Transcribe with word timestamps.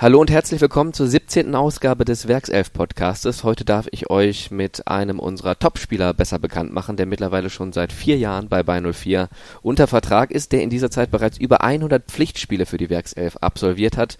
Hallo 0.00 0.18
und 0.18 0.30
herzlich 0.30 0.62
willkommen 0.62 0.94
zur 0.94 1.08
17. 1.08 1.54
Ausgabe 1.54 2.06
des 2.06 2.26
Werkself 2.26 2.72
Podcastes. 2.72 3.44
Heute 3.44 3.66
darf 3.66 3.86
ich 3.90 4.08
euch 4.08 4.50
mit 4.50 4.88
einem 4.88 5.18
unserer 5.18 5.58
Topspieler 5.58 6.14
besser 6.14 6.38
bekannt 6.38 6.72
machen, 6.72 6.96
der 6.96 7.04
mittlerweile 7.04 7.50
schon 7.50 7.74
seit 7.74 7.92
vier 7.92 8.16
Jahren 8.16 8.48
bei 8.48 8.62
Bay 8.62 8.80
04 8.80 9.28
unter 9.60 9.86
Vertrag 9.86 10.30
ist, 10.30 10.52
der 10.52 10.62
in 10.62 10.70
dieser 10.70 10.90
Zeit 10.90 11.10
bereits 11.10 11.36
über 11.36 11.62
100 11.62 12.02
Pflichtspiele 12.06 12.64
für 12.64 12.78
die 12.78 12.88
Werkself 12.88 13.36
absolviert 13.42 13.98
hat 13.98 14.16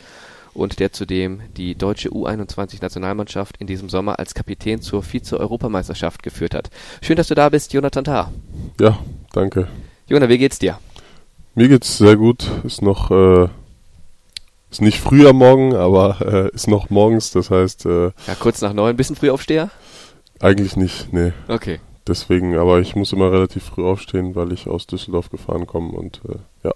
und 0.52 0.80
der 0.80 0.92
zudem 0.92 1.40
die 1.56 1.74
deutsche 1.76 2.10
U21-Nationalmannschaft 2.10 3.56
in 3.56 3.66
diesem 3.66 3.88
Sommer 3.88 4.18
als 4.18 4.34
Kapitän 4.34 4.82
zur 4.82 5.02
Vize-Europameisterschaft 5.02 6.22
geführt 6.22 6.54
hat. 6.54 6.68
Schön, 7.00 7.16
dass 7.16 7.28
du 7.28 7.34
da 7.34 7.48
bist, 7.48 7.72
Jonathan 7.72 8.04
Tah. 8.04 8.30
Ja, 8.78 8.98
danke. 9.32 9.66
Jonathan, 10.08 10.28
wie 10.28 10.36
geht's 10.36 10.58
dir? 10.58 10.78
Mir 11.54 11.68
geht's 11.68 11.96
sehr 11.96 12.16
gut. 12.16 12.50
Ist 12.64 12.82
noch 12.82 13.10
äh, 13.10 13.48
ist 14.70 14.80
nicht 14.80 15.00
früh 15.00 15.26
am 15.26 15.36
Morgen, 15.36 15.74
aber 15.74 16.20
äh, 16.20 16.54
ist 16.54 16.68
noch 16.68 16.90
morgens. 16.90 17.30
Das 17.32 17.50
heißt. 17.50 17.86
Äh, 17.86 18.12
ja, 18.26 18.34
kurz 18.38 18.60
nach 18.60 18.72
neun. 18.72 18.96
Bisschen 18.96 19.16
früh 19.16 19.30
aufsteher? 19.30 19.70
Eigentlich 20.40 20.76
nicht, 20.76 21.12
nee. 21.12 21.32
Okay. 21.48 21.80
Deswegen, 22.06 22.56
aber 22.56 22.80
ich 22.80 22.96
muss 22.96 23.12
immer 23.12 23.30
relativ 23.30 23.64
früh 23.64 23.84
aufstehen, 23.84 24.34
weil 24.34 24.52
ich 24.52 24.66
aus 24.66 24.86
Düsseldorf 24.86 25.30
gefahren 25.30 25.66
komme 25.66 25.90
und 25.92 26.22
äh, 26.28 26.38
ja. 26.64 26.72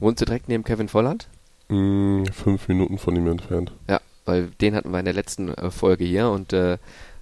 Wohnst 0.00 0.20
du 0.20 0.24
direkt 0.24 0.48
neben 0.48 0.64
Kevin 0.64 0.88
Volland? 0.88 1.28
Mm, 1.68 2.24
fünf 2.32 2.68
Minuten 2.68 2.98
von 2.98 3.14
ihm 3.14 3.28
entfernt. 3.28 3.72
Ja, 3.88 4.00
weil 4.24 4.48
den 4.60 4.74
hatten 4.74 4.90
wir 4.90 4.98
in 4.98 5.04
der 5.04 5.14
letzten 5.14 5.54
äh, 5.54 5.70
Folge 5.70 6.04
hier 6.04 6.30
und 6.30 6.52
äh, 6.52 6.78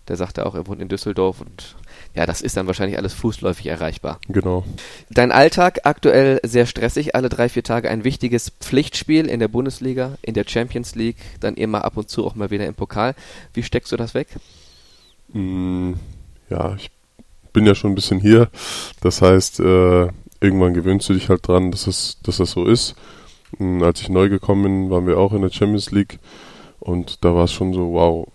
der 0.08 0.16
sagte 0.16 0.46
auch, 0.46 0.54
er 0.54 0.66
wohnt 0.66 0.80
in 0.80 0.88
Düsseldorf 0.88 1.40
und 1.40 1.76
ja, 2.16 2.24
das 2.24 2.40
ist 2.40 2.56
dann 2.56 2.66
wahrscheinlich 2.66 2.96
alles 2.96 3.12
fußläufig 3.12 3.66
erreichbar. 3.66 4.18
Genau. 4.28 4.64
Dein 5.10 5.32
Alltag 5.32 5.80
aktuell 5.84 6.40
sehr 6.42 6.64
stressig, 6.64 7.14
alle 7.14 7.28
drei, 7.28 7.50
vier 7.50 7.62
Tage 7.62 7.90
ein 7.90 8.04
wichtiges 8.04 8.50
Pflichtspiel 8.58 9.26
in 9.26 9.38
der 9.38 9.48
Bundesliga, 9.48 10.16
in 10.22 10.32
der 10.32 10.44
Champions 10.48 10.94
League, 10.94 11.18
dann 11.40 11.56
immer 11.56 11.84
ab 11.84 11.98
und 11.98 12.08
zu 12.08 12.26
auch 12.26 12.34
mal 12.34 12.50
wieder 12.50 12.66
im 12.66 12.74
Pokal. 12.74 13.14
Wie 13.52 13.62
steckst 13.62 13.92
du 13.92 13.98
das 13.98 14.14
weg? 14.14 14.28
Mm, 15.34 15.92
ja, 16.48 16.74
ich 16.76 16.90
bin 17.52 17.66
ja 17.66 17.74
schon 17.74 17.92
ein 17.92 17.96
bisschen 17.96 18.18
hier. 18.18 18.48
Das 19.02 19.20
heißt, 19.20 19.60
äh, 19.60 20.08
irgendwann 20.40 20.72
gewöhnst 20.72 21.08
du 21.10 21.12
dich 21.12 21.28
halt 21.28 21.46
dran, 21.46 21.70
dass, 21.70 21.86
es, 21.86 22.18
dass 22.22 22.38
das 22.38 22.52
so 22.52 22.64
ist. 22.64 22.94
Und 23.58 23.78
mm, 23.78 23.82
als 23.82 24.00
ich 24.00 24.08
neu 24.08 24.30
gekommen 24.30 24.62
bin, 24.62 24.90
waren 24.90 25.06
wir 25.06 25.18
auch 25.18 25.34
in 25.34 25.42
der 25.42 25.50
Champions 25.50 25.90
League 25.90 26.18
und 26.80 27.24
da 27.24 27.34
war 27.34 27.44
es 27.44 27.52
schon 27.52 27.74
so, 27.74 27.92
wow, 27.92 28.26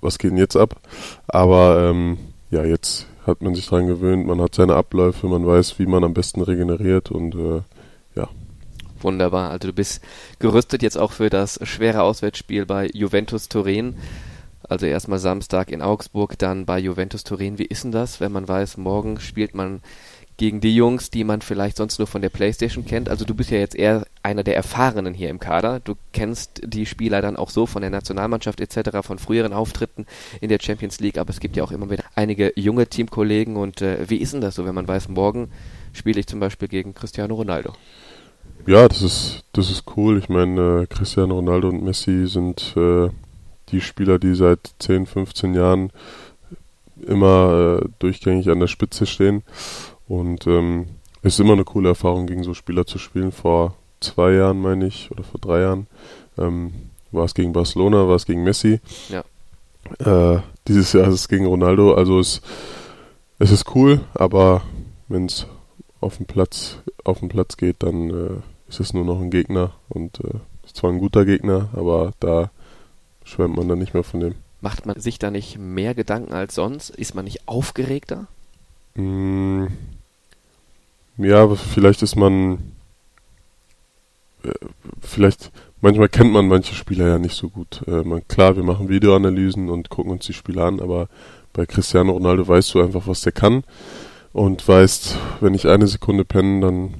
was 0.00 0.18
geht 0.18 0.32
denn 0.32 0.38
jetzt 0.38 0.56
ab? 0.56 0.80
Aber 1.28 1.88
ähm, 1.88 2.18
ja, 2.50 2.64
jetzt 2.64 3.06
hat 3.28 3.42
man 3.42 3.54
sich 3.54 3.66
dran 3.66 3.86
gewöhnt, 3.86 4.26
man 4.26 4.40
hat 4.40 4.54
seine 4.54 4.74
Abläufe, 4.74 5.26
man 5.26 5.46
weiß, 5.46 5.78
wie 5.78 5.86
man 5.86 6.02
am 6.02 6.14
besten 6.14 6.40
regeneriert 6.40 7.10
und 7.10 7.34
äh, 7.34 7.60
ja. 8.16 8.28
Wunderbar. 9.00 9.50
Also 9.50 9.68
du 9.68 9.74
bist 9.74 10.02
gerüstet 10.38 10.82
jetzt 10.82 10.98
auch 10.98 11.12
für 11.12 11.30
das 11.30 11.60
schwere 11.62 12.02
Auswärtsspiel 12.02 12.66
bei 12.66 12.88
Juventus 12.92 13.48
Turin. 13.48 13.96
Also 14.68 14.86
erstmal 14.86 15.18
Samstag 15.18 15.70
in 15.70 15.82
Augsburg, 15.82 16.38
dann 16.38 16.66
bei 16.66 16.78
Juventus 16.78 17.22
Turin. 17.22 17.58
Wie 17.58 17.64
ist 17.64 17.84
denn 17.84 17.92
das, 17.92 18.20
wenn 18.20 18.32
man 18.32 18.48
weiß, 18.48 18.76
morgen 18.76 19.20
spielt 19.20 19.54
man 19.54 19.80
gegen 20.38 20.60
die 20.60 20.74
Jungs, 20.74 21.10
die 21.10 21.24
man 21.24 21.42
vielleicht 21.42 21.76
sonst 21.76 21.98
nur 21.98 22.06
von 22.06 22.22
der 22.22 22.30
Playstation 22.30 22.86
kennt. 22.86 23.08
Also 23.08 23.24
du 23.24 23.34
bist 23.34 23.50
ja 23.50 23.58
jetzt 23.58 23.74
eher 23.74 24.06
einer 24.22 24.42
der 24.42 24.56
Erfahrenen 24.56 25.14
hier 25.14 25.30
im 25.30 25.38
Kader. 25.38 25.80
Du 25.80 25.94
kennst 26.12 26.60
die 26.64 26.86
Spieler 26.86 27.22
dann 27.22 27.36
auch 27.36 27.50
so 27.50 27.66
von 27.66 27.82
der 27.82 27.90
Nationalmannschaft 27.90 28.60
etc., 28.60 28.98
von 29.02 29.18
früheren 29.18 29.52
Auftritten 29.52 30.06
in 30.40 30.48
der 30.48 30.58
Champions 30.60 31.00
League, 31.00 31.18
aber 31.18 31.30
es 31.30 31.40
gibt 31.40 31.56
ja 31.56 31.64
auch 31.64 31.72
immer 31.72 31.90
wieder 31.90 32.04
einige 32.14 32.52
junge 32.56 32.86
Teamkollegen 32.86 33.56
und 33.56 33.82
äh, 33.82 34.08
wie 34.08 34.16
ist 34.16 34.34
denn 34.34 34.40
das 34.40 34.54
so, 34.54 34.66
wenn 34.66 34.74
man 34.74 34.88
weiß, 34.88 35.08
morgen 35.08 35.50
spiele 35.92 36.20
ich 36.20 36.26
zum 36.26 36.40
Beispiel 36.40 36.68
gegen 36.68 36.94
Cristiano 36.94 37.34
Ronaldo? 37.34 37.74
Ja, 38.66 38.86
das 38.86 39.02
ist, 39.02 39.44
das 39.52 39.70
ist 39.70 39.84
cool. 39.96 40.18
Ich 40.18 40.28
meine, 40.28 40.82
äh, 40.82 40.86
Cristiano 40.86 41.36
Ronaldo 41.36 41.68
und 41.68 41.82
Messi 41.82 42.26
sind 42.26 42.76
äh, 42.76 43.08
die 43.70 43.80
Spieler, 43.80 44.18
die 44.18 44.34
seit 44.34 44.60
10, 44.78 45.06
15 45.06 45.54
Jahren 45.54 45.90
immer 47.06 47.80
äh, 47.82 47.88
durchgängig 47.98 48.50
an 48.50 48.60
der 48.60 48.66
Spitze 48.66 49.06
stehen 49.06 49.42
und 50.06 50.46
ähm, 50.46 50.86
ist 51.22 51.40
immer 51.40 51.52
eine 51.52 51.64
coole 51.64 51.90
Erfahrung, 51.90 52.26
gegen 52.26 52.44
so 52.44 52.54
Spieler 52.54 52.86
zu 52.86 52.98
spielen. 52.98 53.32
Vor 53.32 53.74
zwei 54.00 54.32
Jahren, 54.32 54.60
meine 54.60 54.86
ich, 54.86 55.10
oder 55.10 55.24
vor 55.24 55.40
drei 55.40 55.60
Jahren, 55.60 55.86
ähm, 56.36 56.72
war 57.10 57.24
es 57.24 57.34
gegen 57.34 57.52
Barcelona, 57.52 58.08
war 58.08 58.16
es 58.16 58.26
gegen 58.26 58.44
Messi. 58.44 58.80
Ja. 59.08 59.24
Äh, 59.98 60.40
dieses 60.66 60.92
Jahr 60.92 61.08
ist 61.08 61.14
es 61.14 61.28
gegen 61.28 61.46
Ronaldo. 61.46 61.94
Also 61.94 62.18
es, 62.18 62.42
es 63.38 63.50
ist 63.50 63.74
cool, 63.74 64.00
aber 64.14 64.62
wenn 65.08 65.26
es 65.26 65.46
auf 66.00 66.18
den 66.18 66.26
Platz 66.26 66.78
auf 67.08 67.20
den 67.20 67.28
Platz 67.28 67.56
geht, 67.56 67.82
dann 67.82 68.10
äh, 68.10 68.40
ist 68.68 68.80
es 68.80 68.92
nur 68.92 69.04
noch 69.04 69.20
ein 69.20 69.30
Gegner 69.30 69.72
und 69.88 70.20
äh, 70.20 70.38
ist 70.64 70.76
zwar 70.76 70.90
ein 70.90 70.98
guter 70.98 71.24
Gegner, 71.24 71.70
aber 71.72 72.12
da 72.20 72.50
schwärmt 73.24 73.56
man 73.56 73.68
dann 73.68 73.78
nicht 73.78 73.94
mehr 73.94 74.04
von 74.04 74.20
dem. 74.20 74.34
Macht 74.60 74.86
man 74.86 75.00
sich 75.00 75.18
da 75.18 75.30
nicht 75.30 75.58
mehr 75.58 75.94
Gedanken 75.94 76.32
als 76.32 76.54
sonst? 76.54 76.90
Ist 76.90 77.14
man 77.14 77.24
nicht 77.24 77.48
aufgeregter? 77.48 78.26
Mm, 78.94 79.66
ja, 81.16 81.48
vielleicht 81.54 82.02
ist 82.02 82.16
man, 82.16 82.72
vielleicht, 85.00 85.50
manchmal 85.80 86.08
kennt 86.08 86.32
man 86.32 86.48
manche 86.48 86.74
Spieler 86.74 87.08
ja 87.08 87.18
nicht 87.18 87.34
so 87.34 87.48
gut. 87.48 87.82
Äh, 87.86 88.02
man, 88.02 88.26
klar, 88.28 88.56
wir 88.56 88.62
machen 88.62 88.88
Videoanalysen 88.88 89.68
und 89.68 89.88
gucken 89.88 90.12
uns 90.12 90.26
die 90.26 90.32
Spiele 90.32 90.64
an, 90.64 90.80
aber 90.80 91.08
bei 91.52 91.66
Cristiano 91.66 92.12
Ronaldo 92.12 92.46
weißt 92.46 92.74
du 92.74 92.82
einfach, 92.82 93.06
was 93.06 93.22
der 93.22 93.32
kann 93.32 93.64
und 94.32 94.66
weißt, 94.66 95.16
wenn 95.40 95.54
ich 95.54 95.66
eine 95.66 95.86
Sekunde 95.86 96.24
penne, 96.24 96.60
dann 96.60 96.94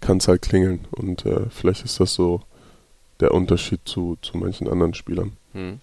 kann 0.00 0.18
es 0.18 0.28
halt 0.28 0.42
klingeln. 0.42 0.86
Und 0.90 1.26
äh, 1.26 1.48
vielleicht 1.50 1.84
ist 1.84 2.00
das 2.00 2.14
so 2.14 2.42
der 3.20 3.32
Unterschied 3.32 3.80
zu, 3.84 4.16
zu 4.22 4.36
manchen 4.36 4.68
anderen 4.68 4.94
Spielern. 4.94 5.36
Hm. 5.52 5.80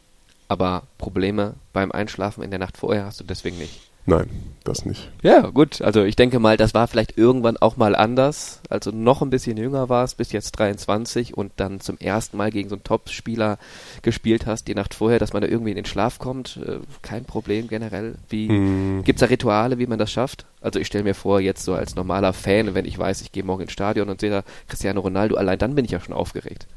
Aber 0.47 0.83
Probleme 0.97 1.53
beim 1.73 1.91
Einschlafen 1.91 2.43
in 2.43 2.49
der 2.49 2.59
Nacht 2.59 2.77
vorher 2.77 3.05
hast 3.05 3.19
du 3.19 3.23
deswegen 3.23 3.57
nicht. 3.57 3.88
Nein, 4.09 4.27
das 4.63 4.85
nicht. 4.85 5.09
Ja, 5.21 5.41
gut. 5.49 5.81
Also 5.81 6.03
ich 6.03 6.15
denke 6.15 6.39
mal, 6.39 6.57
das 6.57 6.73
war 6.73 6.87
vielleicht 6.87 7.17
irgendwann 7.17 7.57
auch 7.57 7.77
mal 7.77 7.95
anders. 7.95 8.61
Also 8.69 8.91
noch 8.91 9.21
ein 9.21 9.29
bisschen 9.29 9.57
jünger 9.57 9.89
warst, 9.89 10.17
bis 10.17 10.31
jetzt 10.31 10.51
23 10.53 11.37
und 11.37 11.51
dann 11.57 11.79
zum 11.79 11.97
ersten 11.97 12.37
Mal 12.37 12.51
gegen 12.51 12.69
so 12.69 12.75
einen 12.75 12.83
Top-Spieler 12.83 13.57
gespielt 14.01 14.45
hast, 14.45 14.67
die 14.67 14.75
Nacht 14.75 14.93
vorher, 14.93 15.19
dass 15.19 15.33
man 15.33 15.41
da 15.41 15.47
irgendwie 15.47 15.71
in 15.71 15.75
den 15.75 15.85
Schlaf 15.85 16.19
kommt. 16.19 16.57
Äh, 16.57 16.79
kein 17.01 17.25
Problem 17.25 17.67
generell. 17.67 18.15
Wie 18.29 18.49
mm. 18.49 19.03
gibt's 19.03 19.21
da 19.21 19.27
Rituale, 19.27 19.77
wie 19.77 19.87
man 19.87 19.99
das 19.99 20.11
schafft? 20.11 20.45
Also 20.61 20.79
ich 20.79 20.87
stelle 20.87 21.03
mir 21.03 21.15
vor, 21.15 21.39
jetzt 21.39 21.63
so 21.63 21.73
als 21.73 21.95
normaler 21.95 22.33
Fan, 22.33 22.73
wenn 22.73 22.85
ich 22.85 22.97
weiß, 22.97 23.21
ich 23.21 23.31
gehe 23.31 23.43
morgen 23.43 23.63
ins 23.63 23.71
Stadion 23.73 24.09
und 24.09 24.21
sehe 24.21 24.31
da 24.31 24.43
Cristiano 24.67 25.01
Ronaldo, 25.01 25.35
allein 25.35 25.59
dann 25.59 25.75
bin 25.75 25.85
ich 25.85 25.91
ja 25.91 25.99
schon 25.99 26.15
aufgeregt. 26.15 26.67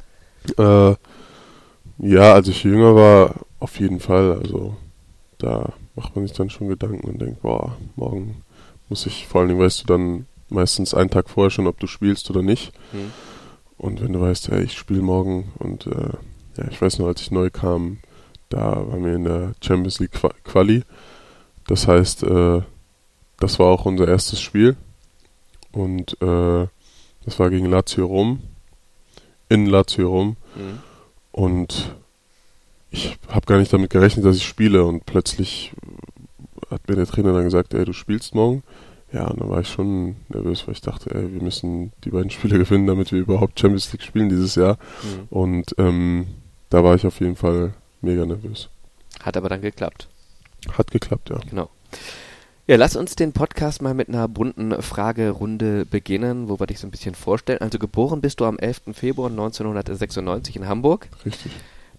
Äh, 0.58 0.94
ja, 1.98 2.32
als 2.32 2.48
ich 2.48 2.64
jünger 2.64 2.94
war, 2.94 3.34
auf 3.60 3.78
jeden 3.78 4.00
Fall. 4.00 4.38
Also 4.42 4.76
da 5.38 5.72
macht 5.94 6.16
man 6.16 6.26
sich 6.26 6.36
dann 6.36 6.50
schon 6.50 6.68
Gedanken 6.68 7.08
und 7.08 7.20
denkt, 7.20 7.42
boah, 7.42 7.76
morgen 7.96 8.42
muss 8.88 9.06
ich, 9.06 9.26
vor 9.26 9.40
allen 9.40 9.48
Dingen 9.48 9.60
weißt 9.60 9.82
du 9.82 9.86
dann 9.86 10.26
meistens 10.48 10.94
einen 10.94 11.10
Tag 11.10 11.28
vorher 11.30 11.50
schon, 11.50 11.66
ob 11.66 11.80
du 11.80 11.86
spielst 11.86 12.30
oder 12.30 12.42
nicht. 12.42 12.72
Mhm. 12.92 13.12
Und 13.78 14.00
wenn 14.00 14.12
du 14.12 14.20
weißt, 14.20 14.48
ja, 14.48 14.58
ich 14.58 14.74
spiele 14.74 15.02
morgen 15.02 15.52
und 15.58 15.86
äh, 15.86 16.10
ja, 16.56 16.68
ich 16.70 16.80
weiß 16.80 16.98
noch, 16.98 17.06
als 17.06 17.20
ich 17.20 17.30
neu 17.30 17.50
kam, 17.50 17.98
da 18.48 18.86
waren 18.86 19.04
wir 19.04 19.14
in 19.14 19.24
der 19.24 19.54
Champions 19.62 19.98
League 19.98 20.12
Quali. 20.44 20.84
Das 21.66 21.88
heißt, 21.88 22.22
äh, 22.24 22.60
das 23.40 23.58
war 23.58 23.66
auch 23.66 23.86
unser 23.86 24.06
erstes 24.06 24.40
Spiel. 24.40 24.76
Und 25.72 26.20
äh, 26.20 26.66
das 27.24 27.38
war 27.38 27.50
gegen 27.50 27.66
Lazio 27.66 28.06
Rom. 28.06 28.40
In 29.48 29.66
Lazio 29.66 30.08
Rom. 30.08 30.36
Mhm. 30.54 30.78
Und 31.32 31.96
ich 32.92 33.18
habe 33.28 33.46
gar 33.46 33.58
nicht 33.58 33.72
damit 33.72 33.90
gerechnet, 33.90 34.24
dass 34.24 34.36
ich 34.36 34.46
spiele 34.46 34.84
und 34.84 35.06
plötzlich 35.06 35.72
hat 36.70 36.88
mir 36.88 36.96
der 36.96 37.06
Trainer 37.06 37.32
dann 37.32 37.44
gesagt, 37.44 37.74
ey, 37.74 37.84
du 37.84 37.92
spielst 37.92 38.34
morgen. 38.34 38.62
Ja, 39.12 39.26
und 39.26 39.40
dann 39.40 39.50
war 39.50 39.60
ich 39.60 39.68
schon 39.68 40.16
nervös, 40.28 40.66
weil 40.66 40.74
ich 40.74 40.80
dachte, 40.80 41.14
ey, 41.14 41.32
wir 41.32 41.42
müssen 41.42 41.92
die 42.04 42.10
beiden 42.10 42.30
Spiele 42.30 42.58
gewinnen, 42.58 42.86
damit 42.86 43.12
wir 43.12 43.20
überhaupt 43.20 43.58
Champions 43.58 43.92
League 43.92 44.02
spielen 44.02 44.28
dieses 44.28 44.54
Jahr. 44.54 44.78
Mhm. 45.02 45.26
Und 45.30 45.74
ähm, 45.78 46.26
da 46.70 46.84
war 46.84 46.94
ich 46.94 47.06
auf 47.06 47.20
jeden 47.20 47.36
Fall 47.36 47.74
mega 48.00 48.24
nervös. 48.24 48.68
Hat 49.20 49.36
aber 49.36 49.48
dann 49.48 49.60
geklappt. 49.60 50.08
Hat 50.76 50.90
geklappt, 50.90 51.30
ja. 51.30 51.38
Genau. 51.48 51.70
Ja, 52.66 52.76
lass 52.76 52.94
uns 52.94 53.16
den 53.16 53.32
Podcast 53.32 53.82
mal 53.82 53.92
mit 53.92 54.08
einer 54.08 54.28
bunten 54.28 54.80
Fragerunde 54.80 55.84
beginnen, 55.84 56.48
wo 56.48 56.60
wir 56.60 56.66
dich 56.66 56.78
so 56.78 56.86
ein 56.86 56.90
bisschen 56.90 57.14
vorstellen. 57.14 57.60
Also 57.60 57.78
geboren 57.78 58.20
bist 58.20 58.40
du 58.40 58.44
am 58.44 58.58
11. 58.58 58.82
Februar 58.92 59.30
1996 59.30 60.56
in 60.56 60.68
Hamburg. 60.68 61.08
Richtig. 61.26 61.52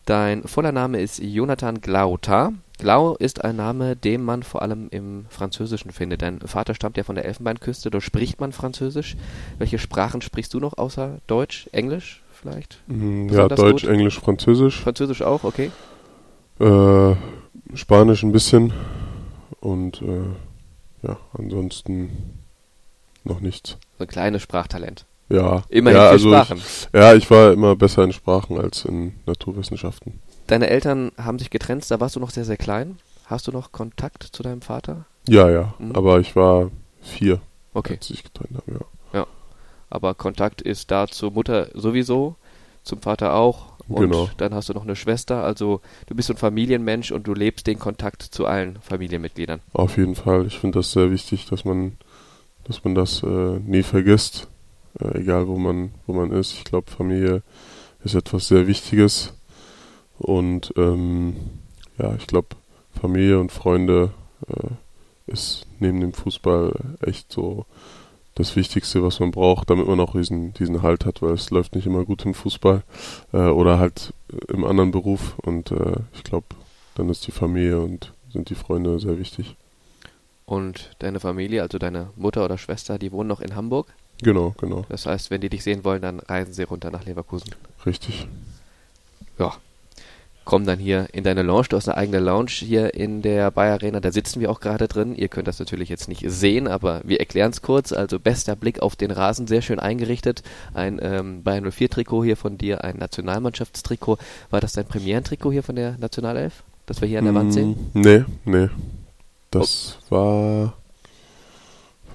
Dein 0.05 0.44
voller 0.44 0.73
Name 0.73 1.00
ist 1.00 1.19
Jonathan 1.23 1.79
Glauta. 1.79 2.51
Glau 2.77 3.15
ist 3.15 3.44
ein 3.44 3.55
Name, 3.55 3.95
den 3.95 4.23
man 4.23 4.44
vor 4.44 4.61
allem 4.61 4.89
im 4.89 5.25
Französischen 5.29 5.91
findet. 5.91 6.21
Dein 6.21 6.41
Vater 6.41 6.75
stammt 6.75 6.97
ja 6.97 7.03
von 7.03 7.15
der 7.15 7.23
Elfenbeinküste, 7.25 7.89
dort 7.89 8.03
spricht 8.03 8.41
man 8.41 8.51
Französisch. 8.51 9.15
Welche 9.59 9.79
Sprachen 9.79 10.21
sprichst 10.21 10.53
du 10.53 10.59
noch 10.59 10.77
außer 10.77 11.19
Deutsch, 11.27 11.69
Englisch 11.71 12.21
vielleicht? 12.33 12.81
Mm, 12.88 13.29
ja, 13.29 13.47
Deutsch, 13.47 13.83
gut? 13.83 13.91
Englisch, 13.91 14.19
Französisch. 14.19 14.81
Französisch 14.81 15.21
auch, 15.21 15.45
okay. 15.45 15.71
Äh, 16.59 17.15
Spanisch 17.75 18.23
ein 18.23 18.33
bisschen 18.33 18.73
und 19.61 20.01
äh, 20.01 21.07
ja, 21.07 21.17
ansonsten 21.38 22.09
noch 23.23 23.39
nichts. 23.39 23.77
So 23.97 24.03
ein 24.03 24.07
kleines 24.07 24.41
Sprachtalent. 24.41 25.06
Ja. 25.29 25.63
Immerhin 25.69 25.97
ja, 25.97 26.03
vier 26.05 26.11
also 26.11 26.29
Sprachen. 26.29 26.57
Ich, 26.57 26.89
ja, 26.93 27.13
ich 27.13 27.29
war 27.31 27.51
immer 27.53 27.75
besser 27.75 28.03
in 28.03 28.13
Sprachen 28.13 28.59
als 28.59 28.85
in 28.85 29.13
Naturwissenschaften. 29.25 30.19
Deine 30.47 30.69
Eltern 30.69 31.11
haben 31.17 31.39
sich 31.39 31.49
getrennt, 31.49 31.89
da 31.89 31.99
warst 31.99 32.15
du 32.15 32.19
noch 32.19 32.29
sehr, 32.31 32.45
sehr 32.45 32.57
klein. 32.57 32.97
Hast 33.25 33.47
du 33.47 33.51
noch 33.51 33.71
Kontakt 33.71 34.23
zu 34.23 34.43
deinem 34.43 34.61
Vater? 34.61 35.05
Ja, 35.27 35.49
ja. 35.49 35.73
Mhm. 35.79 35.95
Aber 35.95 36.19
ich 36.19 36.35
war 36.35 36.69
vier, 37.01 37.39
Okay. 37.73 37.95
als 37.95 38.09
ich 38.09 38.23
getrennt 38.23 38.57
habe, 38.57 38.71
ja. 38.73 38.79
Aber 39.89 40.15
Kontakt 40.15 40.63
ist 40.63 40.89
da 40.89 41.07
zur 41.07 41.29
Mutter 41.31 41.67
sowieso, 41.75 42.35
zum 42.81 43.01
Vater 43.03 43.35
auch. 43.35 43.73
Und 43.87 44.09
Genau. 44.09 44.27
dann 44.37 44.55
hast 44.55 44.67
du 44.69 44.73
noch 44.73 44.81
eine 44.81 44.95
Schwester. 44.95 45.43
Also 45.43 45.81
du 46.07 46.15
bist 46.15 46.29
so 46.29 46.33
ein 46.33 46.37
Familienmensch 46.37 47.11
und 47.11 47.27
du 47.27 47.35
lebst 47.35 47.67
den 47.67 47.77
Kontakt 47.77 48.23
zu 48.23 48.47
allen 48.47 48.79
Familienmitgliedern. 48.81 49.59
Auf 49.71 49.97
jeden 49.97 50.15
Fall. 50.15 50.47
Ich 50.47 50.57
finde 50.57 50.79
das 50.79 50.93
sehr 50.93 51.11
wichtig, 51.11 51.45
dass 51.45 51.63
man, 51.63 51.97
dass 52.63 52.83
man 52.83 52.95
das 52.95 53.21
äh, 53.21 53.27
nie 53.59 53.83
vergisst, 53.83 54.47
äh, 55.00 55.19
egal 55.19 55.48
wo 55.48 55.57
man, 55.57 55.92
wo 56.07 56.13
man 56.13 56.31
ist. 56.31 56.54
Ich 56.54 56.63
glaube, 56.63 56.92
Familie 56.92 57.42
ist 58.04 58.16
etwas 58.16 58.48
sehr 58.48 58.68
Wichtiges 58.68 59.34
und 60.19 60.74
ähm, 60.78 61.36
ja, 61.98 62.16
ich 62.16 62.28
glaube, 62.28 62.56
Familie 63.00 63.40
und 63.40 63.51
Freunde 63.51 64.12
äh, 64.48 65.31
ist 65.31 65.66
neben 65.80 66.01
dem 66.01 66.13
Fußball 66.13 66.74
echt 67.01 67.31
so 67.31 67.66
das 68.36 68.56
Wichtigste, 68.56 69.04
was 69.04 69.19
man 69.19 69.31
braucht, 69.31 69.69
damit 69.69 69.88
man 69.88 70.00
auch 70.00 70.13
diesen, 70.13 70.54
diesen 70.54 70.81
Halt 70.81 71.06
hat, 71.06 71.22
weil 71.22 71.34
es 71.34 71.51
läuft 71.51 71.75
nicht 71.75 71.86
immer 71.86 72.04
gut 72.04 72.25
im 72.25 72.34
Fußball 72.34 72.84
äh, 73.31 73.38
oder 73.38 73.78
halt 73.78 74.13
im 74.48 74.66
anderen 74.66 74.92
Beruf 74.92 75.38
und 75.40 75.72
äh, 75.72 75.98
ich 76.13 76.24
glaube, 76.24 76.48
dann 76.95 77.10
ist 77.10 77.28
die 77.28 77.31
Familie 77.31 77.80
und 77.80 78.13
sind 78.31 78.50
die 78.50 78.56
Freunde 78.56 79.00
sehr 79.00 79.19
wichtig. 79.19 79.56
Und 80.45 80.92
deine 81.00 81.19
Familie, 81.19 81.62
also 81.62 81.78
deine 81.78 82.10
Mutter 82.16 82.44
oder 82.44 82.57
Schwester, 82.57 82.98
die 82.98 83.12
wohnen 83.12 83.30
noch 83.30 83.40
in 83.40 83.56
Hamburg. 83.56 83.94
Genau, 84.23 84.53
genau, 84.59 84.85
Das 84.89 85.05
heißt, 85.05 85.29
wenn 85.31 85.41
die 85.41 85.49
dich 85.49 85.63
sehen 85.63 85.83
wollen, 85.83 86.01
dann 86.01 86.19
reisen 86.19 86.53
sie 86.53 86.63
runter 86.63 86.89
nach 86.91 87.05
Leverkusen. 87.05 87.51
richtig. 87.85 88.27
Ja. 89.37 89.53
Kommen 90.45 90.65
dann 90.65 90.77
hier 90.77 91.07
in 91.13 91.23
deine 91.23 91.41
Lounge. 91.41 91.67
Du 91.69 91.77
hast 91.77 91.87
eine 91.87 91.95
eigene 91.97 92.19
Lounge 92.19 92.49
hier 92.49 92.93
in 92.95 93.21
der 93.21 93.49
Bayer 93.49 93.75
Arena. 93.75 94.01
Da 94.01 94.11
sitzen 94.11 94.41
wir 94.41 94.51
auch 94.51 94.59
gerade 94.59 94.89
drin. 94.89 95.15
Ihr 95.15 95.29
könnt 95.29 95.47
das 95.47 95.57
natürlich 95.57 95.87
jetzt 95.87 96.09
nicht 96.09 96.21
sehen, 96.27 96.67
aber 96.67 96.99
wir 97.05 97.21
erklären 97.21 97.51
es 97.51 97.61
kurz. 97.61 97.93
Also 97.93 98.19
bester 98.19 98.57
Blick 98.57 98.81
auf 98.81 98.97
den 98.97 99.11
Rasen, 99.11 99.47
sehr 99.47 99.61
schön 99.61 99.79
eingerichtet. 99.79 100.43
Ein 100.73 100.99
ähm, 101.01 101.43
Bayern 101.43 101.71
04 101.71 101.89
Trikot 101.89 102.25
hier 102.25 102.35
von 102.35 102.57
dir, 102.57 102.83
ein 102.83 102.97
Nationalmannschaftstrikot. 102.97 104.17
War 104.49 104.59
das 104.59 104.73
dein 104.73 104.85
Premierentrikot 104.85 105.53
hier 105.53 105.63
von 105.63 105.77
der 105.77 105.97
Nationalelf? 105.97 106.63
Das 106.87 106.99
wir 106.99 107.07
hier 107.07 107.19
an 107.19 107.25
der 107.25 107.35
Wand 107.35 107.53
sehen? 107.53 107.77
Mm, 107.93 108.01
Nee, 108.01 108.25
nee. 108.43 108.69
Das 109.49 109.97
war. 110.09 110.73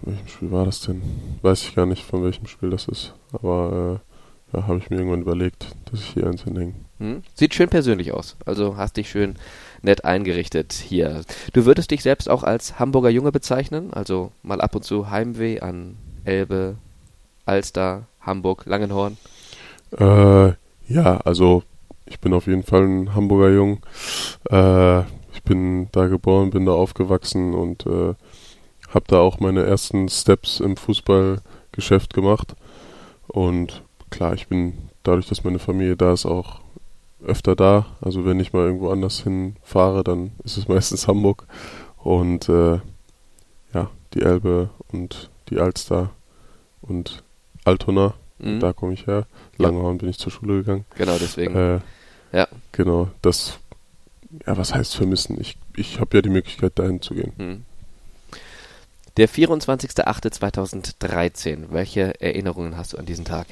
Von 0.02 0.12
welchem 0.12 0.28
Spiel 0.28 0.50
war 0.52 0.64
das 0.64 0.80
denn? 0.80 1.02
Weiß 1.42 1.62
ich 1.62 1.74
gar 1.74 1.86
nicht, 1.86 2.04
von 2.04 2.22
welchem 2.22 2.46
Spiel 2.46 2.70
das 2.70 2.86
ist. 2.86 3.14
Aber 3.32 4.00
äh, 4.52 4.56
ja, 4.56 4.66
habe 4.66 4.78
ich 4.78 4.90
mir 4.90 4.96
irgendwann 4.96 5.22
überlegt, 5.22 5.66
dass 5.90 6.00
ich 6.00 6.10
hier 6.10 6.26
eins 6.26 6.44
hinhänge. 6.44 6.74
Hm? 6.98 7.22
Sieht 7.34 7.54
schön 7.54 7.68
persönlich 7.68 8.12
aus. 8.12 8.36
Also 8.44 8.76
hast 8.76 8.96
dich 8.96 9.10
schön 9.10 9.36
nett 9.82 10.04
eingerichtet 10.04 10.72
hier. 10.72 11.22
Du 11.52 11.64
würdest 11.64 11.90
dich 11.90 12.02
selbst 12.02 12.28
auch 12.28 12.42
als 12.42 12.78
Hamburger 12.78 13.10
Junge 13.10 13.32
bezeichnen? 13.32 13.92
Also 13.92 14.32
mal 14.42 14.60
ab 14.60 14.74
und 14.74 14.84
zu 14.84 15.10
Heimweh 15.10 15.60
an 15.60 15.96
Elbe, 16.24 16.76
Alster, 17.46 18.06
Hamburg, 18.20 18.66
Langenhorn. 18.66 19.16
Äh, 19.96 20.52
ja, 20.88 21.18
also 21.24 21.62
ich 22.06 22.20
bin 22.20 22.32
auf 22.32 22.46
jeden 22.46 22.62
Fall 22.62 22.82
ein 22.82 23.14
Hamburger 23.14 23.50
Jung. 23.50 23.80
Äh, 24.50 25.00
ich 25.32 25.42
bin 25.44 25.88
da 25.92 26.08
geboren, 26.08 26.50
bin 26.50 26.66
da 26.66 26.72
aufgewachsen 26.72 27.54
und 27.54 27.86
äh, 27.86 28.14
habe 28.94 29.04
da 29.08 29.18
auch 29.20 29.40
meine 29.40 29.64
ersten 29.64 30.08
Steps 30.08 30.60
im 30.60 30.76
Fußballgeschäft 30.76 32.14
gemacht. 32.14 32.54
Und 33.26 33.82
klar, 34.10 34.34
ich 34.34 34.48
bin 34.48 34.74
dadurch, 35.02 35.26
dass 35.28 35.44
meine 35.44 35.58
Familie 35.58 35.96
da 35.96 36.12
ist, 36.12 36.26
auch 36.26 36.60
öfter 37.24 37.56
da. 37.56 37.86
Also 38.00 38.24
wenn 38.24 38.40
ich 38.40 38.52
mal 38.52 38.66
irgendwo 38.66 38.90
anders 38.90 39.20
hinfahre, 39.22 40.04
dann 40.04 40.32
ist 40.44 40.56
es 40.56 40.68
meistens 40.68 41.06
Hamburg. 41.08 41.46
Und 41.98 42.48
äh, 42.48 42.80
ja, 43.74 43.90
die 44.14 44.22
Elbe 44.22 44.70
und 44.92 45.30
die 45.50 45.58
Alster 45.58 46.10
und 46.82 47.22
Altona, 47.64 48.14
Mhm. 48.40 48.60
da 48.60 48.72
komme 48.72 48.92
ich 48.92 49.08
her. 49.08 49.26
Ja. 49.58 49.66
Langhorn 49.66 49.98
bin 49.98 50.08
ich 50.08 50.16
zur 50.18 50.30
Schule 50.30 50.58
gegangen. 50.58 50.84
Genau, 50.96 51.16
deswegen. 51.18 51.56
Äh, 51.56 51.80
Ja. 52.32 52.46
Genau, 52.70 53.08
das, 53.20 53.58
ja, 54.46 54.56
was 54.56 54.72
heißt 54.72 54.94
vermissen? 54.94 55.40
Ich, 55.40 55.58
ich 55.74 55.98
habe 55.98 56.16
ja 56.18 56.22
die 56.22 56.28
Möglichkeit, 56.28 56.78
dahin 56.78 57.02
zu 57.02 57.14
gehen. 57.14 57.32
Hm. 57.36 57.64
Der 59.18 59.28
24.08.2013. 59.28 61.66
Welche 61.70 62.18
Erinnerungen 62.20 62.76
hast 62.76 62.92
du 62.92 62.98
an 62.98 63.06
diesen 63.06 63.24
Tag? 63.24 63.48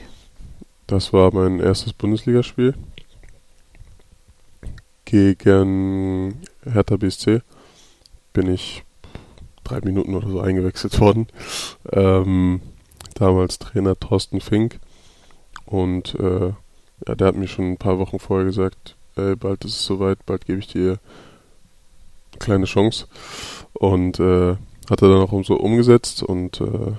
Das 0.86 1.12
war 1.12 1.34
mein 1.34 1.58
erstes 1.58 1.92
Bundesligaspiel 1.92 2.74
gegen 5.04 6.40
Hertha 6.62 6.96
BSC. 6.96 7.42
Bin 8.32 8.48
ich 8.48 8.84
drei 9.64 9.80
Minuten 9.80 10.14
oder 10.14 10.28
so 10.28 10.40
eingewechselt 10.40 11.00
worden. 11.06 11.26
Ähm, 11.90 12.60
damals 13.14 13.58
Trainer 13.58 13.98
Thorsten 13.98 14.40
Fink. 14.40 14.78
Und 15.64 16.14
äh, 16.14 16.52
ja, 17.08 17.14
der 17.16 17.26
hat 17.26 17.34
mir 17.34 17.48
schon 17.48 17.72
ein 17.72 17.76
paar 17.76 17.98
Wochen 17.98 18.20
vorher 18.20 18.46
gesagt, 18.46 18.94
ey, 19.16 19.34
bald 19.34 19.64
ist 19.64 19.72
es 19.72 19.84
soweit, 19.84 20.24
bald 20.26 20.46
gebe 20.46 20.60
ich 20.60 20.68
dir 20.68 21.00
eine 22.30 22.38
kleine 22.38 22.66
Chance. 22.66 23.06
Und 23.72 24.20
äh, 24.20 24.54
hat 24.90 25.02
er 25.02 25.08
dann 25.08 25.22
auch 25.22 25.44
so 25.44 25.56
umgesetzt 25.56 26.22
und 26.22 26.60
äh, 26.60 26.92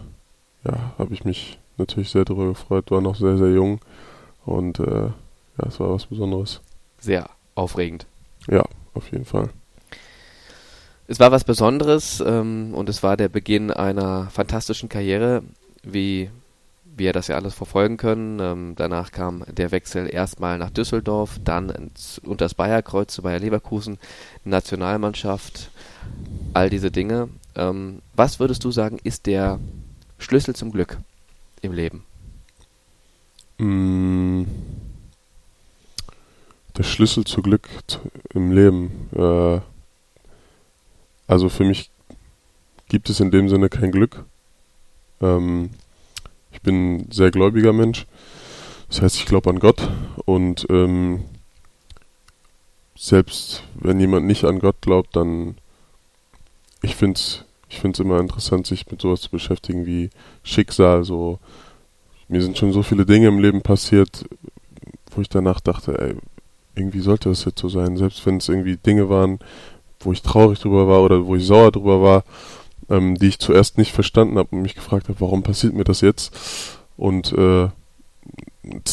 ja, 0.65 0.93
habe 0.97 1.13
ich 1.13 1.23
mich 1.23 1.59
natürlich 1.77 2.09
sehr 2.09 2.25
darüber 2.25 2.47
gefreut, 2.47 2.91
war 2.91 3.01
noch 3.01 3.15
sehr, 3.15 3.37
sehr 3.37 3.51
jung 3.51 3.79
und 4.45 4.79
äh, 4.79 5.05
ja, 5.05 5.67
es 5.67 5.79
war 5.79 5.93
was 5.93 6.05
Besonderes. 6.05 6.61
Sehr 6.99 7.29
aufregend. 7.55 8.05
Ja, 8.47 8.63
auf 8.93 9.11
jeden 9.11 9.25
Fall. 9.25 9.49
Es 11.07 11.19
war 11.19 11.31
was 11.31 11.45
Besonderes 11.45 12.21
ähm, 12.25 12.73
und 12.73 12.89
es 12.89 13.01
war 13.01 13.15
der 13.15 13.29
Beginn 13.29 13.71
einer 13.71 14.29
fantastischen 14.29 14.89
Karriere, 14.89 15.41
wie 15.83 16.29
wir 16.97 17.13
das 17.13 17.27
ja 17.27 17.35
alles 17.35 17.53
verfolgen 17.53 17.97
können. 17.97 18.39
Ähm, 18.39 18.73
danach 18.75 19.11
kam 19.11 19.43
der 19.47 19.71
Wechsel 19.71 20.13
erstmal 20.13 20.57
nach 20.57 20.69
Düsseldorf, 20.69 21.39
dann 21.43 21.69
ins, 21.69 22.19
unter 22.19 22.45
das 22.45 22.55
Bayerkreuz 22.55 23.13
zu 23.13 23.21
Bayer 23.21 23.39
Leverkusen, 23.39 23.99
Nationalmannschaft, 24.43 25.69
all 26.53 26.69
diese 26.69 26.91
Dinge. 26.91 27.29
Ähm, 27.57 28.03
was 28.15 28.39
würdest 28.39 28.63
du 28.63 28.71
sagen, 28.71 28.99
ist 29.03 29.25
der 29.25 29.59
Schlüssel 30.19 30.55
zum 30.55 30.71
Glück 30.71 30.99
im 31.61 31.73
Leben? 31.73 32.05
Mm, 33.57 34.43
Der 36.77 36.83
Schlüssel 36.83 37.23
zu 37.25 37.41
Glück 37.41 37.67
im 38.35 38.51
Leben. 38.51 39.09
Äh, 39.15 39.59
also 41.27 41.49
für 41.49 41.63
mich 41.63 41.89
gibt 42.87 43.09
es 43.09 43.19
in 43.19 43.31
dem 43.31 43.49
Sinne 43.49 43.69
kein 43.69 43.91
Glück. 43.91 44.23
Ähm, 45.19 45.71
ich 46.51 46.61
bin 46.61 46.97
ein 46.97 47.11
sehr 47.11 47.31
gläubiger 47.31 47.73
Mensch. 47.73 48.05
Das 48.89 49.01
heißt, 49.01 49.15
ich 49.15 49.25
glaube 49.25 49.49
an 49.49 49.59
Gott 49.59 49.89
und 50.25 50.67
ähm, 50.69 51.25
selbst 52.95 53.63
wenn 53.73 53.99
jemand 53.99 54.27
nicht 54.27 54.43
an 54.45 54.59
Gott 54.59 54.79
glaubt, 54.81 55.15
dann 55.15 55.57
ich 56.83 56.95
finde 56.95 57.17
es 57.19 57.43
ich 57.69 57.79
find's 57.79 57.99
immer 57.99 58.19
interessant, 58.19 58.67
sich 58.67 58.89
mit 58.89 59.01
sowas 59.01 59.21
zu 59.21 59.29
beschäftigen 59.29 59.85
wie 59.85 60.09
Schicksal. 60.43 61.03
So 61.03 61.39
mir 62.27 62.41
sind 62.41 62.57
schon 62.57 62.73
so 62.73 62.83
viele 62.83 63.05
Dinge 63.05 63.27
im 63.27 63.39
Leben 63.39 63.61
passiert, 63.61 64.25
wo 65.11 65.21
ich 65.21 65.29
danach 65.29 65.59
dachte, 65.59 65.97
ey, 65.99 66.15
irgendwie 66.75 66.99
sollte 66.99 67.29
das 67.29 67.45
jetzt 67.45 67.59
so 67.59 67.69
sein. 67.69 67.97
Selbst 67.97 68.25
wenn 68.25 68.37
es 68.37 68.49
irgendwie 68.49 68.77
Dinge 68.77 69.09
waren, 69.09 69.39
wo 69.99 70.11
ich 70.11 70.21
traurig 70.21 70.59
drüber 70.59 70.87
war 70.87 71.01
oder 71.01 71.25
wo 71.25 71.35
ich 71.35 71.45
sauer 71.45 71.71
drüber 71.71 72.01
war, 72.01 72.23
ähm, 72.89 73.15
die 73.15 73.27
ich 73.27 73.39
zuerst 73.39 73.77
nicht 73.77 73.91
verstanden 73.91 74.37
habe 74.37 74.49
und 74.55 74.61
mich 74.61 74.75
gefragt 74.75 75.09
habe, 75.09 75.19
warum 75.21 75.43
passiert 75.43 75.73
mir 75.73 75.83
das 75.83 76.01
jetzt? 76.01 76.77
Und 76.97 77.33
äh, 77.33 77.69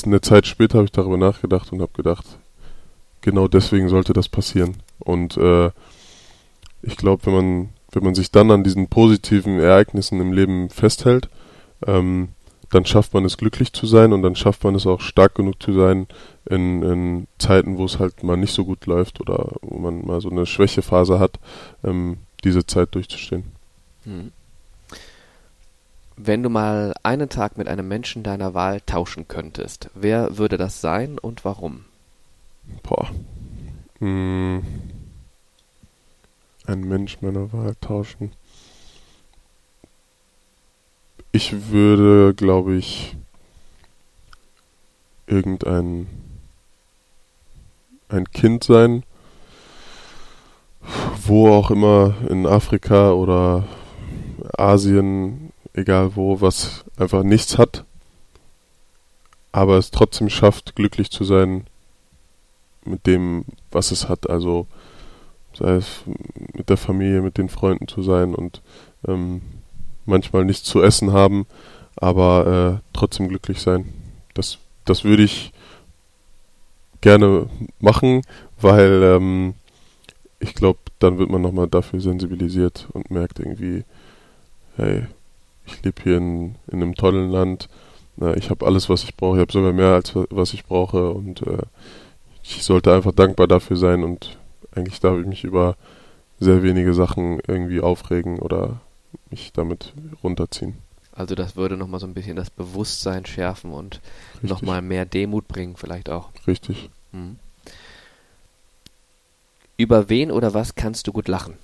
eine 0.04 0.20
Zeit 0.20 0.46
später 0.46 0.78
habe 0.78 0.86
ich 0.86 0.92
darüber 0.92 1.16
nachgedacht 1.16 1.72
und 1.72 1.80
habe 1.80 1.92
gedacht, 1.92 2.24
genau 3.20 3.48
deswegen 3.48 3.88
sollte 3.88 4.12
das 4.12 4.28
passieren. 4.28 4.76
Und 5.00 5.36
äh, 5.36 5.70
ich 6.82 6.96
glaube, 6.96 7.26
wenn 7.26 7.34
man 7.34 7.68
wenn 7.94 8.04
man 8.04 8.14
sich 8.14 8.30
dann 8.30 8.50
an 8.50 8.64
diesen 8.64 8.88
positiven 8.88 9.60
Ereignissen 9.60 10.20
im 10.20 10.32
Leben 10.32 10.70
festhält, 10.70 11.28
ähm, 11.86 12.28
dann 12.70 12.84
schafft 12.86 13.14
man 13.14 13.24
es 13.24 13.36
glücklich 13.36 13.72
zu 13.72 13.86
sein 13.86 14.12
und 14.12 14.22
dann 14.22 14.34
schafft 14.34 14.64
man 14.64 14.74
es 14.74 14.86
auch 14.86 15.00
stark 15.00 15.34
genug 15.34 15.62
zu 15.62 15.72
sein 15.72 16.08
in, 16.48 16.82
in 16.82 17.26
Zeiten, 17.38 17.78
wo 17.78 17.84
es 17.84 17.98
halt 17.98 18.22
mal 18.22 18.36
nicht 18.36 18.52
so 18.52 18.64
gut 18.64 18.86
läuft 18.86 19.20
oder 19.20 19.52
wo 19.62 19.78
man 19.78 20.04
mal 20.04 20.20
so 20.20 20.30
eine 20.30 20.44
Schwächephase 20.46 21.18
hat, 21.18 21.38
ähm, 21.84 22.18
diese 22.42 22.66
Zeit 22.66 22.94
durchzustehen. 22.94 23.44
Hm. 24.04 24.32
Wenn 26.16 26.42
du 26.42 26.48
mal 26.48 26.94
einen 27.02 27.28
Tag 27.28 27.58
mit 27.58 27.68
einem 27.68 27.88
Menschen 27.88 28.22
deiner 28.22 28.54
Wahl 28.54 28.80
tauschen 28.80 29.26
könntest, 29.26 29.90
wer 29.94 30.38
würde 30.38 30.58
das 30.58 30.80
sein 30.80 31.18
und 31.18 31.44
warum? 31.44 31.84
Boah. 32.82 33.10
Mm. 34.00 34.60
Ein 36.66 36.80
Mensch 36.80 37.20
meiner 37.20 37.52
Wahl 37.52 37.74
tauschen. 37.80 38.32
Ich 41.30 41.70
würde, 41.70 42.34
glaube 42.34 42.76
ich, 42.76 43.16
irgendein 45.26 46.06
ein 48.08 48.30
Kind 48.30 48.64
sein, 48.64 49.02
wo 51.26 51.48
auch 51.48 51.70
immer 51.70 52.14
in 52.28 52.46
Afrika 52.46 53.12
oder 53.12 53.64
Asien, 54.56 55.52
egal 55.72 56.16
wo, 56.16 56.40
was 56.40 56.84
einfach 56.96 57.24
nichts 57.24 57.58
hat, 57.58 57.84
aber 59.52 59.78
es 59.78 59.90
trotzdem 59.90 60.30
schafft, 60.30 60.76
glücklich 60.76 61.10
zu 61.10 61.24
sein 61.24 61.66
mit 62.84 63.06
dem, 63.06 63.44
was 63.70 63.90
es 63.90 64.08
hat. 64.08 64.28
Also 64.28 64.66
sei 65.54 65.76
es 65.76 66.02
mit 66.52 66.68
der 66.68 66.76
Familie, 66.76 67.22
mit 67.22 67.38
den 67.38 67.48
Freunden 67.48 67.88
zu 67.88 68.02
sein 68.02 68.34
und 68.34 68.62
ähm, 69.06 69.42
manchmal 70.06 70.44
nichts 70.44 70.64
zu 70.64 70.82
essen 70.82 71.12
haben, 71.12 71.46
aber 71.96 72.80
äh, 72.82 72.88
trotzdem 72.92 73.28
glücklich 73.28 73.60
sein. 73.60 73.92
Das, 74.34 74.58
das 74.84 75.04
würde 75.04 75.22
ich 75.22 75.52
gerne 77.00 77.48
machen, 77.80 78.22
weil 78.60 79.02
ähm, 79.02 79.54
ich 80.40 80.54
glaube, 80.54 80.78
dann 80.98 81.18
wird 81.18 81.30
man 81.30 81.42
nochmal 81.42 81.68
dafür 81.68 82.00
sensibilisiert 82.00 82.88
und 82.92 83.10
merkt 83.10 83.38
irgendwie, 83.38 83.84
hey, 84.76 85.06
ich 85.66 85.82
lebe 85.82 86.02
hier 86.02 86.16
in, 86.16 86.56
in 86.70 86.82
einem 86.82 86.94
tollen 86.94 87.30
Land, 87.30 87.68
na, 88.16 88.36
ich 88.36 88.50
habe 88.50 88.66
alles, 88.66 88.88
was 88.88 89.04
ich 89.04 89.16
brauche, 89.16 89.36
ich 89.36 89.40
habe 89.40 89.52
sogar 89.52 89.72
mehr 89.72 89.94
als 89.94 90.12
was 90.14 90.54
ich 90.54 90.64
brauche 90.64 91.10
und 91.10 91.42
äh, 91.42 91.62
ich 92.42 92.62
sollte 92.62 92.92
einfach 92.92 93.12
dankbar 93.12 93.48
dafür 93.48 93.76
sein 93.76 94.04
und 94.04 94.38
eigentlich 94.74 95.00
darf 95.00 95.18
ich 95.18 95.26
mich 95.26 95.44
über 95.44 95.76
sehr 96.40 96.62
wenige 96.62 96.94
Sachen 96.94 97.40
irgendwie 97.46 97.80
aufregen 97.80 98.38
oder 98.38 98.80
mich 99.30 99.52
damit 99.52 99.94
runterziehen. 100.22 100.78
Also 101.12 101.34
das 101.34 101.54
würde 101.54 101.76
nochmal 101.76 102.00
so 102.00 102.06
ein 102.06 102.14
bisschen 102.14 102.36
das 102.36 102.50
Bewusstsein 102.50 103.24
schärfen 103.24 103.72
und 103.72 104.00
nochmal 104.42 104.82
mehr 104.82 105.04
Demut 105.04 105.46
bringen 105.46 105.76
vielleicht 105.76 106.10
auch. 106.10 106.30
Richtig. 106.46 106.90
Mhm. 107.12 107.36
Über 109.76 110.08
wen 110.08 110.30
oder 110.32 110.54
was 110.54 110.74
kannst 110.74 111.06
du 111.06 111.12
gut 111.12 111.28
lachen? 111.28 111.54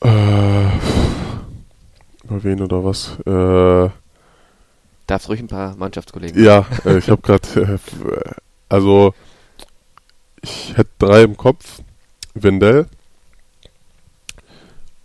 Äh, 0.00 0.66
über 2.24 2.42
wen 2.42 2.60
oder 2.62 2.84
was? 2.84 3.18
Äh, 3.26 3.90
Darfst 5.06 5.28
ruhig 5.28 5.40
ein 5.40 5.48
paar 5.48 5.76
Mannschaftskollegen. 5.76 6.42
Ja, 6.42 6.66
äh, 6.84 6.98
ich 6.98 7.10
habe 7.10 7.22
gerade, 7.22 7.78
äh, 7.80 8.30
also 8.68 9.14
ich 10.42 10.76
hätte 10.76 10.90
drei 10.98 11.22
im 11.22 11.36
Kopf. 11.36 11.80
Wendell, 12.34 12.86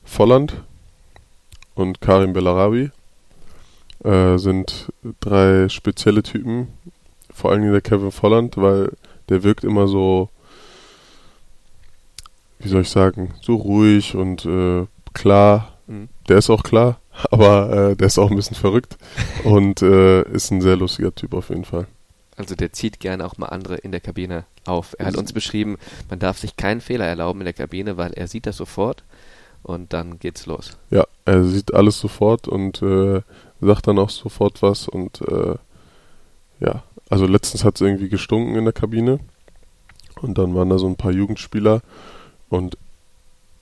Volland 0.05 0.63
und 1.75 1.99
Karim 1.99 2.31
Bellarabi 2.31 2.91
äh, 4.03 4.37
sind 4.37 4.91
drei 5.19 5.67
spezielle 5.67 6.23
Typen. 6.23 6.69
Vor 7.29 7.51
allem 7.51 7.69
der 7.69 7.81
Kevin 7.81 8.11
Volland, 8.11 8.55
weil 8.57 8.93
der 9.27 9.43
wirkt 9.43 9.65
immer 9.65 9.87
so 9.87 10.29
wie 12.59 12.67
soll 12.69 12.81
ich 12.81 12.89
sagen, 12.89 13.33
so 13.41 13.55
ruhig 13.55 14.15
und 14.15 14.45
äh, 14.45 14.85
klar. 15.13 15.73
Mhm. 15.87 16.09
Der 16.27 16.37
ist 16.37 16.49
auch 16.49 16.63
klar, 16.63 16.99
aber 17.31 17.91
äh, 17.91 17.95
der 17.95 18.07
ist 18.07 18.17
auch 18.17 18.29
ein 18.29 18.35
bisschen 18.35 18.57
verrückt 18.57 18.97
und 19.43 19.81
äh, 19.81 20.23
ist 20.23 20.51
ein 20.51 20.61
sehr 20.61 20.75
lustiger 20.75 21.13
Typ 21.13 21.33
auf 21.33 21.49
jeden 21.49 21.65
Fall. 21.65 21.87
Also 22.35 22.55
der 22.55 22.71
zieht 22.73 22.99
gerne 22.99 23.25
auch 23.25 23.37
mal 23.37 23.47
andere 23.47 23.77
in 23.77 23.91
der 23.91 24.01
Kabine 24.01 24.45
auf. 24.67 24.95
Er 24.99 25.07
hat 25.07 25.17
uns 25.17 25.33
beschrieben, 25.33 25.77
man 26.09 26.19
darf 26.19 26.37
sich 26.37 26.57
keinen 26.57 26.81
Fehler 26.81 27.05
erlauben 27.05 27.41
in 27.41 27.45
der 27.45 27.53
Kabine, 27.53 27.97
weil 27.97 28.13
er 28.13 28.27
sieht 28.27 28.45
das 28.45 28.57
sofort 28.57 29.03
und 29.63 29.93
dann 29.93 30.19
geht's 30.19 30.45
los. 30.45 30.77
Ja, 30.89 31.05
er 31.25 31.43
sieht 31.43 31.73
alles 31.73 31.99
sofort 31.99 32.47
und 32.47 32.81
äh, 32.81 33.21
sagt 33.61 33.87
dann 33.87 33.99
auch 33.99 34.09
sofort 34.09 34.61
was 34.61 34.87
und 34.87 35.21
äh, 35.21 35.55
ja, 36.59 36.83
also 37.09 37.25
letztens 37.25 37.63
hat 37.63 37.75
es 37.75 37.81
irgendwie 37.81 38.09
gestunken 38.09 38.55
in 38.55 38.63
der 38.65 38.73
Kabine 38.73 39.19
und 40.21 40.37
dann 40.37 40.55
waren 40.55 40.69
da 40.69 40.77
so 40.77 40.87
ein 40.87 40.95
paar 40.95 41.11
Jugendspieler 41.11 41.81
und 42.49 42.77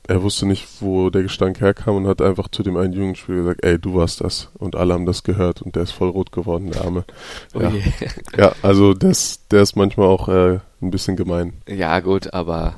er 0.08 0.22
wusste 0.22 0.46
nicht, 0.46 0.68
wo 0.82 1.10
der 1.10 1.24
Gestank 1.24 1.62
herkam 1.62 1.96
und 1.96 2.08
hat 2.08 2.22
einfach 2.22 2.48
zu 2.50 2.64
dem 2.64 2.78
einen 2.78 2.94
Jugendspieler 2.94 3.40
gesagt, 3.40 3.66
ey, 3.66 3.80
du 3.80 3.96
warst 3.96 4.22
das. 4.22 4.50
Und 4.58 4.76
alle 4.76 4.94
haben 4.94 5.06
das 5.06 5.24
gehört 5.24 5.62
und 5.62 5.76
der 5.76 5.84
ist 5.84 5.92
voll 5.92 6.10
rot 6.10 6.32
geworden, 6.32 6.72
der 6.72 6.82
Arme. 6.84 7.06
Oh 7.54 7.62
ja, 7.62 7.72
ja 8.38 8.52
also 8.62 8.94
das, 8.94 9.48
der 9.50 9.62
ist 9.62 9.76
manchmal 9.76 10.08
auch 10.08 10.28
äh, 10.30 10.60
ein 10.82 10.92
bisschen 10.92 11.16
gemein. 11.16 11.54
Ja, 11.68 12.00
gut, 12.00 12.34
aber 12.34 12.76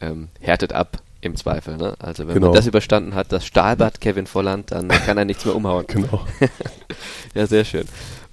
ähm, 0.00 0.28
härtet 0.40 0.72
ab 0.72 1.02
im 1.22 1.36
Zweifel. 1.36 1.76
Ne? 1.76 1.94
Also 1.98 2.26
wenn 2.26 2.34
genau. 2.34 2.48
man 2.48 2.56
das 2.56 2.66
überstanden 2.66 3.14
hat, 3.14 3.32
das 3.32 3.46
Stahlbad 3.46 4.00
Kevin 4.00 4.26
Volland, 4.26 4.72
dann 4.72 4.88
kann 4.88 5.16
er 5.16 5.24
nichts 5.24 5.44
mehr 5.44 5.56
umhauen. 5.56 5.86
Genau. 5.94 6.26
ja, 7.34 7.46
sehr 7.46 7.64
schön. 7.64 7.86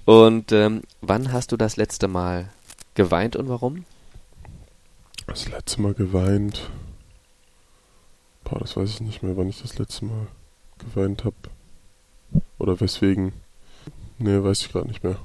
Und 0.04 0.52
ähm, 0.52 0.82
wann 1.00 1.32
hast 1.32 1.52
du 1.52 1.56
das 1.56 1.76
letzte 1.76 2.08
Mal 2.08 2.48
geweint 2.94 3.36
und 3.36 3.48
warum? 3.48 3.84
Das 5.26 5.48
letzte 5.48 5.80
Mal 5.80 5.94
geweint. 5.94 6.68
Boah, 8.52 8.58
das 8.58 8.76
weiß 8.76 8.90
ich 8.90 9.00
nicht 9.00 9.22
mehr, 9.22 9.34
wann 9.38 9.48
ich 9.48 9.62
das 9.62 9.78
letzte 9.78 10.04
Mal 10.04 10.26
geweint 10.78 11.24
habe. 11.24 11.34
Oder 12.58 12.78
weswegen. 12.80 13.32
Nee, 14.18 14.42
weiß 14.42 14.60
ich 14.60 14.70
gerade 14.70 14.88
nicht 14.88 15.02
mehr. 15.02 15.16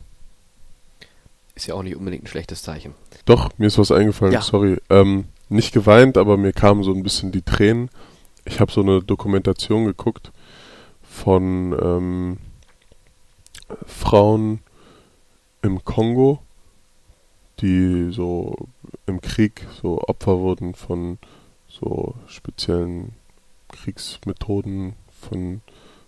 Ist 1.54 1.68
ja 1.68 1.76
auch 1.76 1.84
nicht 1.84 1.98
unbedingt 1.98 2.24
ein 2.24 2.28
schlechtes 2.28 2.64
Zeichen. 2.64 2.94
Doch, 3.26 3.50
mir 3.58 3.68
ist 3.68 3.78
was 3.78 3.92
eingefallen, 3.92 4.32
ja. 4.32 4.42
sorry. 4.42 4.78
Ähm, 4.90 5.26
nicht 5.50 5.74
geweint, 5.74 6.18
aber 6.18 6.38
mir 6.38 6.54
kamen 6.54 6.84
so 6.84 6.94
ein 6.94 7.04
bisschen 7.04 7.34
die 7.34 7.42
Tränen. 7.42 7.90
Ich 8.46 8.62
habe 8.62 8.72
so 8.72 8.80
eine 8.80 9.04
Dokumentation 9.04 9.84
geguckt 9.84 10.32
von 11.02 11.78
ähm, 11.82 12.38
Frauen 13.86 14.62
im 15.62 15.84
Kongo, 15.84 16.40
die 17.60 18.10
so 18.10 18.56
im 19.06 19.20
Krieg 19.20 19.68
so 19.82 20.00
Opfer 20.08 20.40
wurden 20.40 20.76
von 20.76 21.18
so 21.68 22.16
speziellen 22.28 23.17
Kriegsmethoden 23.82 24.94
von, 25.10 25.62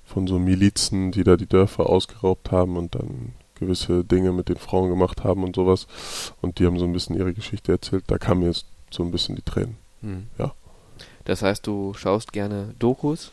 von 0.04 0.28
so 0.28 0.40
Milizen, 0.40 1.12
die 1.12 1.24
da 1.24 1.38
die 1.38 1.48
Dörfer 1.48 1.90
ausgeraubt 1.90 2.52
haben 2.52 2.78
und 2.78 2.96
dann 2.96 3.34
gewisse 3.56 4.04
Dinge 4.04 4.32
mit 4.32 4.50
den 4.50 4.58
Frauen 4.58 4.90
gemacht 4.90 5.24
haben 5.24 5.44
und 5.44 5.56
sowas. 5.56 5.88
Und 6.42 6.60
die 6.60 6.66
haben 6.66 6.80
so 6.80 6.86
ein 6.86 6.94
bisschen 6.94 7.18
ihre 7.18 7.34
Geschichte 7.34 7.72
erzählt. 7.72 8.06
Da 8.08 8.18
kamen 8.18 8.44
jetzt 8.44 8.66
so 8.90 9.04
ein 9.04 9.12
bisschen 9.12 9.36
die 9.36 9.42
Tränen. 9.42 9.78
Hm. 10.02 10.28
Ja. 10.38 10.54
Das 11.26 11.42
heißt, 11.42 11.68
du 11.68 11.94
schaust 11.94 12.34
gerne 12.34 12.74
Dokus? 12.80 13.32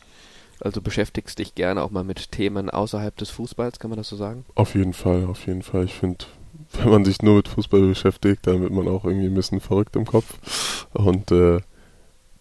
Also 0.60 0.80
beschäftigst 0.80 1.38
dich 1.38 1.54
gerne 1.54 1.82
auch 1.82 1.90
mal 1.90 2.04
mit 2.04 2.32
Themen 2.32 2.70
außerhalb 2.70 3.14
des 3.16 3.30
Fußballs, 3.30 3.78
kann 3.78 3.90
man 3.90 3.98
das 3.98 4.08
so 4.08 4.16
sagen? 4.16 4.46
Auf 4.54 4.74
jeden 4.74 4.94
Fall, 4.94 5.26
auf 5.26 5.46
jeden 5.46 5.62
Fall. 5.62 5.84
Ich 5.84 5.94
finde, 5.94 6.24
wenn 6.72 6.88
man 6.88 7.04
sich 7.04 7.20
nur 7.20 7.36
mit 7.36 7.48
Fußball 7.48 7.80
beschäftigt, 7.80 8.46
dann 8.46 8.62
wird 8.62 8.72
man 8.72 8.88
auch 8.88 9.04
irgendwie 9.04 9.26
ein 9.26 9.34
bisschen 9.34 9.60
verrückt 9.60 9.96
im 9.96 10.06
Kopf. 10.06 10.86
Und 10.94 11.30
äh, 11.30 11.60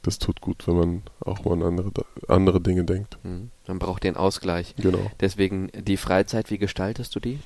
das 0.06 0.20
tut 0.20 0.42
gut, 0.42 0.68
wenn 0.68 0.78
man 0.78 1.04
auch 1.20 1.44
mal 1.44 1.54
an 1.54 1.64
andere, 1.64 1.92
andere 2.28 2.62
Dinge 2.62 2.84
denkt. 2.84 3.18
Mhm. 3.24 3.50
Man 3.68 3.80
braucht 3.80 4.04
den 4.04 4.16
Ausgleich. 4.16 4.76
Genau. 4.78 5.12
Deswegen 5.20 5.72
die 5.74 5.98
Freizeit, 5.98 6.52
wie 6.52 6.60
gestaltest 6.60 7.16
du 7.16 7.20
die? 7.20 7.40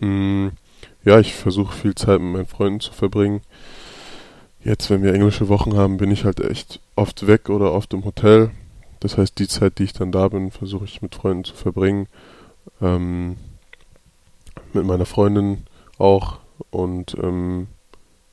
Mm, 0.00 0.48
ja, 1.04 1.20
ich 1.20 1.34
versuche 1.34 1.76
viel 1.76 1.94
Zeit 1.94 2.20
mit 2.20 2.32
meinen 2.32 2.46
Freunden 2.46 2.80
zu 2.80 2.92
verbringen. 2.92 3.42
Jetzt, 4.64 4.90
wenn 4.90 5.02
wir 5.02 5.12
englische 5.12 5.48
Wochen 5.48 5.76
haben, 5.76 5.96
bin 5.96 6.10
ich 6.10 6.24
halt 6.24 6.40
echt 6.40 6.80
oft 6.96 7.26
weg 7.26 7.50
oder 7.50 7.72
oft 7.72 7.92
im 7.92 8.04
Hotel. 8.04 8.50
Das 9.00 9.18
heißt, 9.18 9.38
die 9.38 9.48
Zeit, 9.48 9.78
die 9.78 9.84
ich 9.84 9.92
dann 9.92 10.12
da 10.12 10.28
bin, 10.28 10.50
versuche 10.50 10.84
ich 10.84 11.02
mit 11.02 11.14
Freunden 11.14 11.44
zu 11.44 11.54
verbringen. 11.54 12.06
Ähm, 12.80 13.36
mit 14.72 14.86
meiner 14.86 15.06
Freundin 15.06 15.64
auch 15.98 16.38
und 16.70 17.16
ähm, 17.20 17.66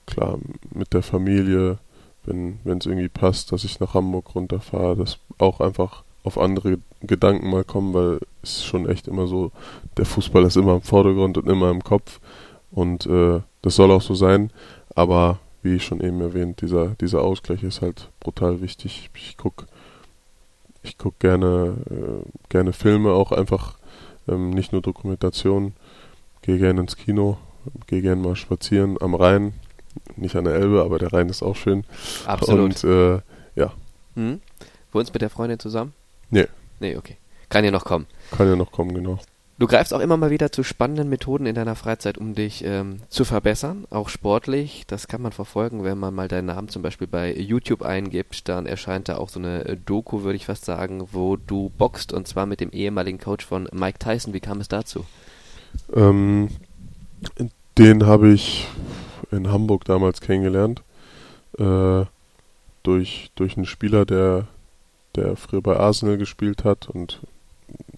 klar, 0.05 0.37
mit 0.73 0.93
der 0.93 1.01
Familie 1.01 1.79
wenn 2.29 2.77
es 2.77 2.85
irgendwie 2.85 3.09
passt, 3.09 3.51
dass 3.51 3.63
ich 3.63 3.79
nach 3.79 3.93
Hamburg 3.93 4.35
runterfahre, 4.35 4.95
dass 4.95 5.19
auch 5.37 5.59
einfach 5.59 6.03
auf 6.23 6.37
andere 6.37 6.77
Gedanken 7.01 7.49
mal 7.49 7.63
kommen, 7.63 7.93
weil 7.93 8.19
es 8.41 8.57
ist 8.57 8.65
schon 8.65 8.87
echt 8.87 9.07
immer 9.07 9.27
so, 9.27 9.51
der 9.97 10.05
Fußball 10.05 10.43
ist 10.43 10.57
immer 10.57 10.75
im 10.75 10.81
Vordergrund 10.81 11.37
und 11.37 11.47
immer 11.47 11.69
im 11.69 11.83
Kopf 11.83 12.19
und 12.71 13.05
äh, 13.05 13.41
das 13.61 13.75
soll 13.75 13.91
auch 13.91 14.01
so 14.01 14.15
sein, 14.15 14.51
aber 14.95 15.39
wie 15.61 15.75
ich 15.75 15.85
schon 15.85 16.01
eben 16.01 16.21
erwähnt, 16.21 16.61
dieser, 16.61 16.89
dieser 17.01 17.21
Ausgleich 17.21 17.63
ist 17.63 17.81
halt 17.81 18.09
brutal 18.19 18.61
wichtig. 18.61 19.09
Ich 19.13 19.37
gucke 19.37 19.65
ich 20.83 20.97
guck 20.97 21.19
gerne, 21.19 21.75
äh, 21.89 22.29
gerne 22.49 22.73
Filme, 22.73 23.11
auch 23.11 23.31
einfach 23.31 23.77
ähm, 24.27 24.51
nicht 24.51 24.71
nur 24.71 24.81
Dokumentationen, 24.81 25.73
gehe 26.41 26.57
gerne 26.57 26.81
ins 26.81 26.95
Kino, 26.95 27.37
gehe 27.87 28.01
gerne 28.01 28.21
mal 28.21 28.35
spazieren 28.35 28.97
am 29.01 29.15
Rhein, 29.15 29.53
nicht 30.15 30.35
an 30.35 30.45
der 30.45 30.55
Elbe, 30.55 30.83
aber 30.83 30.99
der 30.99 31.13
Rhein 31.13 31.29
ist 31.29 31.43
auch 31.43 31.55
schön. 31.55 31.83
Absolut. 32.25 32.83
Und 32.83 32.83
äh, 32.83 33.21
ja. 33.55 33.73
Hm? 34.15 34.41
Wohnst 34.91 35.13
mit 35.13 35.21
der 35.21 35.29
Freundin 35.29 35.59
zusammen? 35.59 35.93
Nee. 36.29 36.47
Nee, 36.79 36.95
okay. 36.97 37.17
Kann 37.49 37.65
ja 37.65 37.71
noch 37.71 37.85
kommen. 37.85 38.05
Kann 38.31 38.47
ja 38.47 38.55
noch 38.55 38.71
kommen, 38.71 38.93
genau. 38.93 39.19
Du 39.59 39.67
greifst 39.67 39.93
auch 39.93 39.99
immer 39.99 40.15
mal 40.15 40.29
wieder 40.29 40.53
zu 40.53 40.63
spannenden 40.63 41.09
Methoden 41.09 41.45
in 41.45 41.53
deiner 41.53 41.75
Freizeit, 41.75 42.17
um 42.17 42.33
dich 42.33 42.63
ähm, 42.63 43.01
zu 43.09 43.25
verbessern, 43.25 43.85
auch 43.89 44.07
sportlich. 44.07 44.85
Das 44.87 45.09
kann 45.09 45.21
man 45.21 45.33
verfolgen, 45.33 45.83
wenn 45.83 45.97
man 45.97 46.15
mal 46.15 46.29
deinen 46.29 46.45
Namen 46.45 46.69
zum 46.69 46.81
Beispiel 46.81 47.07
bei 47.07 47.35
YouTube 47.35 47.81
eingibt. 47.81 48.47
Dann 48.47 48.65
erscheint 48.65 49.09
da 49.09 49.17
auch 49.17 49.27
so 49.27 49.37
eine 49.37 49.77
Doku, 49.85 50.23
würde 50.23 50.37
ich 50.37 50.45
fast 50.45 50.63
sagen, 50.63 51.09
wo 51.11 51.35
du 51.35 51.71
boxt 51.77 52.13
und 52.13 52.25
zwar 52.25 52.45
mit 52.45 52.61
dem 52.61 52.69
ehemaligen 52.71 53.19
Coach 53.19 53.45
von 53.45 53.67
Mike 53.73 53.99
Tyson. 53.99 54.33
Wie 54.33 54.39
kam 54.39 54.61
es 54.61 54.69
dazu? 54.69 55.05
Ähm, 55.93 56.47
Den 57.77 58.05
habe 58.05 58.29
ich 58.29 58.65
in 59.31 59.51
Hamburg 59.51 59.85
damals 59.85 60.21
kennengelernt. 60.21 60.81
Äh, 61.57 62.05
durch, 62.83 63.31
durch 63.35 63.57
einen 63.57 63.65
Spieler, 63.65 64.05
der, 64.05 64.47
der 65.15 65.35
früher 65.35 65.61
bei 65.61 65.77
Arsenal 65.77 66.17
gespielt 66.17 66.63
hat 66.63 66.89
und 66.89 67.19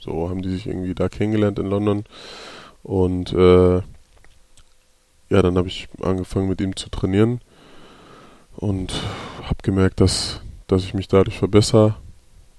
so 0.01 0.29
haben 0.29 0.41
die 0.41 0.49
sich 0.49 0.67
irgendwie 0.67 0.95
da 0.95 1.07
kennengelernt 1.07 1.59
in 1.59 1.67
London. 1.67 2.03
Und 2.83 3.31
äh, 3.33 3.75
ja, 3.75 5.41
dann 5.41 5.57
habe 5.57 5.67
ich 5.67 5.87
angefangen 6.01 6.49
mit 6.49 6.59
ihm 6.59 6.75
zu 6.75 6.89
trainieren 6.89 7.41
und 8.57 8.93
habe 9.43 9.59
gemerkt, 9.63 10.01
dass, 10.01 10.41
dass 10.67 10.83
ich 10.83 10.93
mich 10.93 11.07
dadurch 11.07 11.37
verbessere, 11.37 11.95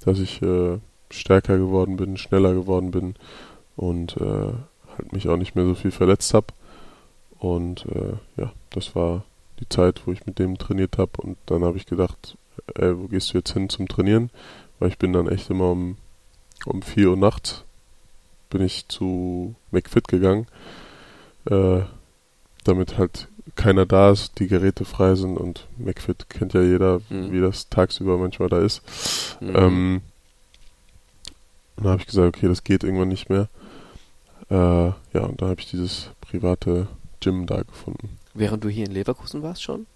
dass 0.04 0.18
ich 0.18 0.40
äh, 0.42 0.78
stärker 1.10 1.58
geworden 1.58 1.96
bin, 1.96 2.16
schneller 2.16 2.54
geworden 2.54 2.90
bin 2.90 3.14
und 3.76 4.16
äh, 4.16 4.52
halt 4.96 5.12
mich 5.12 5.28
auch 5.28 5.36
nicht 5.36 5.54
mehr 5.54 5.64
so 5.64 5.74
viel 5.74 5.90
verletzt 5.90 6.34
habe. 6.34 6.46
Und 7.42 7.86
äh, 7.86 8.14
ja, 8.36 8.52
das 8.70 8.94
war 8.94 9.24
die 9.58 9.68
Zeit, 9.68 10.02
wo 10.06 10.12
ich 10.12 10.26
mit 10.26 10.38
dem 10.38 10.58
trainiert 10.58 10.96
habe. 10.96 11.10
Und 11.20 11.36
dann 11.46 11.64
habe 11.64 11.76
ich 11.76 11.86
gedacht, 11.86 12.36
ey, 12.76 12.96
wo 12.96 13.08
gehst 13.08 13.32
du 13.32 13.38
jetzt 13.38 13.52
hin 13.52 13.68
zum 13.68 13.88
Trainieren? 13.88 14.30
Weil 14.78 14.90
ich 14.90 14.98
bin 14.98 15.12
dann 15.12 15.28
echt 15.28 15.50
immer 15.50 15.72
um, 15.72 15.96
um 16.66 16.82
4 16.82 17.10
Uhr 17.10 17.16
nachts 17.16 17.64
bin 18.48 18.62
ich 18.62 18.86
zu 18.86 19.54
McFit 19.70 20.08
gegangen, 20.08 20.46
äh, 21.46 21.80
damit 22.64 22.98
halt 22.98 23.28
keiner 23.56 23.86
da 23.86 24.10
ist, 24.10 24.38
die 24.38 24.46
Geräte 24.46 24.84
frei 24.84 25.14
sind 25.14 25.38
und 25.38 25.66
McFit 25.78 26.28
kennt 26.28 26.52
ja 26.52 26.60
jeder, 26.60 27.00
mhm. 27.08 27.32
wie 27.32 27.40
das 27.40 27.70
tagsüber 27.70 28.18
manchmal 28.18 28.50
da 28.50 28.60
ist. 28.60 28.82
Mhm. 29.40 29.56
Ähm, 29.56 30.02
und 31.76 31.84
dann 31.84 31.92
habe 31.92 32.02
ich 32.02 32.06
gesagt, 32.06 32.36
okay, 32.36 32.46
das 32.46 32.62
geht 32.62 32.84
irgendwann 32.84 33.08
nicht 33.08 33.30
mehr. 33.30 33.48
Äh, 34.50 34.54
ja, 34.54 35.22
und 35.22 35.40
dann 35.40 35.48
habe 35.48 35.60
ich 35.60 35.70
dieses 35.70 36.10
private 36.20 36.86
Gym 37.22 37.46
da 37.46 37.62
gefunden. 37.62 38.18
Während 38.34 38.64
du 38.64 38.68
hier 38.68 38.86
in 38.86 38.92
Leverkusen 38.92 39.42
warst 39.42 39.62
schon? 39.62 39.86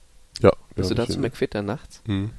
Ja. 0.40 0.52
Bist 0.74 0.90
du 0.90 0.94
da 0.94 1.06
zu 1.06 1.18
McFit 1.18 1.54
dann 1.54 1.66
nachts? 1.66 2.02
Hm. 2.06 2.30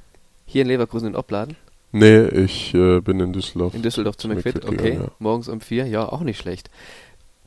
Hier 0.46 0.62
in 0.62 0.68
Leverkusen 0.68 1.08
in 1.08 1.16
Opladen? 1.16 1.56
Nee, 1.92 2.26
ich 2.26 2.74
äh, 2.74 3.00
bin 3.00 3.18
in 3.20 3.32
Düsseldorf. 3.32 3.74
In 3.74 3.82
Düsseldorf 3.82 4.16
zu, 4.16 4.28
zu 4.28 4.34
McFit, 4.34 4.56
McFit, 4.56 4.64
okay. 4.68 4.90
Gegangen, 4.90 5.04
ja. 5.04 5.12
Morgens 5.18 5.48
um 5.48 5.60
vier, 5.60 5.86
ja, 5.86 6.06
auch 6.08 6.20
nicht 6.20 6.38
schlecht. 6.38 6.70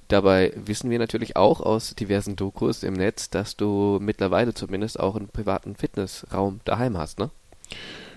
Dabei 0.07 0.51
wissen 0.55 0.89
wir 0.89 0.99
natürlich 0.99 1.37
auch 1.37 1.61
aus 1.61 1.95
diversen 1.95 2.35
Dokus 2.35 2.83
im 2.83 2.93
Netz, 2.93 3.29
dass 3.29 3.55
du 3.55 3.97
mittlerweile 4.01 4.53
zumindest 4.53 4.99
auch 4.99 5.15
einen 5.15 5.29
privaten 5.29 5.75
Fitnessraum 5.75 6.59
daheim 6.65 6.97
hast, 6.97 7.19
ne? 7.19 7.29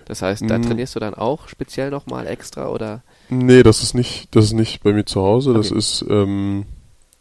Das 0.05 0.21
heißt, 0.21 0.43
da 0.47 0.55
hm. 0.55 0.63
trainierst 0.63 0.95
du 0.95 0.99
dann 0.99 1.13
auch 1.13 1.47
speziell 1.47 1.89
nochmal 1.89 2.27
extra 2.27 2.69
oder? 2.69 3.01
Nee, 3.29 3.63
das 3.63 3.81
ist 3.81 3.93
nicht, 3.95 4.35
das 4.35 4.45
ist 4.45 4.53
nicht 4.53 4.83
bei 4.83 4.93
mir 4.93 5.05
zu 5.05 5.21
Hause, 5.21 5.51
okay. 5.51 5.59
das 5.59 5.71
ist, 5.71 6.05
ähm, 6.09 6.65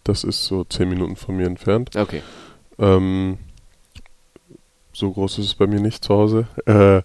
das 0.04 0.24
ist 0.24 0.44
so 0.44 0.64
zehn 0.64 0.88
Minuten 0.88 1.16
von 1.16 1.36
mir 1.36 1.46
entfernt. 1.46 1.96
Okay. 1.96 2.22
Ähm, 2.78 3.38
so 4.92 5.10
groß 5.10 5.38
ist 5.38 5.46
es 5.46 5.54
bei 5.54 5.66
mir 5.66 5.80
nicht 5.80 6.04
zu 6.04 6.14
Hause. 6.14 6.46
Äh, 6.66 7.02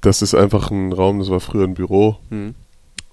das 0.00 0.20
ist 0.20 0.34
einfach 0.34 0.70
ein 0.70 0.92
Raum, 0.92 1.20
das 1.20 1.30
war 1.30 1.40
früher 1.40 1.64
ein 1.64 1.74
Büro 1.74 2.16
mhm. 2.28 2.54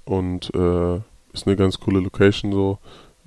und 0.06 0.54
äh, 0.54 0.98
ist 1.34 1.46
eine 1.46 1.56
ganz 1.56 1.80
coole 1.80 2.00
Location 2.00 2.52
so 2.52 2.80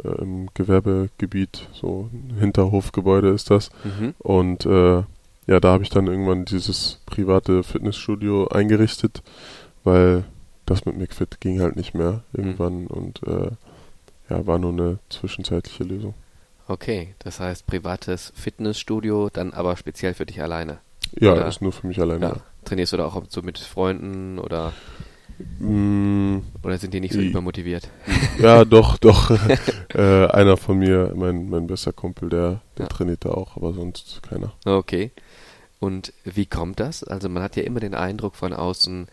äh, 0.05 0.09
im 0.21 0.49
Gewerbegebiet, 0.55 1.69
so 1.73 2.11
ein 2.13 2.39
Hinterhofgebäude 2.39 3.29
ist 3.29 3.51
das. 3.51 3.71
Mhm. 3.85 4.15
Und 4.19 4.67
äh, 4.67 5.05
ja, 5.47 5.61
da 5.61 5.73
habe 5.73 5.85
ich 5.85 5.91
dann 5.91 6.09
irgendwann 6.09 6.45
dieses 6.45 7.01
private 7.07 7.63
Fitnessstudio 7.63 8.49
eingerichtet, 8.49 9.23
weil 9.85 10.25
das 10.67 10.85
mit 10.85 10.97
McFit 10.97 11.41
ging 11.41 11.61
halt 11.61 11.77
nicht 11.77 11.95
mehr 11.95 12.23
irgendwann 12.33 12.83
mhm. 12.83 12.87
und 12.89 13.23
äh, 13.27 13.51
ja, 14.29 14.47
war 14.47 14.59
nur 14.59 14.73
eine 14.73 14.99
zwischenzeitliche 15.09 15.85
Lösung. 15.85 16.15
Okay, 16.69 17.15
das 17.19 17.41
heißt 17.41 17.67
privates 17.67 18.33
Fitnessstudio, 18.35 19.29
dann 19.31 19.53
aber 19.53 19.77
speziell 19.77 20.15
für 20.15 20.27
dich 20.27 20.41
alleine. 20.43 20.79
Ja, 21.19 21.33
oder? 21.33 21.47
ist 21.47 21.61
nur 21.61 21.73
für 21.73 21.87
mich 21.87 22.01
alleine. 22.01 22.27
Ja. 22.27 22.37
Trainierst 22.65 22.93
du 22.93 22.97
da 22.97 23.07
auch 23.07 23.21
so 23.29 23.43
mit 23.43 23.59
Freunden 23.59 24.39
oder 24.39 24.73
mm, 25.59 26.39
oder 26.63 26.79
sind 26.79 26.95
die 26.95 27.01
nicht 27.01 27.13
so 27.13 27.21
die, 27.21 27.29
übermotiviert? 27.29 27.91
Ja, 28.39 28.65
doch, 28.65 28.97
doch. 28.99 29.31
äh, 29.95 30.27
einer 30.29 30.57
von 30.57 30.79
mir, 30.79 31.13
mein, 31.15 31.51
mein 31.51 31.67
bester 31.67 31.93
Kumpel, 31.93 32.29
der, 32.29 32.63
der 32.79 32.85
ja. 32.85 32.89
trainiert 32.89 33.25
da 33.25 33.31
auch, 33.31 33.57
aber 33.57 33.75
sonst 33.75 34.23
keiner. 34.23 34.53
Okay. 34.65 35.11
Und 35.81 36.13
wie 36.25 36.47
kommt 36.47 36.79
das? 36.79 37.03
Also 37.03 37.29
man 37.29 37.43
hat 37.43 37.57
ja 37.57 37.65
immer 37.65 37.81
den 37.81 37.95
Eindruck 37.95 38.37
von 38.37 38.53
außen, 38.53 39.09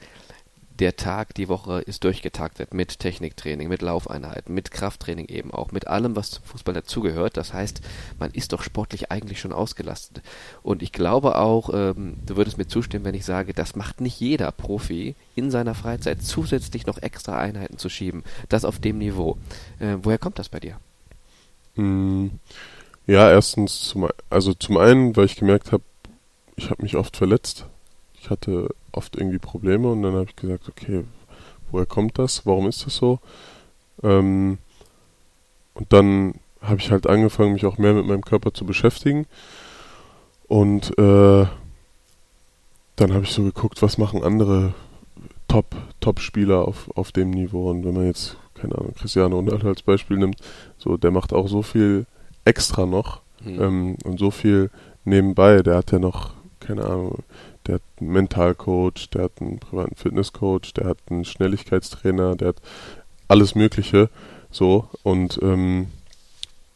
der 0.80 0.96
Tag, 0.96 1.36
die 1.36 1.50
Woche 1.50 1.82
ist 1.82 2.04
durchgetaktet 2.04 2.74
mit 2.74 3.00
Techniktraining, 3.00 3.68
mit 3.68 3.82
Laufeinheiten, 3.82 4.54
mit 4.54 4.72
Krafttraining 4.72 5.26
eben 5.26 5.52
auch, 5.52 5.72
mit 5.72 5.88
allem, 5.88 6.16
was 6.16 6.32
zum 6.32 6.44
Fußball 6.46 6.74
dazugehört. 6.74 7.38
Das 7.38 7.54
heißt, 7.54 7.82
man 8.18 8.32
ist 8.32 8.54
doch 8.54 8.64
sportlich 8.64 9.12
eigentlich 9.12 9.40
schon 9.40 9.52
ausgelastet. 9.52 10.24
Und 10.64 10.82
ich 10.82 10.92
glaube 10.92 11.38
auch, 11.38 11.70
ähm, 11.74 12.18
du 12.26 12.38
würdest 12.38 12.58
mir 12.58 12.68
zustimmen, 12.68 13.06
wenn 13.06 13.16
ich 13.16 13.26
sage, 13.26 13.54
das 13.54 13.76
macht 13.76 14.00
nicht 14.00 14.20
jeder 14.20 14.52
Profi 14.52 15.16
in 15.36 15.52
seiner 15.52 15.76
Freizeit 15.76 16.24
zusätzlich 16.24 16.86
noch 16.86 17.02
extra 17.02 17.38
Einheiten 17.38 17.78
zu 17.78 17.90
schieben. 17.90 18.24
Das 18.48 18.66
auf 18.66 18.80
dem 18.80 18.98
Niveau. 18.98 19.38
Äh, 19.80 19.98
woher 20.02 20.18
kommt 20.18 20.40
das 20.40 20.50
bei 20.50 20.60
dir? 20.60 20.78
Hm, 21.76 22.32
ja, 23.06 23.30
erstens, 23.30 23.82
zum, 23.82 24.08
also 24.30 24.54
zum 24.54 24.78
einen, 24.78 25.16
weil 25.16 25.26
ich 25.26 25.36
gemerkt 25.36 25.72
habe, 25.72 25.84
ich 26.56 26.70
habe 26.70 26.84
mich 26.84 26.96
oft 26.96 27.18
verletzt. 27.18 27.66
Ich 28.22 28.30
hatte 28.30 28.70
oft 28.94 29.16
irgendwie 29.16 29.40
Probleme 29.40 29.90
und 29.90 30.04
dann 30.04 30.14
habe 30.14 30.26
ich 30.30 30.36
gesagt, 30.36 30.70
okay, 30.70 31.04
woher 31.72 31.86
kommt 31.86 32.18
das? 32.18 32.46
Warum 32.46 32.68
ist 32.68 32.86
das 32.86 32.96
so? 32.96 33.20
Ähm, 34.04 34.58
und 35.74 35.94
dann 35.94 36.36
habe 36.62 36.80
ich 36.80 36.92
halt 36.92 37.08
angefangen, 37.08 37.54
mich 37.54 37.66
auch 37.66 37.78
mehr 37.78 37.94
mit 37.94 38.06
meinem 38.06 38.24
Körper 38.24 38.54
zu 38.54 38.66
beschäftigen. 38.66 39.26
Und 40.48 40.98
äh, 40.98 41.46
dann 42.96 43.14
habe 43.14 43.24
ich 43.24 43.32
so 43.32 43.44
geguckt, 43.44 43.82
was 43.82 43.98
machen 43.98 44.24
andere 44.24 44.74
Top, 45.48 45.76
Top-Spieler 46.00 46.68
auf, 46.68 46.90
auf 46.96 47.12
dem 47.12 47.30
Niveau. 47.30 47.70
Und 47.70 47.86
wenn 47.86 47.94
man 47.94 48.06
jetzt, 48.06 48.38
keine 48.56 48.76
Ahnung, 48.76 48.94
Cristiano 48.94 49.38
Ronaldo 49.38 49.70
als 49.70 49.82
Beispiel 49.82 50.18
nimmt, 50.18 50.38
so, 50.78 50.98
der 50.98 51.12
macht 51.12 51.34
auch 51.34 51.48
so 51.48 51.62
viel 51.62 52.06
extra 52.46 52.86
noch 52.86 53.22
mhm. 53.44 53.62
ähm, 53.62 53.98
und 54.04 54.20
so 54.20 54.32
viel 54.32 54.70
nebenbei. 55.06 55.62
Der 55.64 55.78
hat 55.78 55.92
ja 55.92 56.00
noch, 56.00 56.34
keine 56.60 56.86
Ahnung, 56.86 57.24
der 57.70 57.76
hat 57.76 57.84
einen 58.00 58.10
Mentalcoach, 58.10 59.12
der 59.14 59.26
hat 59.26 59.34
einen 59.42 59.60
privaten 59.60 59.96
Fitnesscoach, 59.96 60.74
der 60.76 60.88
hat 60.88 60.98
einen 61.12 61.24
Schnelligkeitstrainer, 61.24 62.36
der 62.36 62.50
hat 62.50 62.62
alles 63.28 63.54
Mögliche 63.54 64.10
so 64.50 64.90
und 65.04 65.40
ähm, 65.44 65.90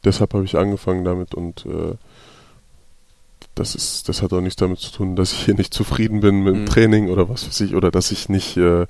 deshalb 0.03 0.35
habe 0.35 0.45
ich 0.45 0.55
angefangen 0.55 1.03
damit 1.03 1.33
und 1.33 1.65
äh, 1.65 1.95
das 3.55 3.73
ist, 3.73 4.07
das 4.07 4.21
hat 4.21 4.33
auch 4.33 4.41
nichts 4.41 4.57
damit 4.57 4.79
zu 4.79 4.91
tun, 4.91 5.15
dass 5.15 5.33
ich 5.33 5.45
hier 5.45 5.55
nicht 5.55 5.73
zufrieden 5.73 6.19
bin 6.19 6.43
mit 6.43 6.53
dem 6.53 6.61
mhm. 6.61 6.67
Training 6.67 7.09
oder 7.09 7.27
was 7.27 7.47
weiß 7.47 7.61
ich, 7.61 7.73
oder 7.73 7.89
dass 7.89 8.11
ich 8.11 8.29
nicht, 8.29 8.55
äh, 8.57 8.83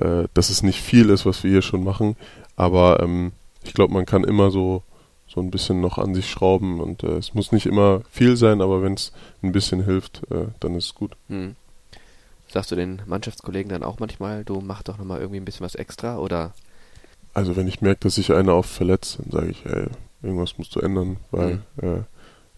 äh, 0.00 0.28
dass 0.32 0.48
es 0.48 0.62
nicht 0.62 0.80
viel 0.80 1.10
ist, 1.10 1.26
was 1.26 1.44
wir 1.44 1.50
hier 1.50 1.62
schon 1.62 1.84
machen. 1.84 2.16
Aber 2.56 3.00
ähm, 3.02 3.32
ich 3.64 3.74
glaube, 3.74 3.92
man 3.92 4.06
kann 4.06 4.24
immer 4.24 4.50
so 4.50 4.82
so 5.28 5.40
ein 5.40 5.50
bisschen 5.50 5.80
noch 5.80 5.98
an 5.98 6.14
sich 6.14 6.28
schrauben 6.30 6.80
und 6.80 7.02
äh, 7.02 7.18
es 7.18 7.34
muss 7.34 7.52
nicht 7.52 7.66
immer 7.66 8.00
viel 8.10 8.36
sein, 8.36 8.60
aber 8.60 8.82
wenn 8.82 8.94
es 8.94 9.12
ein 9.42 9.52
bisschen 9.52 9.84
hilft, 9.84 10.22
äh, 10.30 10.46
dann 10.60 10.74
ist 10.74 10.86
es 10.86 10.94
gut. 10.94 11.12
Hm. 11.28 11.54
Sagst 12.50 12.70
du 12.70 12.76
den 12.76 13.02
Mannschaftskollegen 13.06 13.68
dann 13.68 13.82
auch 13.82 13.98
manchmal, 14.00 14.44
du 14.44 14.60
mach 14.60 14.82
doch 14.82 14.96
nochmal 14.96 15.20
irgendwie 15.20 15.40
ein 15.40 15.44
bisschen 15.44 15.64
was 15.64 15.74
extra 15.74 16.18
oder? 16.18 16.54
Also 17.34 17.56
wenn 17.56 17.68
ich 17.68 17.82
merke, 17.82 18.00
dass 18.00 18.14
sich 18.14 18.32
einer 18.32 18.56
oft 18.56 18.70
verletzt, 18.70 19.18
dann 19.18 19.30
sage 19.30 19.50
ich, 19.50 19.66
ey, 19.66 19.86
irgendwas 20.22 20.56
musst 20.56 20.74
du 20.74 20.80
ändern, 20.80 21.18
weil 21.30 21.60
hm. 21.76 21.98
äh, 21.98 22.02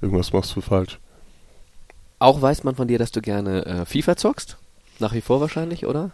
irgendwas 0.01 0.33
machst 0.33 0.55
du 0.55 0.61
falsch. 0.61 0.99
Auch 2.21 2.41
weiß 2.41 2.65
man 2.65 2.77
von 2.77 2.87
dir, 2.87 2.99
dass 2.99 3.11
du 3.11 3.21
gerne 3.21 3.67
äh, 3.67 3.85
FIFA 3.85 4.17
zockst? 4.17 4.59
Nach 5.01 5.15
wie 5.15 5.23
vor 5.23 5.41
wahrscheinlich, 5.41 5.87
oder? 5.87 6.11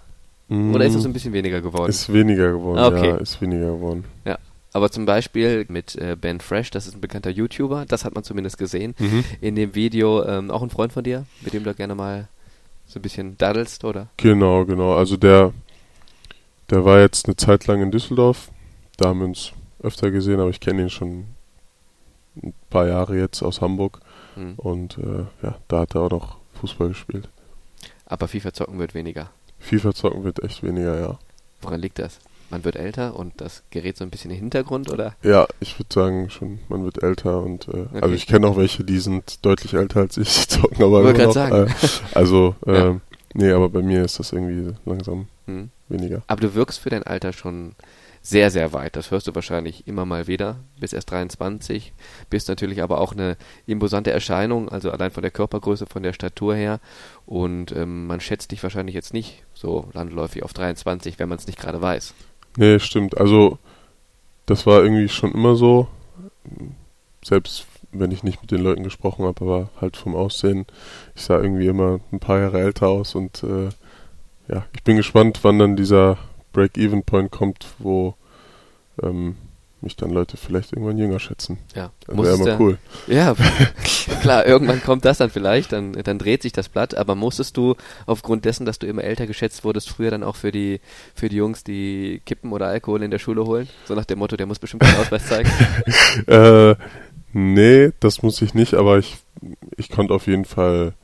Mm. 0.48 0.72
Oder 0.72 0.84
ist 0.86 0.94
das 0.94 1.04
ein 1.04 1.12
bisschen 1.12 1.32
weniger 1.32 1.60
geworden? 1.60 1.90
Ist 1.90 2.12
weniger 2.12 2.52
geworden, 2.52 2.78
ah, 2.78 2.86
okay. 2.86 3.08
ja, 3.08 3.16
ist 3.16 3.40
weniger 3.40 3.72
geworden. 3.72 4.04
Ja, 4.24 4.38
aber 4.76 4.90
zum 4.90 5.06
Beispiel 5.06 5.64
mit 5.70 5.96
äh, 5.96 6.16
Ben 6.20 6.38
Fresh, 6.38 6.70
das 6.70 6.86
ist 6.86 6.94
ein 6.94 7.00
bekannter 7.00 7.30
YouTuber, 7.30 7.86
das 7.86 8.04
hat 8.04 8.14
man 8.14 8.24
zumindest 8.24 8.58
gesehen 8.58 8.94
mhm. 8.98 9.24
in 9.40 9.54
dem 9.54 9.74
Video. 9.74 10.22
Ähm, 10.22 10.50
auch 10.50 10.62
ein 10.62 10.68
Freund 10.68 10.92
von 10.92 11.02
dir, 11.02 11.24
mit 11.40 11.54
dem 11.54 11.64
du 11.64 11.72
gerne 11.72 11.94
mal 11.94 12.28
so 12.84 12.98
ein 12.98 13.02
bisschen 13.02 13.38
daddelst, 13.38 13.84
oder? 13.84 14.08
Genau, 14.18 14.66
genau. 14.66 14.94
Also 14.94 15.16
der, 15.16 15.54
der 16.68 16.84
war 16.84 17.00
jetzt 17.00 17.24
eine 17.24 17.36
Zeit 17.36 17.66
lang 17.66 17.80
in 17.80 17.90
Düsseldorf. 17.90 18.50
Da 18.98 19.08
haben 19.08 19.20
wir 19.20 19.26
uns 19.28 19.52
öfter 19.82 20.10
gesehen, 20.10 20.40
aber 20.40 20.50
ich 20.50 20.60
kenne 20.60 20.82
ihn 20.82 20.90
schon 20.90 21.24
ein 22.42 22.52
paar 22.68 22.86
Jahre 22.86 23.18
jetzt 23.18 23.42
aus 23.42 23.62
Hamburg. 23.62 24.00
Mhm. 24.36 24.54
Und 24.58 24.98
äh, 24.98 25.24
ja, 25.42 25.56
da 25.68 25.80
hat 25.80 25.94
er 25.94 26.02
auch 26.02 26.10
noch 26.10 26.36
Fußball 26.60 26.88
gespielt. 26.88 27.30
Aber 28.04 28.28
FIFA 28.28 28.52
zocken 28.52 28.78
wird 28.78 28.92
weniger. 28.92 29.30
FIFA 29.58 29.94
zocken 29.94 30.22
wird 30.22 30.44
echt 30.44 30.62
weniger, 30.62 31.00
ja. 31.00 31.18
Woran 31.62 31.80
liegt 31.80 31.98
das? 31.98 32.18
Man 32.50 32.64
wird 32.64 32.76
älter 32.76 33.16
und 33.16 33.40
das 33.40 33.62
gerät 33.70 33.96
so 33.96 34.04
ein 34.04 34.10
bisschen 34.10 34.30
in 34.30 34.36
den 34.36 34.42
Hintergrund, 34.42 34.90
oder? 34.90 35.14
Ja, 35.22 35.46
ich 35.60 35.78
würde 35.78 35.92
sagen 35.92 36.30
schon, 36.30 36.60
man 36.68 36.84
wird 36.84 37.02
älter 37.02 37.42
und 37.42 37.68
äh, 37.68 37.70
okay. 37.70 38.00
also 38.00 38.14
ich 38.14 38.26
kenne 38.26 38.46
auch 38.46 38.56
welche, 38.56 38.84
die 38.84 38.98
sind 38.98 39.44
deutlich 39.44 39.74
älter 39.74 40.00
als 40.00 40.16
ich, 40.16 40.32
die 40.46 40.48
zocken 40.48 40.82
aber 40.82 41.00
immer 41.00 41.12
noch. 41.12 41.32
Sagen. 41.32 41.68
Äh, 41.68 41.74
also 42.14 42.54
ja. 42.66 42.90
äh, 42.90 42.94
nee, 43.34 43.50
aber 43.50 43.68
bei 43.68 43.82
mir 43.82 44.04
ist 44.04 44.18
das 44.18 44.32
irgendwie 44.32 44.74
langsam 44.84 45.28
hm. 45.46 45.70
weniger. 45.88 46.22
Aber 46.26 46.40
du 46.40 46.54
wirkst 46.54 46.80
für 46.80 46.90
dein 46.90 47.02
Alter 47.02 47.32
schon 47.32 47.74
sehr, 48.26 48.50
sehr 48.50 48.72
weit. 48.72 48.96
Das 48.96 49.12
hörst 49.12 49.28
du 49.28 49.34
wahrscheinlich 49.36 49.86
immer 49.86 50.04
mal 50.04 50.26
wieder, 50.26 50.56
bis 50.80 50.92
erst 50.92 51.12
23. 51.12 51.92
Bist 52.28 52.48
natürlich 52.48 52.82
aber 52.82 53.00
auch 53.00 53.12
eine 53.12 53.36
imposante 53.66 54.10
Erscheinung, 54.10 54.68
also 54.68 54.90
allein 54.90 55.12
von 55.12 55.22
der 55.22 55.30
Körpergröße, 55.30 55.86
von 55.86 56.02
der 56.02 56.12
Statur 56.12 56.56
her. 56.56 56.80
Und 57.24 57.70
ähm, 57.70 58.08
man 58.08 58.18
schätzt 58.18 58.50
dich 58.50 58.60
wahrscheinlich 58.64 58.96
jetzt 58.96 59.14
nicht 59.14 59.44
so 59.54 59.88
landläufig 59.92 60.42
auf 60.42 60.52
23, 60.52 61.20
wenn 61.20 61.28
man 61.28 61.38
es 61.38 61.46
nicht 61.46 61.60
gerade 61.60 61.80
weiß. 61.80 62.14
Nee, 62.56 62.78
stimmt. 62.78 63.18
Also, 63.18 63.58
das 64.46 64.66
war 64.66 64.82
irgendwie 64.82 65.08
schon 65.08 65.32
immer 65.32 65.56
so. 65.56 65.88
Selbst 67.22 67.66
wenn 67.92 68.10
ich 68.10 68.22
nicht 68.22 68.40
mit 68.42 68.50
den 68.50 68.62
Leuten 68.62 68.82
gesprochen 68.82 69.24
habe, 69.24 69.44
aber 69.44 69.70
halt 69.80 69.96
vom 69.96 70.14
Aussehen. 70.14 70.66
Ich 71.14 71.22
sah 71.22 71.40
irgendwie 71.40 71.66
immer 71.66 72.00
ein 72.12 72.20
paar 72.20 72.40
Jahre 72.40 72.60
älter 72.60 72.88
aus 72.88 73.14
und 73.14 73.42
äh, 73.42 73.70
ja, 74.48 74.64
ich 74.74 74.82
bin 74.84 74.96
gespannt, 74.96 75.40
wann 75.42 75.58
dann 75.58 75.76
dieser 75.76 76.18
Break-Even-Point 76.52 77.30
kommt, 77.30 77.66
wo 77.78 78.14
ähm, 79.02 79.36
mich 79.82 79.96
dann 79.96 80.10
Leute 80.10 80.36
vielleicht 80.36 80.72
irgendwann 80.72 80.98
jünger 80.98 81.20
schätzen. 81.20 81.58
Ja, 81.74 81.90
das 82.06 82.16
wäre 82.16 82.34
immer 82.34 82.60
cool. 82.60 82.78
Ja, 83.06 83.34
klar, 84.22 84.46
irgendwann 84.46 84.82
kommt 84.82 85.04
das 85.04 85.18
dann 85.18 85.30
vielleicht, 85.30 85.72
dann, 85.72 85.92
dann 85.92 86.18
dreht 86.18 86.42
sich 86.42 86.52
das 86.52 86.68
Blatt, 86.68 86.94
aber 86.94 87.14
musstest 87.14 87.56
du 87.56 87.74
aufgrund 88.06 88.44
dessen, 88.44 88.64
dass 88.64 88.78
du 88.78 88.86
immer 88.86 89.04
älter 89.04 89.26
geschätzt 89.26 89.64
wurdest, 89.64 89.90
früher 89.90 90.10
dann 90.10 90.22
auch 90.22 90.36
für 90.36 90.52
die, 90.52 90.80
für 91.14 91.28
die 91.28 91.36
Jungs, 91.36 91.62
die 91.62 92.22
Kippen 92.24 92.52
oder 92.52 92.66
Alkohol 92.66 93.02
in 93.02 93.10
der 93.10 93.18
Schule 93.18 93.44
holen? 93.44 93.68
So 93.86 93.94
nach 93.94 94.06
dem 94.06 94.18
Motto, 94.18 94.36
der 94.36 94.46
muss 94.46 94.58
bestimmt 94.58 94.82
keinen 94.82 94.98
Ausweis 94.98 95.26
zeigen? 95.26 95.50
äh, 96.26 96.74
nee, 97.32 97.90
das 98.00 98.22
muss 98.22 98.40
ich 98.42 98.54
nicht, 98.54 98.74
aber 98.74 98.98
ich, 98.98 99.18
ich 99.76 99.90
konnte 99.90 100.14
auf 100.14 100.26
jeden 100.26 100.46
Fall 100.46 100.94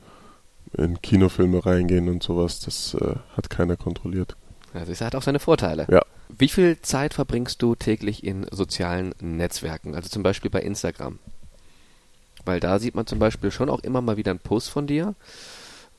in 0.75 1.01
Kinofilme 1.01 1.65
reingehen 1.65 2.09
und 2.09 2.23
sowas, 2.23 2.59
das 2.59 2.95
äh, 2.95 3.15
hat 3.37 3.49
keiner 3.49 3.77
kontrolliert. 3.77 4.35
Also 4.73 4.91
es 4.91 5.01
hat 5.01 5.15
auch 5.15 5.21
seine 5.21 5.39
Vorteile. 5.39 5.87
Ja. 5.89 6.01
Wie 6.29 6.47
viel 6.47 6.81
Zeit 6.81 7.13
verbringst 7.13 7.61
du 7.61 7.75
täglich 7.75 8.23
in 8.23 8.45
sozialen 8.51 9.13
Netzwerken? 9.21 9.95
Also 9.95 10.09
zum 10.09 10.23
Beispiel 10.23 10.49
bei 10.49 10.61
Instagram. 10.61 11.19
Weil 12.45 12.59
da 12.59 12.79
sieht 12.79 12.95
man 12.95 13.05
zum 13.05 13.19
Beispiel 13.19 13.51
schon 13.51 13.69
auch 13.69 13.81
immer 13.81 14.01
mal 14.01 14.17
wieder 14.17 14.31
einen 14.31 14.39
Post 14.39 14.69
von 14.69 14.87
dir. 14.87 15.15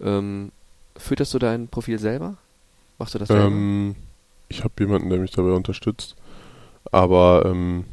Ähm, 0.00 0.50
fütterst 0.96 1.32
du 1.34 1.38
dein 1.38 1.68
Profil 1.68 1.98
selber? 1.98 2.36
Machst 2.98 3.14
du 3.14 3.18
das 3.18 3.28
selber? 3.28 3.46
Ähm, 3.46 3.94
ich 4.48 4.64
habe 4.64 4.74
jemanden, 4.78 5.08
der 5.08 5.20
mich 5.20 5.30
dabei 5.30 5.52
unterstützt. 5.52 6.16
Aber 6.90 7.44
ähm, 7.46 7.84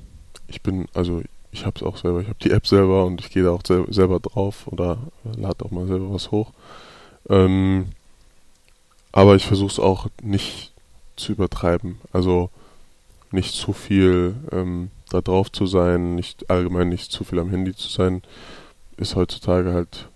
ich 0.47 0.61
bin, 0.61 0.87
also 0.93 1.21
ich 1.51 1.65
habe 1.65 1.77
es 1.77 1.83
auch 1.83 1.97
selber. 1.97 2.21
Ich 2.21 2.27
habe 2.27 2.39
die 2.41 2.51
App 2.51 2.67
selber 2.67 3.05
und 3.05 3.21
ich 3.21 3.29
gehe 3.29 3.43
da 3.43 3.51
auch 3.51 3.63
sel 3.65 3.85
selber 3.93 4.19
drauf 4.19 4.67
oder 4.67 4.97
lade 5.23 5.63
auch 5.63 5.71
mal 5.71 5.87
selber 5.87 6.13
was 6.13 6.31
hoch. 6.31 6.51
Ähm, 7.29 7.89
aber 9.11 9.35
ich 9.35 9.45
versuche 9.45 9.71
es 9.71 9.79
auch 9.79 10.07
nicht 10.21 10.70
zu 11.21 11.31
übertreiben. 11.31 11.99
Also 12.11 12.49
nicht 13.31 13.53
zu 13.53 13.73
viel 13.73 14.35
ähm, 14.51 14.91
da 15.09 15.21
drauf 15.21 15.51
zu 15.51 15.65
sein, 15.65 16.15
nicht 16.15 16.49
allgemein 16.49 16.89
nicht 16.89 17.11
zu 17.11 17.23
viel 17.23 17.39
am 17.39 17.49
Handy 17.49 17.75
zu 17.75 17.87
sein, 17.87 18.21
ist 18.97 19.15
heutzutage 19.15 19.73
halt 19.73 20.09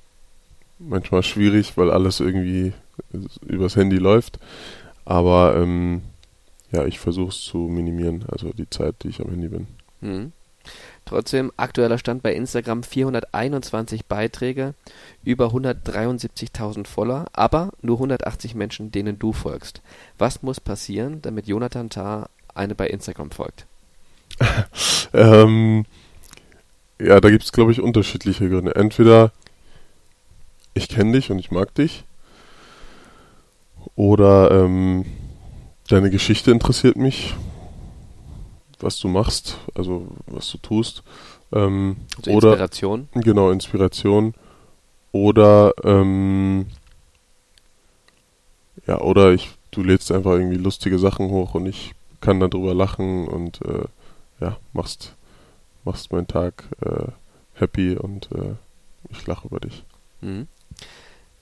manchmal 0.80 1.24
schwierig, 1.24 1.78
weil 1.78 1.92
alles 1.92 2.20
irgendwie 2.20 2.74
übers 3.46 3.76
Handy 3.76 3.98
läuft. 3.98 4.40
Aber 5.06 5.56
ähm, 5.56 6.02
ja, 6.72 6.86
ich 6.86 7.00
versuche 7.00 7.30
es 7.30 7.42
zu 7.42 7.58
minimieren, 7.58 8.26
also 8.28 8.52
die 8.52 8.70
Zeit, 8.70 8.96
die 9.04 9.10
ich 9.10 9.22
am 9.22 9.30
Handy 9.30 9.48
bin. 9.48 9.68
Mhm. 10.02 10.32
Trotzdem, 11.06 11.52
aktueller 11.58 11.98
Stand 11.98 12.24
bei 12.24 12.34
Instagram 12.34 12.84
421 12.84 14.06
Beiträge, 14.06 14.74
über 15.24 15.48
173.000 15.48 16.88
Follower, 16.88 17.28
aber 17.34 17.72
nur 17.82 17.98
180 17.98 18.56
Menschen, 18.56 18.92
denen 18.92 19.20
du 19.20 19.32
folgst. 19.32 19.82
Was 20.18 20.42
muss 20.42 20.60
passieren, 20.60 21.22
damit 21.22 21.48
Jonathan 21.48 21.90
Tah 21.90 22.30
eine 22.54 22.76
bei 22.76 22.88
Instagram 22.88 23.32
folgt? 23.32 23.66
ähm, 25.14 25.86
ja, 27.00 27.20
da 27.20 27.30
gibt 27.30 27.44
es, 27.44 27.52
glaube 27.52 27.72
ich, 27.72 27.82
unterschiedliche 27.82 28.50
Gründe. 28.50 28.76
Entweder 28.76 29.32
ich 30.74 30.90
kenne 30.90 31.14
dich 31.14 31.32
und 31.32 31.40
ich 31.40 31.52
mag 31.52 31.74
dich, 31.76 32.04
oder 33.96 34.52
ähm, 34.52 35.06
deine 35.88 36.10
Geschichte 36.10 36.52
interessiert 36.52 36.98
mich 36.98 37.36
was 38.84 39.00
du 39.00 39.08
machst, 39.08 39.58
also 39.76 40.08
was 40.28 40.52
du 40.52 40.58
tust. 40.58 41.04
Ähm, 41.52 41.98
also 42.18 42.32
oder, 42.32 42.50
Inspiration. 42.50 43.08
Genau, 43.14 43.52
Inspiration. 43.52 44.34
Oder 45.12 45.74
ähm, 45.84 46.68
ja, 48.88 49.00
oder 49.00 49.34
ich, 49.34 49.52
du 49.72 49.84
lädst 49.84 50.12
einfach 50.12 50.34
irgendwie 50.34 50.58
lustige 50.58 51.00
Sachen 51.00 51.30
hoch 51.30 51.56
und 51.56 51.66
ich 51.66 51.94
kann 52.22 52.40
darüber 52.40 52.74
lachen 52.74 53.28
und 53.28 53.62
äh, 53.66 53.86
ja, 54.40 54.58
machst, 54.74 55.16
machst 55.84 56.12
meinen 56.12 56.28
Tag 56.28 56.66
äh, 56.82 57.08
happy 57.54 57.96
und 57.96 58.30
äh, 58.32 58.56
ich 59.10 59.26
lache 59.26 59.48
über 59.48 59.60
dich. 59.60 59.84
Mhm. 60.22 60.48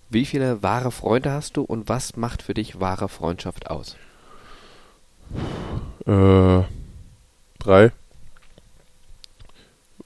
Wie 0.10 0.26
viele 0.26 0.62
wahre 0.62 0.92
Freunde 0.92 1.32
hast 1.32 1.58
du 1.58 1.64
und 1.64 1.90
was 1.90 2.16
macht 2.16 2.44
für 2.44 2.54
dich 2.54 2.80
wahre 2.80 3.10
Freundschaft 3.10 3.72
aus? 3.72 3.98
Äh, 6.06 6.62
drei. 7.64 7.86
Äh, 7.86 7.92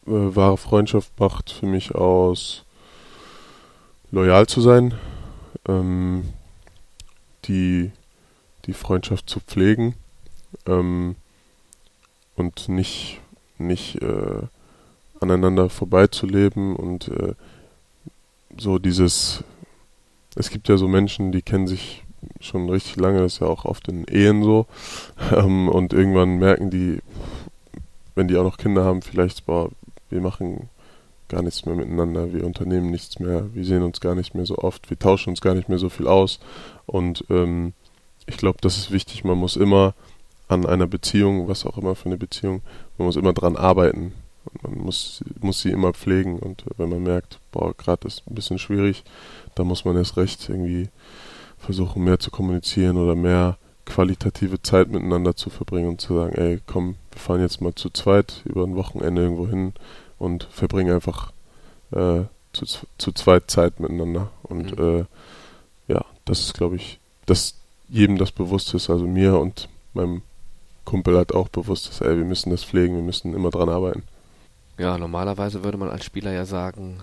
wahre 0.06 0.58
Freundschaft 0.58 1.12
macht 1.20 1.52
für 1.52 1.66
mich 1.66 1.96
aus, 1.96 2.64
loyal 4.12 4.48
zu 4.48 4.62
sein, 4.62 4.94
ähm, 5.68 6.34
die, 7.46 7.92
die 8.66 8.74
Freundschaft 8.74 9.30
zu 9.30 9.40
pflegen 9.40 9.96
ähm, 10.66 11.16
und 12.36 12.70
nicht, 12.70 13.20
nicht 13.58 14.02
äh, 14.02 14.42
aneinander 15.20 15.70
vorbeizuleben 15.70 16.76
und 16.76 17.08
äh, 17.10 17.34
so 18.58 18.80
dieses, 18.80 19.44
es 20.36 20.50
gibt 20.50 20.70
ja 20.70 20.78
so 20.78 20.88
Menschen, 20.88 21.32
die 21.32 21.42
kennen 21.42 21.68
sich 21.68 22.04
schon 22.40 22.70
richtig 22.70 22.98
lange, 22.98 23.20
das 23.20 23.34
ist 23.36 23.40
ja 23.40 23.48
auch 23.48 23.66
oft 23.66 23.88
in 23.88 24.06
Ehen 24.06 24.44
so, 24.44 24.68
ähm, 25.32 25.70
und 25.70 25.94
irgendwann 25.94 26.38
merken 26.38 26.70
die, 26.70 27.02
wenn 28.18 28.28
die 28.28 28.36
auch 28.36 28.44
noch 28.44 28.58
Kinder 28.58 28.84
haben, 28.84 29.04
vielleicht, 29.04 29.46
boah, 29.46 29.70
wir 30.10 30.22
machen 30.22 30.70
gar 31.30 31.44
nichts 31.44 31.66
mehr 31.66 31.76
miteinander, 31.76 32.34
wir 32.34 32.46
unternehmen 32.46 32.90
nichts 32.90 33.20
mehr, 33.20 33.54
wir 33.54 33.64
sehen 33.64 33.84
uns 33.84 34.02
gar 34.02 34.16
nicht 34.16 34.34
mehr 34.34 34.46
so 34.46 34.58
oft, 34.58 34.90
wir 34.90 34.98
tauschen 34.98 35.30
uns 35.30 35.42
gar 35.42 35.54
nicht 35.54 35.70
mehr 35.70 35.78
so 35.78 35.90
viel 35.90 36.08
aus. 36.08 36.40
Und 36.88 37.26
ähm, 37.30 37.74
ich 38.26 38.38
glaube, 38.38 38.58
das 38.62 38.78
ist 38.78 38.92
wichtig, 38.92 39.24
man 39.24 39.38
muss 39.38 39.56
immer 39.56 39.94
an 40.48 40.66
einer 40.66 40.88
Beziehung, 40.88 41.48
was 41.48 41.66
auch 41.66 41.78
immer 41.78 41.94
für 41.94 42.08
eine 42.08 42.18
Beziehung, 42.18 42.62
man 42.98 43.06
muss 43.06 43.18
immer 43.18 43.34
dran 43.34 43.56
arbeiten. 43.56 44.14
man 44.64 44.80
muss, 44.80 45.24
muss 45.40 45.62
sie 45.62 45.70
immer 45.70 45.94
pflegen 45.94 46.40
und 46.40 46.64
wenn 46.78 46.90
man 46.90 47.04
merkt, 47.04 47.40
boah, 47.52 47.76
gerade 47.78 48.08
ist 48.08 48.24
ein 48.28 48.34
bisschen 48.34 48.58
schwierig, 48.58 49.04
dann 49.54 49.68
muss 49.68 49.86
man 49.86 49.96
erst 49.96 50.18
recht 50.18 50.50
irgendwie 50.50 50.90
versuchen, 51.60 52.04
mehr 52.04 52.18
zu 52.18 52.32
kommunizieren 52.32 52.98
oder 52.98 53.14
mehr 53.14 53.58
qualitative 53.88 54.62
Zeit 54.62 54.90
miteinander 54.90 55.36
zu 55.36 55.50
verbringen 55.50 55.90
und 55.90 56.02
zu 56.02 56.14
sagen, 56.14 56.36
ey, 56.36 56.60
komm, 56.68 56.96
wir 57.12 57.20
fahren 57.20 57.42
jetzt 57.42 57.62
mal 57.62 57.74
zu 57.74 57.90
zweit 57.90 58.44
über 58.46 58.64
ein 58.64 58.76
Wochenende 58.76 59.24
irgendwo 59.24 59.48
hin 59.48 59.74
und 60.20 60.44
verbringen 60.52 60.94
einfach 60.94 61.32
äh, 61.92 62.22
zu, 62.54 62.66
zu 62.98 63.12
zweit 63.14 63.50
Zeit 63.50 63.80
miteinander. 63.80 64.30
Und 64.44 64.78
mhm. 64.78 65.06
äh, 65.88 65.94
ja, 65.94 66.06
das 66.26 66.42
ist, 66.42 66.54
glaube 66.54 66.76
ich, 66.76 67.00
dass 67.26 67.56
jedem 67.88 68.18
das 68.18 68.32
bewusst 68.32 68.74
ist, 68.74 68.90
also 68.90 69.08
mir 69.08 69.40
und 69.40 69.70
meinem 69.94 70.22
Kumpel 70.86 71.18
hat 71.18 71.34
auch 71.34 71.48
bewusst 71.48 71.90
ist, 71.90 72.02
ey, 72.02 72.18
wir 72.18 72.26
müssen 72.26 72.50
das 72.50 72.64
pflegen, 72.64 72.96
wir 72.96 73.04
müssen 73.04 73.34
immer 73.34 73.50
dran 73.50 73.70
arbeiten. 73.70 74.04
Ja, 74.78 74.98
normalerweise 74.98 75.64
würde 75.64 75.78
man 75.78 75.90
als 75.90 76.06
Spieler 76.06 76.32
ja 76.32 76.46
sagen, 76.46 77.00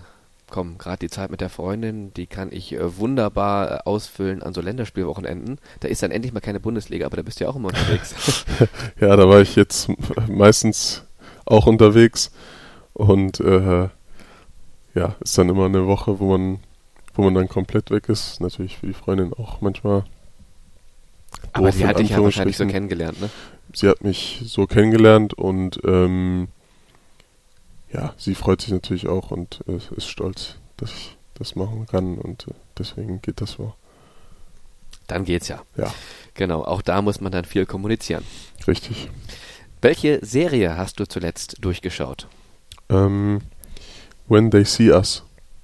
komm, 0.49 0.77
gerade 0.77 0.99
die 0.99 1.09
Zeit 1.09 1.31
mit 1.31 1.41
der 1.41 1.49
Freundin, 1.49 2.13
die 2.13 2.27
kann 2.27 2.49
ich 2.51 2.73
äh, 2.73 2.97
wunderbar 2.97 3.71
äh, 3.71 3.79
ausfüllen 3.85 4.43
an 4.43 4.53
so 4.53 4.61
Länderspielwochenenden. 4.61 5.59
Da 5.79 5.87
ist 5.87 6.03
dann 6.03 6.11
endlich 6.11 6.33
mal 6.33 6.39
keine 6.39 6.59
Bundesliga, 6.59 7.05
aber 7.05 7.17
da 7.17 7.23
bist 7.23 7.39
du 7.39 7.45
ja 7.45 7.49
auch 7.49 7.55
immer 7.55 7.69
unterwegs. 7.69 8.45
ja, 8.99 9.15
da 9.15 9.27
war 9.27 9.41
ich 9.41 9.55
jetzt 9.55 9.89
meistens 10.27 11.03
auch 11.45 11.67
unterwegs 11.67 12.31
und 12.93 13.39
äh, 13.39 13.89
ja, 14.95 15.15
ist 15.19 15.37
dann 15.37 15.49
immer 15.49 15.65
eine 15.65 15.87
Woche, 15.87 16.19
wo 16.19 16.37
man, 16.37 16.59
wo 17.13 17.23
man 17.23 17.33
dann 17.33 17.49
komplett 17.49 17.91
weg 17.91 18.09
ist. 18.09 18.39
Natürlich 18.39 18.77
für 18.77 18.87
die 18.87 18.93
Freundin 18.93 19.33
auch 19.33 19.61
manchmal. 19.61 20.05
Aber 21.51 21.71
sie 21.71 21.85
hat 21.85 21.99
dich 21.99 22.09
ja 22.09 22.23
wahrscheinlich 22.23 22.57
so 22.57 22.65
kennengelernt, 22.65 23.19
ne? 23.19 23.29
Sie 23.73 23.89
hat 23.89 24.03
mich 24.03 24.41
so 24.45 24.67
kennengelernt 24.67 25.33
und 25.33 25.79
ähm, 25.83 26.47
ja, 27.95 28.13
sie 28.17 28.35
freut 28.35 28.61
sich 28.61 28.71
natürlich 28.71 29.07
auch 29.07 29.31
und 29.31 29.61
äh, 29.67 29.79
ist 29.95 30.07
stolz, 30.07 30.55
dass 30.77 30.91
ich 30.91 31.17
das 31.35 31.55
machen 31.55 31.85
kann 31.87 32.17
und 32.17 32.47
äh, 32.47 32.53
deswegen 32.77 33.21
geht 33.21 33.41
das 33.41 33.51
so. 33.51 33.73
Dann 35.07 35.23
geht's 35.23 35.47
ja. 35.47 35.61
Ja. 35.77 35.93
Genau, 36.33 36.63
auch 36.63 36.81
da 36.81 37.01
muss 37.01 37.21
man 37.21 37.31
dann 37.31 37.45
viel 37.45 37.65
kommunizieren. 37.65 38.23
Richtig. 38.67 39.09
Welche 39.81 40.19
Serie 40.25 40.77
hast 40.77 40.99
du 40.99 41.07
zuletzt 41.07 41.57
durchgeschaut? 41.61 42.27
Ähm, 42.89 43.41
When 44.27 44.49
They 44.49 44.65
See 44.65 44.91
Us. 44.91 45.23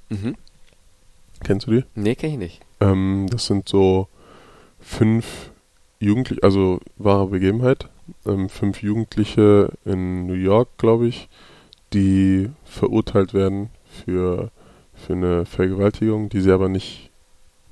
Mhm. 0.10 0.36
Kennst 1.44 1.68
du 1.68 1.72
die? 1.72 1.84
Nee, 1.96 2.16
kenn 2.16 2.32
ich 2.32 2.38
nicht. 2.38 2.62
Ähm, 2.80 3.28
das 3.30 3.48
sind 3.48 3.68
so 3.68 4.08
fünf 4.80 5.52
Jugendliche, 6.00 6.44
also 6.44 6.80
wahre 6.98 7.28
Begebenheit, 7.28 7.90
ähm, 8.26 8.50
fünf 8.50 8.84
Jugendliche 8.84 9.72
in 9.86 10.28
New 10.28 10.34
York, 10.34 10.70
glaube 10.78 11.08
ich, 11.08 11.30
die 11.94 12.50
verurteilt 12.64 13.34
werden 13.34 13.70
für, 13.86 14.52
für 14.94 15.14
eine 15.14 15.46
Vergewaltigung, 15.46 16.30
die 16.30 16.42
sie 16.42 16.52
aber 16.52 16.70
nicht 16.70 17.10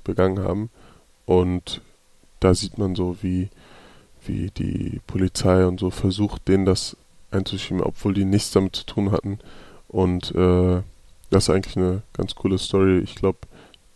begangen 0.04 0.40
haben. 0.40 0.70
Und 1.26 1.80
da 2.40 2.54
sieht 2.54 2.78
man 2.78 2.94
so, 2.94 3.16
wie, 3.22 3.48
wie 4.26 4.50
die 4.50 5.00
Polizei 5.06 5.66
und 5.66 5.80
so 5.80 5.90
versucht, 5.90 6.48
denen 6.48 6.64
das 6.64 6.96
einzuschieben, 7.30 7.82
obwohl 7.82 8.14
die 8.14 8.24
nichts 8.24 8.50
damit 8.50 8.76
zu 8.76 8.84
tun 8.84 9.12
hatten. 9.12 9.38
Und 9.88 10.34
äh, 10.34 10.82
das 11.30 11.44
ist 11.44 11.50
eigentlich 11.50 11.76
eine 11.76 12.02
ganz 12.12 12.34
coole 12.34 12.58
Story. 12.58 12.98
Ich 12.98 13.14
glaube, 13.14 13.38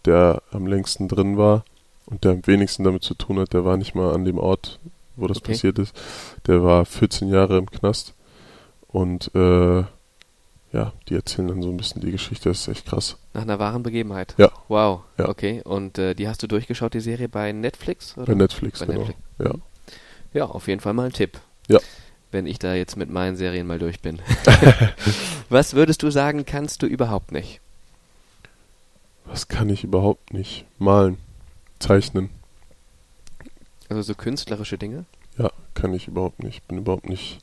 der 0.05 0.43
am 0.53 0.67
längsten 0.67 1.09
drin 1.09 1.37
war 1.37 1.65
und 2.07 2.25
der 2.25 2.33
am 2.33 2.47
wenigsten 2.47 2.85
damit 2.85 3.03
zu 3.03 3.15
tun 3.15 3.39
hat, 3.39 3.53
der 3.53 3.65
war 3.65 3.77
nicht 3.77 3.95
mal 3.95 4.15
an 4.15 4.25
dem 4.25 4.39
Ort, 4.39 4.79
wo 5.17 5.27
das 5.27 5.39
okay. 5.39 5.53
passiert 5.53 5.79
ist. 5.79 5.95
Der 6.47 6.63
war 6.63 6.85
14 6.85 7.29
Jahre 7.29 7.59
im 7.59 7.71
Knast. 7.71 8.15
Und 8.89 9.35
äh, 9.35 9.85
ja, 10.75 10.93
die 11.09 11.15
erzählen 11.15 11.47
dann 11.47 11.63
so 11.63 11.71
ein 11.71 11.77
bisschen 11.77 12.01
die 12.01 12.11
Geschichte, 12.11 12.49
das 12.49 12.63
ist 12.63 12.69
echt 12.69 12.87
krass. 12.87 13.17
Nach 13.33 13.43
einer 13.43 13.61
wahren 13.61 13.85
Begebenheit? 13.85 14.35
Ja. 14.39 14.51
Wow, 14.67 15.03
ja. 15.19 15.29
okay. 15.29 15.63
Und 15.63 15.99
äh, 15.99 16.15
die 16.15 16.27
hast 16.27 16.43
du 16.43 16.49
durchgeschaut, 16.49 16.95
die 16.95 17.01
Serie 17.01 17.29
bei 17.29 17.53
Netflix? 17.53 18.19
Oder? 18.19 18.27
Bei 18.27 18.35
Netflix, 18.35 18.81
bei 18.81 18.87
genau. 18.87 18.99
Netflix. 18.99 19.21
Ja. 19.39 19.53
ja, 20.33 20.45
auf 20.47 20.67
jeden 20.67 20.81
Fall 20.81 20.93
mal 20.93 21.07
ein 21.07 21.13
Tipp. 21.13 21.39
Ja. 21.69 21.79
Wenn 22.33 22.47
ich 22.47 22.59
da 22.59 22.75
jetzt 22.75 22.97
mit 22.97 23.09
meinen 23.09 23.37
Serien 23.37 23.69
mal 23.69 23.79
durch 23.79 24.01
bin. 24.01 24.21
Was 25.49 25.75
würdest 25.75 26.03
du 26.03 26.11
sagen, 26.11 26.45
kannst 26.45 26.83
du 26.83 26.87
überhaupt 26.87 27.31
nicht? 27.31 27.61
Was 29.27 29.47
kann 29.47 29.71
ich 29.71 29.85
überhaupt 29.85 30.33
nicht? 30.33 30.65
Malen, 30.81 31.19
zeichnen. 31.79 32.31
Also 33.89 34.03
so 34.03 34.17
künstlerische 34.17 34.77
Dinge? 34.77 35.05
Ja, 35.39 35.51
kann 35.75 35.95
ich 35.95 36.09
überhaupt 36.09 36.43
nicht. 36.43 36.57
Ich 36.57 36.63
bin 36.65 36.79
überhaupt 36.79 37.09
nicht 37.09 37.39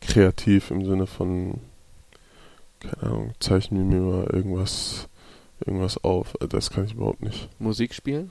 kreativ 0.00 0.70
im 0.70 0.86
Sinne 0.86 1.06
von, 1.06 1.60
keine 2.80 3.02
Ahnung, 3.02 3.32
zeichnen 3.40 3.88
mir 3.88 4.00
mal 4.00 4.26
irgendwas, 4.32 5.08
irgendwas 5.64 6.02
auf. 6.04 6.34
Also 6.40 6.48
das 6.48 6.70
kann 6.70 6.84
ich 6.84 6.94
überhaupt 6.94 7.22
nicht. 7.22 7.48
Musik 7.58 7.94
spielen? 7.94 8.30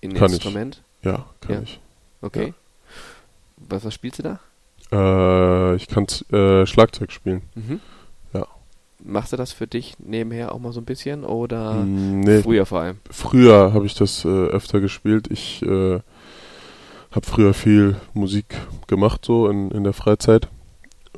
In 0.00 0.14
kann 0.14 0.30
Instrument? 0.30 0.82
Ich. 1.00 1.06
Ja, 1.06 1.26
kann 1.40 1.56
ja. 1.56 1.62
ich. 1.62 1.80
Okay. 2.20 2.46
Ja. 2.48 2.52
Was, 3.68 3.84
was 3.84 3.94
spielst 3.94 4.18
du 4.18 4.22
da? 4.22 4.40
Äh, 4.92 5.76
ich 5.76 5.88
kann 5.88 6.06
äh, 6.32 6.66
Schlagzeug 6.66 7.12
spielen. 7.12 7.42
Mhm. 7.54 7.80
Ja. 8.32 8.46
Machst 9.02 9.32
du 9.32 9.36
das 9.36 9.52
für 9.52 9.66
dich 9.66 9.96
nebenher 9.98 10.52
auch 10.52 10.58
mal 10.58 10.72
so 10.72 10.80
ein 10.80 10.84
bisschen 10.84 11.24
oder 11.24 11.74
mm, 11.74 12.20
nee, 12.20 12.42
früher 12.42 12.66
vor 12.66 12.80
allem? 12.80 12.98
Früher 13.10 13.72
habe 13.72 13.86
ich 13.86 13.94
das 13.94 14.24
äh, 14.24 14.28
öfter 14.28 14.80
gespielt. 14.80 15.28
Ich 15.30 15.62
äh, 15.62 16.00
habe 17.10 17.26
früher 17.26 17.54
viel 17.54 17.96
Musik 18.14 18.46
gemacht 18.86 19.24
so 19.24 19.48
in, 19.48 19.70
in 19.70 19.84
der 19.84 19.92
Freizeit 19.92 20.48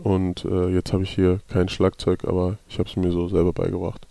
und 0.03 0.45
äh, 0.45 0.69
jetzt 0.69 0.93
habe 0.93 1.03
ich 1.03 1.15
hier 1.15 1.41
kein 1.49 1.69
Schlagzeug, 1.69 2.25
aber 2.25 2.59
ich 2.69 2.79
habe 2.79 2.89
es 2.89 2.97
mir 2.97 3.11
so 3.13 3.29
selber 3.29 3.53
beigebracht. 3.53 4.07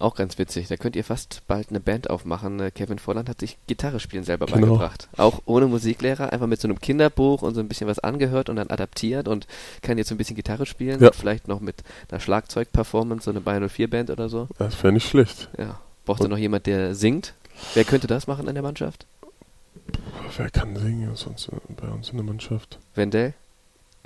Auch 0.00 0.14
ganz 0.14 0.38
witzig. 0.38 0.66
Da 0.68 0.76
könnt 0.76 0.96
ihr 0.96 1.04
fast 1.04 1.42
bald 1.46 1.68
eine 1.68 1.78
Band 1.78 2.08
aufmachen. 2.08 2.58
Äh, 2.58 2.70
Kevin 2.70 2.98
Volland 2.98 3.28
hat 3.28 3.40
sich 3.40 3.58
Gitarre 3.66 4.00
spielen 4.00 4.24
selber 4.24 4.46
genau. 4.46 4.68
beigebracht. 4.68 5.08
Auch 5.18 5.42
ohne 5.44 5.66
Musiklehrer, 5.66 6.32
einfach 6.32 6.46
mit 6.46 6.58
so 6.58 6.68
einem 6.68 6.80
Kinderbuch 6.80 7.42
und 7.42 7.54
so 7.54 7.60
ein 7.60 7.68
bisschen 7.68 7.86
was 7.86 7.98
angehört 7.98 8.48
und 8.48 8.56
dann 8.56 8.70
adaptiert 8.70 9.28
und 9.28 9.46
kann 9.82 9.98
jetzt 9.98 10.08
so 10.08 10.14
ein 10.14 10.18
bisschen 10.18 10.36
Gitarre 10.36 10.64
spielen. 10.64 11.00
Ja. 11.00 11.08
Und 11.08 11.16
vielleicht 11.16 11.48
noch 11.48 11.60
mit 11.60 11.84
einer 12.10 12.18
Schlagzeugperformance, 12.18 13.24
so 13.24 13.30
eine 13.30 13.42
Bayern 13.42 13.68
04 13.68 13.90
Band 13.90 14.08
oder 14.08 14.30
so. 14.30 14.48
Das 14.56 14.82
wäre 14.82 14.92
nicht 14.92 15.06
schlecht. 15.06 15.50
Ja. 15.58 15.78
Braucht 16.06 16.22
ihr 16.22 16.28
noch 16.28 16.38
jemand, 16.38 16.64
der 16.64 16.94
singt? 16.94 17.34
Wer 17.74 17.84
könnte 17.84 18.06
das 18.06 18.26
machen 18.26 18.48
in 18.48 18.54
der 18.54 18.62
Mannschaft? 18.62 19.04
Wer 20.36 20.48
kann 20.48 20.76
singen 20.76 21.14
sonst 21.14 21.50
bei 21.76 21.88
uns 21.88 22.08
in 22.08 22.16
der 22.16 22.24
Mannschaft? 22.24 22.78
Wendell? 22.94 23.34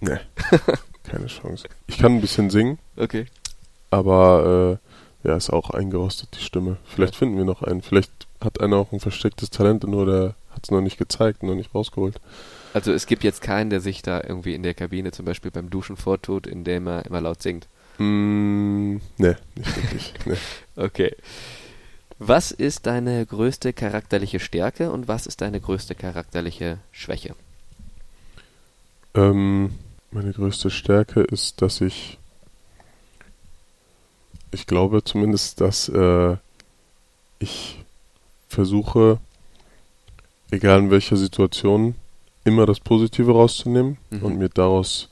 Nee. 0.00 0.18
keine 1.04 1.26
Chance. 1.26 1.66
Ich 1.86 1.98
kann 1.98 2.12
ein 2.16 2.20
bisschen 2.20 2.50
singen. 2.50 2.78
Okay. 2.96 3.26
Aber 3.90 4.80
äh, 5.24 5.28
ja, 5.28 5.36
ist 5.36 5.50
auch 5.50 5.70
eingerostet, 5.70 6.30
die 6.34 6.42
Stimme. 6.42 6.76
Vielleicht 6.84 7.16
finden 7.16 7.36
wir 7.36 7.44
noch 7.44 7.62
einen. 7.62 7.82
Vielleicht 7.82 8.10
hat 8.42 8.60
einer 8.60 8.76
auch 8.76 8.92
ein 8.92 9.00
verstecktes 9.00 9.50
Talent, 9.50 9.84
nur 9.84 10.06
der 10.06 10.34
hat 10.50 10.64
es 10.64 10.70
noch 10.70 10.80
nicht 10.80 10.98
gezeigt, 10.98 11.42
noch 11.42 11.54
nicht 11.54 11.74
rausgeholt. 11.74 12.20
Also 12.74 12.92
es 12.92 13.06
gibt 13.06 13.24
jetzt 13.24 13.40
keinen, 13.40 13.70
der 13.70 13.80
sich 13.80 14.02
da 14.02 14.20
irgendwie 14.20 14.54
in 14.54 14.62
der 14.62 14.74
Kabine 14.74 15.12
zum 15.12 15.24
Beispiel 15.24 15.50
beim 15.50 15.70
Duschen 15.70 15.96
vortut, 15.96 16.46
indem 16.46 16.88
er 16.88 17.06
immer 17.06 17.20
laut 17.20 17.40
singt. 17.42 17.68
Mm, 17.98 18.96
ne, 19.16 19.36
nicht 19.54 19.76
wirklich. 19.76 20.14
nee. 20.26 20.36
Okay. 20.76 21.14
Was 22.18 22.52
ist 22.52 22.86
deine 22.86 23.24
größte 23.26 23.72
charakterliche 23.72 24.40
Stärke 24.40 24.90
und 24.90 25.08
was 25.08 25.26
ist 25.26 25.40
deine 25.40 25.60
größte 25.60 25.94
charakterliche 25.94 26.78
Schwäche? 26.92 27.34
Ähm, 29.14 29.70
meine 30.14 30.32
größte 30.32 30.70
Stärke 30.70 31.20
ist, 31.20 31.60
dass 31.60 31.80
ich 31.80 32.18
ich 34.52 34.66
glaube 34.66 35.02
zumindest, 35.02 35.60
dass 35.60 35.88
äh, 35.88 36.36
ich 37.40 37.84
versuche, 38.48 39.18
egal 40.52 40.78
in 40.78 40.90
welcher 40.92 41.16
Situation, 41.16 41.96
immer 42.44 42.64
das 42.64 42.78
Positive 42.78 43.32
rauszunehmen 43.32 43.98
mhm. 44.10 44.22
und 44.22 44.38
mir 44.38 44.48
daraus 44.48 45.08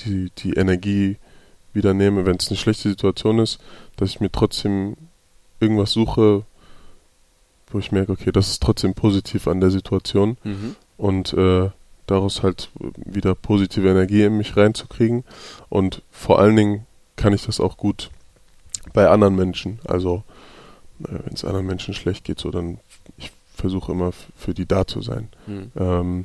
die, 0.00 0.30
die 0.36 0.52
Energie 0.52 1.16
wieder 1.72 1.94
nehme, 1.94 2.26
wenn 2.26 2.36
es 2.36 2.48
eine 2.48 2.58
schlechte 2.58 2.90
Situation 2.90 3.38
ist, 3.38 3.58
dass 3.96 4.10
ich 4.10 4.20
mir 4.20 4.30
trotzdem 4.30 4.96
irgendwas 5.60 5.92
suche, 5.92 6.44
wo 7.70 7.78
ich 7.78 7.92
merke, 7.92 8.12
okay, 8.12 8.32
das 8.32 8.48
ist 8.48 8.62
trotzdem 8.62 8.94
positiv 8.94 9.48
an 9.48 9.60
der 9.60 9.70
Situation 9.70 10.36
mhm. 10.44 10.76
und 10.98 11.32
äh, 11.32 11.70
daraus 12.08 12.42
halt 12.42 12.70
wieder 12.96 13.34
positive 13.34 13.88
Energie 13.88 14.24
in 14.24 14.36
mich 14.36 14.56
reinzukriegen 14.56 15.24
und 15.68 16.02
vor 16.10 16.40
allen 16.40 16.56
Dingen 16.56 16.86
kann 17.16 17.32
ich 17.32 17.44
das 17.46 17.60
auch 17.60 17.76
gut 17.76 18.10
bei 18.92 19.08
anderen 19.08 19.36
Menschen. 19.36 19.78
Also 19.84 20.24
äh, 21.04 21.18
wenn 21.24 21.34
es 21.34 21.44
anderen 21.44 21.66
Menschen 21.66 21.94
schlecht 21.94 22.24
geht, 22.24 22.40
so 22.40 22.50
dann 22.50 22.78
ich 23.16 23.30
versuche 23.54 23.92
immer 23.92 24.12
für 24.36 24.54
die 24.54 24.66
da 24.66 24.86
zu 24.86 25.02
sein. 25.02 25.28
Mhm. 25.46 25.72
Ähm, 25.76 26.24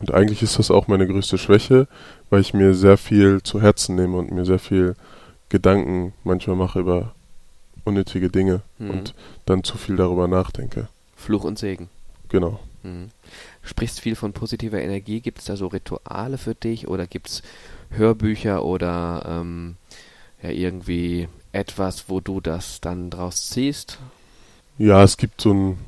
und 0.00 0.14
eigentlich 0.14 0.42
ist 0.42 0.58
das 0.58 0.70
auch 0.70 0.88
meine 0.88 1.06
größte 1.06 1.38
Schwäche, 1.38 1.86
weil 2.30 2.40
ich 2.40 2.54
mir 2.54 2.74
sehr 2.74 2.96
viel 2.96 3.42
zu 3.42 3.60
Herzen 3.60 3.96
nehme 3.96 4.16
und 4.16 4.30
mir 4.30 4.44
sehr 4.46 4.58
viel 4.58 4.96
Gedanken 5.48 6.14
manchmal 6.24 6.56
mache 6.56 6.80
über 6.80 7.14
unnötige 7.84 8.30
Dinge 8.30 8.62
mhm. 8.78 8.90
und 8.90 9.14
dann 9.46 9.64
zu 9.64 9.78
viel 9.78 9.96
darüber 9.96 10.28
nachdenke. 10.28 10.88
Fluch 11.16 11.44
und 11.44 11.58
Segen. 11.58 11.88
Genau. 12.28 12.60
Mhm. 12.82 13.10
Sprichst 13.62 14.00
viel 14.00 14.16
von 14.16 14.32
positiver 14.32 14.80
Energie. 14.80 15.20
Gibt 15.20 15.38
es 15.38 15.44
da 15.44 15.56
so 15.56 15.66
Rituale 15.66 16.38
für 16.38 16.54
dich 16.54 16.88
oder 16.88 17.06
gibt 17.06 17.28
es 17.28 17.42
Hörbücher 17.90 18.64
oder 18.64 19.24
ähm, 19.26 19.76
ja 20.42 20.50
irgendwie 20.50 21.28
etwas, 21.52 22.08
wo 22.08 22.20
du 22.20 22.40
das 22.40 22.80
dann 22.80 23.10
draus 23.10 23.50
ziehst? 23.50 23.98
Ja, 24.78 25.02
es 25.02 25.16
gibt 25.16 25.40
so 25.40 25.52
ein, 25.52 25.78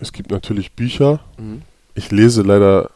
es 0.00 0.12
gibt 0.12 0.30
natürlich 0.30 0.72
Bücher. 0.72 1.20
Mhm. 1.38 1.62
Ich 1.94 2.10
lese 2.10 2.42
leider 2.42 2.90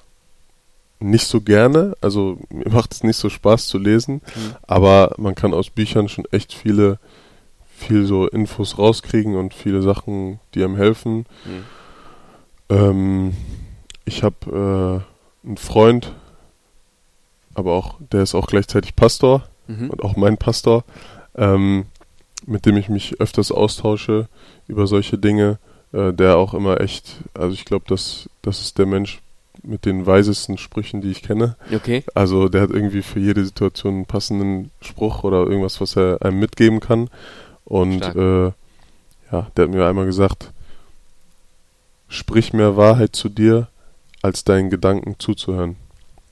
nicht 1.01 1.27
so 1.27 1.41
gerne, 1.41 1.97
also 2.01 2.39
mir 2.51 2.71
macht 2.71 2.93
es 2.93 3.03
nicht 3.03 3.17
so 3.17 3.29
Spaß 3.29 3.67
zu 3.67 3.79
lesen, 3.79 4.15
mhm. 4.15 4.55
aber 4.63 5.15
man 5.19 5.35
kann 5.35 5.53
aus 5.53 5.71
Büchern 5.71 6.09
schon 6.09 6.25
echt 6.31 6.53
viele, 6.53 6.99
viel 7.77 8.07
so 8.07 8.27
Infos 8.27 8.79
rauskriegen 8.79 9.37
und 9.37 9.55
viele 9.55 9.83
Sachen, 9.83 10.41
die 10.55 10.65
einem 10.65 10.77
helfen. 10.77 11.27
Mhm. 11.45 11.65
Ähm, 12.71 13.37
ich 14.05 14.23
habe 14.23 15.05
äh, 15.45 15.47
einen 15.47 15.57
Freund, 15.57 16.13
aber 17.55 17.73
auch, 17.73 17.97
der 18.13 18.23
ist 18.23 18.35
auch 18.35 18.47
gleichzeitig 18.47 18.97
Pastor 18.97 19.45
mhm. 19.67 19.91
und 19.91 20.03
auch 20.03 20.17
mein 20.17 20.37
Pastor 20.37 20.85
ähm, 21.35 21.87
mit 22.47 22.67
dem 22.67 22.77
ich 22.77 22.89
mich 22.89 23.21
öfters 23.21 23.53
austausche 23.53 24.29
über 24.69 24.87
solche 24.87 25.19
Dinge, 25.19 25.59
äh, 25.93 26.13
der 26.13 26.37
auch 26.37 26.55
immer 26.55 26.81
echt, 26.81 27.21
also 27.35 27.55
ich 27.55 27.65
glaube, 27.65 27.85
das, 27.89 28.29
das 28.43 28.61
ist 28.61 28.79
der 28.79 28.87
Mensch 28.87 29.21
mit 29.63 29.87
den 29.87 30.05
weisesten 30.07 30.59
Sprüchen, 30.59 31.01
die 31.01 31.11
ich 31.11 31.23
kenne. 31.23 31.57
Okay. 31.73 32.05
Also 32.15 32.49
der 32.49 32.63
hat 32.63 32.71
irgendwie 32.71 33.03
für 33.03 33.21
jede 33.21 33.45
Situation 33.45 33.95
einen 33.95 34.07
passenden 34.07 34.71
Spruch 34.81 35.25
oder 35.25 35.47
irgendwas, 35.47 35.81
was 35.81 35.97
er 35.97 36.19
einem 36.23 36.39
mitgeben 36.39 36.81
kann. 36.81 37.09
Und 37.65 38.03
äh, 38.03 38.47
ja, 38.47 38.53
der 39.57 39.65
hat 39.65 39.71
mir 39.71 39.87
einmal 39.87 40.07
gesagt, 40.07 40.53
sprich 42.09 42.53
mehr 42.53 42.77
Wahrheit 42.77 43.17
zu 43.17 43.29
dir, 43.29 43.69
als 44.25 44.43
deinen 44.43 44.71
Gedanken 44.71 45.17
zuzuhören. 45.19 45.77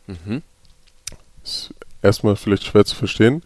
Mhm. 0.07 0.40
Ist 1.44 1.74
erstmal 2.00 2.37
vielleicht 2.37 2.64
schwer 2.64 2.87
zu 2.87 2.96
verstehen, 2.96 3.42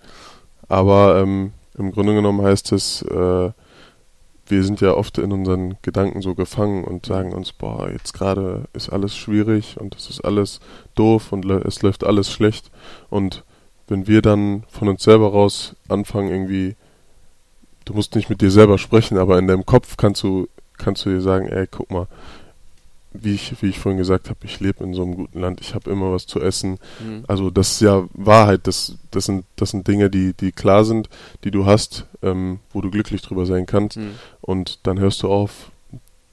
aber 0.68 1.20
ähm, 1.20 1.52
im 1.76 1.90
Grunde 1.90 2.14
genommen 2.14 2.46
heißt 2.46 2.70
es, 2.70 3.02
äh, 3.02 3.50
wir 4.46 4.62
sind 4.62 4.80
ja 4.80 4.94
oft 4.94 5.18
in 5.18 5.32
unseren 5.32 5.78
Gedanken 5.82 6.22
so 6.22 6.36
gefangen 6.36 6.84
und 6.84 7.06
sagen 7.06 7.32
uns, 7.32 7.52
boah, 7.52 7.90
jetzt 7.90 8.14
gerade 8.14 8.68
ist 8.72 8.88
alles 8.88 9.16
schwierig 9.16 9.80
und 9.80 9.96
es 9.96 10.08
ist 10.08 10.20
alles 10.20 10.60
doof 10.94 11.32
und 11.32 11.44
es 11.44 11.82
läuft 11.82 12.04
alles 12.04 12.30
schlecht. 12.30 12.70
Und 13.10 13.42
wenn 13.88 14.06
wir 14.06 14.22
dann 14.22 14.62
von 14.68 14.88
uns 14.88 15.02
selber 15.02 15.32
raus 15.32 15.74
anfangen, 15.88 16.30
irgendwie, 16.30 16.76
du 17.84 17.94
musst 17.94 18.14
nicht 18.14 18.30
mit 18.30 18.40
dir 18.40 18.52
selber 18.52 18.78
sprechen, 18.78 19.18
aber 19.18 19.40
in 19.40 19.48
deinem 19.48 19.66
Kopf 19.66 19.96
kannst 19.96 20.22
du, 20.22 20.46
kannst 20.78 21.04
du 21.04 21.10
dir 21.10 21.20
sagen, 21.20 21.48
ey, 21.48 21.66
guck 21.68 21.90
mal, 21.90 22.06
wie 23.22 23.34
ich, 23.34 23.62
wie 23.62 23.68
ich 23.68 23.78
vorhin 23.78 23.98
gesagt 23.98 24.28
habe, 24.28 24.38
ich 24.44 24.60
lebe 24.60 24.84
in 24.84 24.94
so 24.94 25.02
einem 25.02 25.14
guten 25.14 25.40
Land, 25.40 25.60
ich 25.60 25.74
habe 25.74 25.90
immer 25.90 26.12
was 26.12 26.26
zu 26.26 26.40
essen. 26.40 26.78
Mhm. 27.00 27.24
Also 27.28 27.50
das 27.50 27.72
ist 27.72 27.80
ja 27.80 28.04
Wahrheit, 28.14 28.66
das, 28.66 28.96
das, 29.10 29.24
sind, 29.26 29.44
das 29.56 29.70
sind 29.70 29.86
Dinge, 29.88 30.10
die, 30.10 30.32
die 30.34 30.52
klar 30.52 30.84
sind, 30.84 31.08
die 31.44 31.50
du 31.50 31.66
hast, 31.66 32.06
ähm, 32.22 32.60
wo 32.72 32.80
du 32.80 32.90
glücklich 32.90 33.22
drüber 33.22 33.46
sein 33.46 33.66
kannst. 33.66 33.96
Mhm. 33.96 34.14
Und 34.40 34.86
dann 34.86 34.98
hörst 34.98 35.22
du 35.22 35.28
auf, 35.28 35.70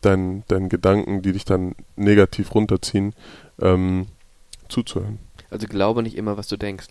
deinen, 0.02 0.44
deinen 0.48 0.70
Gedanken, 0.70 1.22
die 1.22 1.32
dich 1.34 1.46
dann 1.46 1.76
negativ 1.96 2.54
runterziehen, 2.54 3.14
ähm, 3.62 4.08
zuzuhören. 4.70 5.20
Also 5.50 5.68
glaube 5.68 6.04
nicht 6.04 6.18
immer, 6.18 6.38
was 6.38 6.48
du 6.48 6.58
denkst. 6.58 6.88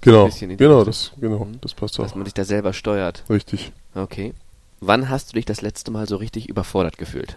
Genau, 0.00 0.28
genau, 0.56 0.84
das, 0.84 1.12
genau, 1.20 1.44
Mhm. 1.46 1.60
das 1.60 1.74
passt 1.74 1.98
Dass 1.98 2.12
auch. 2.12 2.14
man 2.16 2.24
dich 2.24 2.34
da 2.34 2.44
selber 2.44 2.72
steuert. 2.72 3.24
Richtig. 3.28 3.72
Okay. 3.94 4.32
Wann 4.80 5.08
hast 5.08 5.30
du 5.30 5.34
dich 5.34 5.44
das 5.44 5.60
letzte 5.60 5.90
Mal 5.90 6.06
so 6.06 6.16
richtig 6.16 6.48
überfordert 6.48 6.98
gefühlt? 6.98 7.36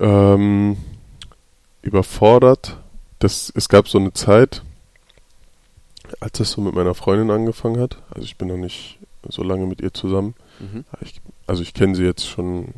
Ähm, 0.00 0.76
überfordert. 1.82 2.78
Das, 3.18 3.52
es 3.54 3.68
gab 3.68 3.88
so 3.88 3.98
eine 3.98 4.12
Zeit, 4.12 4.62
als 6.20 6.40
es 6.40 6.50
so 6.50 6.60
mit 6.60 6.74
meiner 6.74 6.94
Freundin 6.94 7.30
angefangen 7.30 7.80
hat. 7.80 8.02
Also 8.10 8.22
ich 8.22 8.36
bin 8.36 8.48
noch 8.48 8.56
nicht 8.56 8.98
so 9.28 9.42
lange 9.42 9.66
mit 9.66 9.80
ihr 9.80 9.94
zusammen. 9.94 10.34
Mhm. 10.58 10.84
Ich, 11.00 11.20
also 11.46 11.62
ich 11.62 11.74
kenne 11.74 11.94
sie 11.94 12.04
jetzt 12.04 12.26
schon 12.26 12.74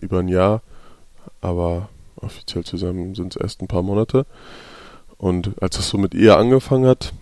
über 0.00 0.20
ein 0.20 0.28
Jahr, 0.28 0.62
aber 1.40 1.88
offiziell 2.16 2.64
zusammen 2.64 3.14
sind 3.14 3.36
es 3.36 3.40
erst 3.40 3.62
ein 3.62 3.68
paar 3.68 3.82
Monate. 3.82 4.26
Und 5.16 5.60
als 5.60 5.78
es 5.78 5.88
so 5.88 5.98
mit 5.98 6.14
ihr 6.14 6.36
angefangen 6.36 6.86
hat, 6.86 7.12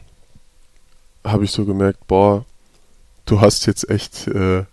habe 1.25 1.45
ich 1.45 1.51
so 1.51 1.65
gemerkt, 1.65 2.07
boah, 2.07 2.45
du 3.25 3.41
hast 3.41 3.67
jetzt 3.67 3.89
echt 3.91 4.29
äh, 4.29 4.65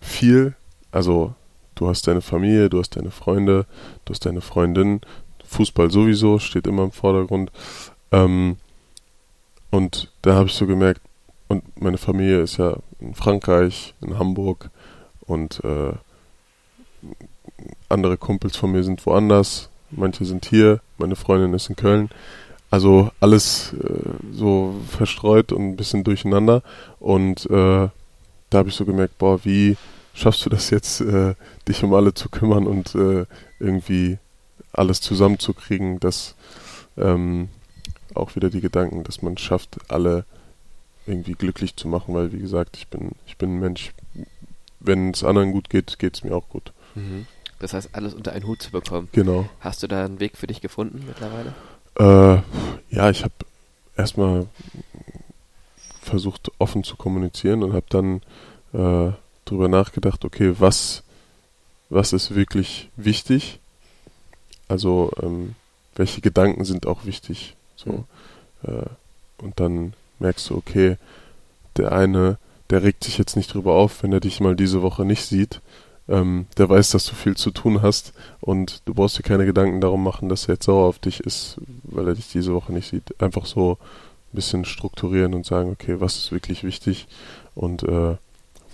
viel. 0.00 0.54
Also 0.90 1.34
du 1.78 1.88
hast 1.88 2.06
deine 2.06 2.20
Familie, 2.20 2.68
du 2.68 2.78
hast 2.80 2.96
deine 2.96 3.10
Freunde, 3.10 3.66
du 4.04 4.12
hast 4.12 4.26
deine 4.26 4.40
Freundin. 4.40 5.00
Fußball 5.44 5.90
sowieso 5.90 6.38
steht 6.38 6.66
immer 6.66 6.84
im 6.84 6.92
Vordergrund. 6.92 7.50
Ähm, 8.12 8.56
und 9.70 10.10
da 10.22 10.34
habe 10.34 10.48
ich 10.48 10.54
so 10.54 10.66
gemerkt, 10.66 11.00
und 11.48 11.80
meine 11.80 11.98
Familie 11.98 12.42
ist 12.42 12.58
ja 12.58 12.76
in 13.00 13.14
Frankreich, 13.14 13.94
in 14.00 14.18
Hamburg 14.18 14.70
und 15.20 15.62
äh, 15.64 15.92
andere 17.88 18.16
Kumpels 18.16 18.56
von 18.56 18.72
mir 18.72 18.84
sind 18.84 19.04
woanders, 19.06 19.70
manche 19.90 20.24
sind 20.24 20.44
hier, 20.44 20.80
meine 20.98 21.16
Freundin 21.16 21.54
ist 21.54 21.70
in 21.70 21.76
Köln. 21.76 22.10
Also 22.70 23.10
alles 23.20 23.72
äh, 23.72 24.10
so 24.32 24.74
verstreut 24.88 25.52
und 25.52 25.70
ein 25.70 25.76
bisschen 25.76 26.04
durcheinander. 26.04 26.62
Und 27.00 27.46
äh, 27.46 27.88
da 28.50 28.58
habe 28.58 28.68
ich 28.68 28.74
so 28.74 28.84
gemerkt, 28.84 29.16
boah, 29.16 29.42
wie 29.44 29.78
schaffst 30.18 30.44
du 30.44 30.50
das 30.50 30.70
jetzt, 30.70 31.00
äh, 31.00 31.34
dich 31.66 31.82
um 31.84 31.94
alle 31.94 32.12
zu 32.12 32.28
kümmern 32.28 32.66
und 32.66 32.94
äh, 32.94 33.24
irgendwie 33.60 34.18
alles 34.72 35.00
zusammenzukriegen, 35.00 36.00
dass 36.00 36.34
ähm, 36.96 37.48
auch 38.14 38.34
wieder 38.36 38.50
die 38.50 38.60
Gedanken, 38.60 39.04
dass 39.04 39.22
man 39.22 39.38
schafft, 39.38 39.78
alle 39.88 40.24
irgendwie 41.06 41.32
glücklich 41.32 41.76
zu 41.76 41.88
machen, 41.88 42.14
weil 42.14 42.32
wie 42.32 42.40
gesagt, 42.40 42.76
ich 42.76 42.88
bin, 42.88 43.12
ich 43.26 43.36
bin 43.36 43.56
ein 43.56 43.60
Mensch, 43.60 43.92
wenn 44.80 45.10
es 45.10 45.24
anderen 45.24 45.52
gut 45.52 45.70
geht, 45.70 45.98
geht 45.98 46.16
es 46.16 46.24
mir 46.24 46.34
auch 46.34 46.48
gut. 46.48 46.72
Mhm. 46.94 47.26
Das 47.60 47.72
heißt, 47.72 47.90
alles 47.92 48.14
unter 48.14 48.32
einen 48.32 48.46
Hut 48.46 48.62
zu 48.62 48.70
bekommen. 48.70 49.08
Genau. 49.12 49.48
Hast 49.60 49.82
du 49.82 49.86
da 49.86 50.04
einen 50.04 50.20
Weg 50.20 50.36
für 50.36 50.46
dich 50.46 50.60
gefunden 50.60 51.04
mittlerweile? 51.06 51.54
Äh, 51.98 52.42
ja, 52.94 53.10
ich 53.10 53.24
habe 53.24 53.34
erstmal 53.96 54.46
versucht, 56.00 56.50
offen 56.58 56.84
zu 56.84 56.96
kommunizieren 56.96 57.62
und 57.62 57.72
habe 57.72 57.86
dann 57.88 58.20
äh, 58.72 59.12
drüber 59.50 59.68
nachgedacht, 59.68 60.24
okay, 60.24 60.54
was, 60.58 61.02
was 61.88 62.12
ist 62.12 62.34
wirklich 62.34 62.90
wichtig? 62.96 63.60
Also, 64.68 65.10
ähm, 65.22 65.54
welche 65.94 66.20
Gedanken 66.20 66.64
sind 66.64 66.86
auch 66.86 67.04
wichtig? 67.04 67.56
So, 67.76 68.04
äh, 68.62 68.86
und 69.42 69.60
dann 69.60 69.94
merkst 70.18 70.50
du, 70.50 70.56
okay, 70.56 70.96
der 71.76 71.92
eine, 71.92 72.38
der 72.70 72.82
regt 72.82 73.04
sich 73.04 73.18
jetzt 73.18 73.36
nicht 73.36 73.52
drüber 73.54 73.74
auf, 73.74 74.02
wenn 74.02 74.12
er 74.12 74.20
dich 74.20 74.40
mal 74.40 74.56
diese 74.56 74.82
Woche 74.82 75.04
nicht 75.04 75.24
sieht. 75.24 75.60
Ähm, 76.08 76.46
der 76.56 76.68
weiß, 76.68 76.90
dass 76.90 77.04
du 77.04 77.14
viel 77.14 77.36
zu 77.36 77.50
tun 77.50 77.82
hast 77.82 78.14
und 78.40 78.82
du 78.86 78.94
brauchst 78.94 79.18
dir 79.18 79.22
keine 79.22 79.44
Gedanken 79.44 79.80
darum 79.80 80.02
machen, 80.02 80.28
dass 80.28 80.48
er 80.48 80.54
jetzt 80.54 80.64
sauer 80.64 80.86
auf 80.86 80.98
dich 80.98 81.20
ist, 81.20 81.58
weil 81.82 82.08
er 82.08 82.14
dich 82.14 82.28
diese 82.28 82.54
Woche 82.54 82.72
nicht 82.72 82.88
sieht. 82.88 83.20
Einfach 83.20 83.44
so 83.46 83.72
ein 84.32 84.36
bisschen 84.36 84.64
strukturieren 84.64 85.34
und 85.34 85.44
sagen, 85.44 85.70
okay, 85.70 86.00
was 86.00 86.16
ist 86.16 86.32
wirklich 86.32 86.64
wichtig 86.64 87.06
und 87.54 87.82
äh, 87.82 88.16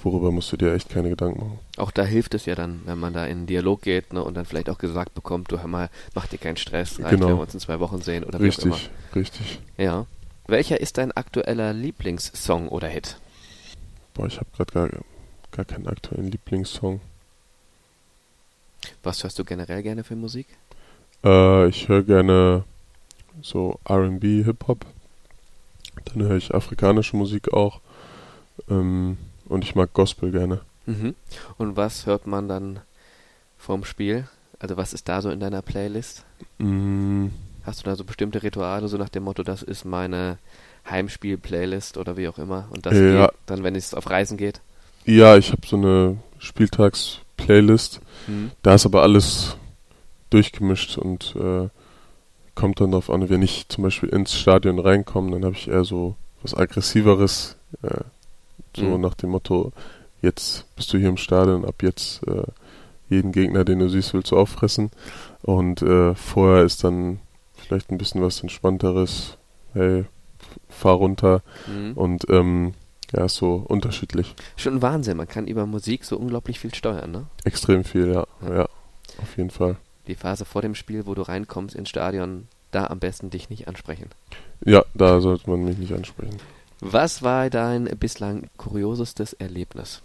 worüber 0.05 0.31
musst 0.31 0.53
du 0.53 0.57
dir 0.57 0.75
echt 0.75 0.88
keine 0.88 1.09
Gedanken 1.11 1.40
machen. 1.40 1.59
Auch 1.77 1.90
da 1.90 2.05
hilft 2.05 2.35
es 2.35 2.47
ja 2.47 2.55
dann, 2.55 2.83
wenn 2.85 2.99
man 2.99 3.12
da 3.12 3.25
in 3.27 3.38
einen 3.38 3.47
Dialog 3.47 3.83
geht 3.83 4.12
ne, 4.12 4.23
und 4.23 4.35
dann 4.35 4.45
vielleicht 4.45 4.69
auch 4.71 4.79
gesagt 4.79 5.14
bekommt, 5.14 5.51
du 5.51 5.59
hör 5.59 5.67
mal, 5.69 5.90
mach 6.14 6.27
dir 6.27 6.38
keinen 6.38 6.57
Stress, 6.57 6.99
reicht, 7.01 7.11
Genau. 7.11 7.29
wenn 7.29 7.37
wir 7.37 7.43
uns 7.43 7.55
in 7.55 7.61
zwei 7.61 7.81
Wochen 7.81 8.01
sehen 8.03 8.25
oder 8.25 8.38
wie 8.38 8.45
auch 8.45 8.49
Richtig, 8.49 8.90
richtig. 9.14 9.61
immer. 9.77 9.85
Ja. 9.87 10.07
Welcher 10.47 10.81
ist 10.81 10.99
dein 10.99 11.12
aktueller 11.12 11.73
Lieblingssong 11.73 12.69
oder 12.69 12.88
Hit? 12.88 13.17
Boah, 14.12 14.27
ich 14.27 14.37
habe 14.37 14.47
gerade 14.57 14.73
gar, 14.73 14.88
gar 15.51 15.64
keinen 15.64 15.87
aktuellen 15.88 16.31
Lieblingssong. 16.31 17.01
Was 19.03 19.23
hörst 19.25 19.38
du 19.38 19.45
generell 19.45 19.83
gerne 19.83 20.05
für 20.05 20.17
Musik? 20.17 20.47
Äh, 21.25 21.69
ich 21.69 21.88
höre 21.88 22.03
gerne 22.03 22.64
so 23.43 23.79
R&B, 23.85 24.45
Hip-Hop. 24.45 24.85
Dann 26.05 26.23
höre 26.23 26.37
ich 26.37 26.55
afrikanische 26.55 27.17
Musik 27.17 27.53
auch. 27.53 27.81
Ähm, 28.69 29.17
und 29.48 29.64
ich 29.64 29.74
mag 29.74 29.92
Gospel 29.92 30.30
gerne. 30.30 30.61
Mhm. 30.87 31.14
Und 31.59 31.76
was 31.76 32.07
hört 32.07 32.26
man 32.26 32.48
dann 32.48 32.80
vorm 33.59 33.85
Spiel? 33.85 34.28
Also 34.59 34.76
was 34.76 34.92
ist 34.92 35.09
da 35.09 35.20
so 35.22 35.30
in 35.30 35.40
deiner 35.40 35.62
Playlist? 35.62 36.24
Mm, 36.59 37.28
Hast 37.64 37.80
du 37.80 37.85
da 37.85 37.96
so 37.96 38.04
bestimmte 38.04 38.42
Rituale, 38.42 38.88
so 38.88 38.98
nach 38.98 39.09
dem 39.09 39.22
Motto, 39.22 39.42
das 39.42 39.62
ist 39.62 39.85
meine 39.87 40.37
Heimspiel-Playlist 40.90 41.96
oder 41.96 42.16
wie 42.18 42.28
auch 42.28 42.38
immer? 42.38 42.66
Und 42.70 42.85
das 42.85 42.92
Ja. 42.94 43.26
geht 43.28 43.37
dann, 43.46 43.62
wenn 43.62 43.74
es 43.74 43.94
auf 43.94 44.11
Reisen 44.11 44.37
geht? 44.37 44.61
ja, 45.07 45.37
ich 45.37 45.50
habe 45.52 45.66
so 45.66 45.76
eine 45.76 46.18
Spieltags-Playlist. 46.38 48.00
Mhm. 48.26 48.50
Da 48.62 48.74
ist 48.74 48.87
aber 48.87 49.02
alles 49.02 49.57
durchgemischt 50.30 50.98
und 50.98 51.35
äh, 51.37 51.68
kommt 52.54 52.80
dann 52.80 52.90
darauf 52.92 53.11
an, 53.11 53.28
wenn 53.28 53.42
ich 53.42 53.68
zum 53.68 53.85
Beispiel 53.85 54.09
ins 54.11 54.35
Stadion 54.35 54.78
reinkomme, 54.78 55.30
dann 55.33 55.44
habe 55.44 55.54
ich 55.54 55.68
eher 55.68 55.85
so 55.85 56.16
was 56.42 56.54
Aggressiveres, 56.54 57.57
äh, 57.83 58.00
so 58.77 58.85
Mhm. 58.97 59.01
nach 59.01 59.14
dem 59.14 59.31
Motto, 59.31 59.73
jetzt 60.23 60.64
bist 60.77 60.93
du 60.93 60.99
hier 60.99 61.09
im 61.09 61.17
Stadion, 61.17 61.64
ab 61.64 61.83
jetzt 61.83 62.23
äh, 62.27 62.43
jeden 63.09 63.33
Gegner, 63.33 63.64
den 63.64 63.79
du 63.81 63.88
siehst, 63.88 64.14
willst 64.14 64.33
du 64.33 64.37
auffressen. 64.37 64.90
Und 65.43 65.83
äh, 65.83 66.14
vorher 66.14 66.64
ist 66.64 66.83
dann 66.85 67.21
vielleicht 67.57 67.90
ein 67.90 67.99
bisschen 67.99 68.23
was 68.23 68.40
entspannteres, 68.40 69.37
hey, 69.75 70.05
fahr 70.69 70.95
runter 70.95 71.43
Mhm. 71.67 71.93
und 71.95 72.25
ähm, 72.31 72.75
ja, 73.12 73.27
ist 73.27 73.37
so 73.37 73.64
unterschiedlich. 73.69 74.35
Schon 74.57 74.75
ein 74.77 74.83
Wahnsinn, 74.83 75.17
man 75.17 75.29
kann 75.29 75.47
über 75.47 75.67
Musik 75.67 76.05
so 76.05 76.17
unglaublich 76.19 76.59
viel 76.59 76.75
steuern, 76.75 77.11
ne? 77.12 77.27
Extrem 77.45 77.85
viel, 77.85 78.09
ja, 78.12 78.27
Ja. 78.43 78.55
ja, 78.55 78.69
auf 79.23 79.37
jeden 79.37 79.51
Fall. 79.51 79.77
Die 80.09 80.14
Phase 80.17 80.45
vor 80.45 80.62
dem 80.62 80.75
Spiel, 80.75 81.07
wo 81.07 81.14
du 81.14 81.23
reinkommst 81.23 81.75
ins 81.77 81.88
Stadion, 81.90 82.49
da 82.73 82.88
am 82.88 82.99
besten 82.99 83.31
dich 83.31 83.51
nicht 83.51 83.69
ansprechen. 83.69 84.09
Ja, 84.64 84.85
da 84.95 85.21
sollte 85.21 85.49
man 85.49 85.64
mich 85.64 85.79
nicht 85.79 85.93
ansprechen. 85.93 86.38
Was 86.81 87.23
war 87.23 87.49
dein 87.51 87.85
bislang 87.99 88.49
kuriosestes 88.57 89.33
Erlebnis 89.35 90.03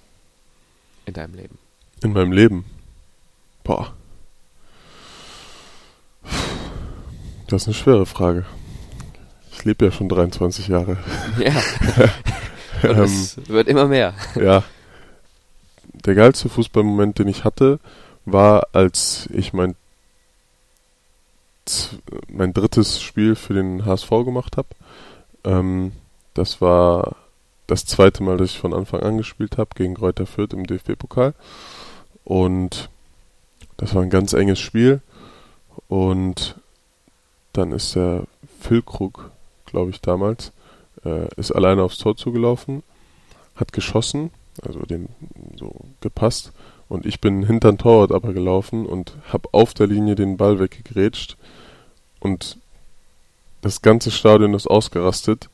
in 1.05 1.13
deinem 1.13 1.33
Leben? 1.35 1.57
In 2.01 2.13
meinem 2.13 2.31
Leben. 2.31 2.65
Boah. 3.63 3.93
Das 7.47 7.63
ist 7.63 7.67
eine 7.67 7.73
schwere 7.73 8.05
Frage. 8.05 8.45
Ich 9.51 9.65
lebe 9.65 9.85
ja 9.85 9.91
schon 9.91 10.09
23 10.09 10.67
Jahre. 10.67 10.97
Ja, 11.39 12.89
und 12.89 12.97
Ähm, 12.97 13.03
es 13.03 13.37
wird 13.49 13.67
immer 13.67 13.87
mehr. 13.87 14.13
ja. 14.35 14.63
Der 16.05 16.15
geilste 16.15 16.47
Fußballmoment, 16.47 17.19
den 17.19 17.27
ich 17.27 17.43
hatte, 17.43 17.79
war, 18.23 18.67
als 18.71 19.27
ich 19.33 19.51
mein, 19.51 19.75
mein 22.29 22.53
drittes 22.53 23.01
Spiel 23.01 23.35
für 23.35 23.53
den 23.53 23.85
HSV 23.85 24.09
gemacht 24.09 24.55
habe. 24.55 24.69
Ähm, 25.43 25.91
das 26.33 26.61
war 26.61 27.15
das 27.67 27.85
zweite 27.85 28.23
Mal, 28.23 28.37
dass 28.37 28.51
ich 28.51 28.59
von 28.59 28.73
Anfang 28.73 29.01
an 29.01 29.17
gespielt 29.17 29.57
habe, 29.57 29.71
gegen 29.75 29.93
Greuther 29.93 30.25
Fürth 30.25 30.53
im 30.53 30.65
DFB-Pokal. 30.65 31.33
Und 32.23 32.89
das 33.77 33.95
war 33.95 34.01
ein 34.01 34.09
ganz 34.09 34.33
enges 34.33 34.59
Spiel. 34.59 35.01
Und 35.87 36.55
dann 37.53 37.71
ist 37.71 37.95
der 37.95 38.23
Füllkrug, 38.59 39.31
glaube 39.65 39.91
ich 39.91 40.01
damals, 40.01 40.51
äh, 41.05 41.27
ist 41.35 41.51
alleine 41.51 41.83
aufs 41.83 41.97
Tor 41.97 42.17
zugelaufen, 42.17 42.83
hat 43.55 43.73
geschossen, 43.73 44.31
also 44.61 44.79
den 44.81 45.09
so 45.57 45.73
gepasst. 46.01 46.51
Und 46.89 47.05
ich 47.05 47.21
bin 47.21 47.45
hinter 47.45 47.71
den 47.71 47.77
Torwart 47.77 48.11
aber 48.11 48.33
gelaufen 48.33 48.85
und 48.85 49.13
habe 49.31 49.49
auf 49.51 49.73
der 49.73 49.87
Linie 49.87 50.15
den 50.15 50.37
Ball 50.37 50.59
weggegrätscht. 50.59 51.37
Und 52.19 52.57
das 53.61 53.81
ganze 53.81 54.11
Stadion 54.11 54.53
ist 54.53 54.67
ausgerastet. 54.67 55.49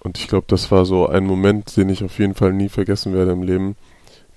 Und 0.00 0.18
ich 0.18 0.28
glaube, 0.28 0.46
das 0.48 0.70
war 0.70 0.84
so 0.84 1.08
ein 1.08 1.24
Moment, 1.24 1.76
den 1.76 1.88
ich 1.88 2.04
auf 2.04 2.18
jeden 2.18 2.34
Fall 2.34 2.52
nie 2.52 2.68
vergessen 2.68 3.14
werde 3.14 3.32
im 3.32 3.42
Leben. 3.42 3.76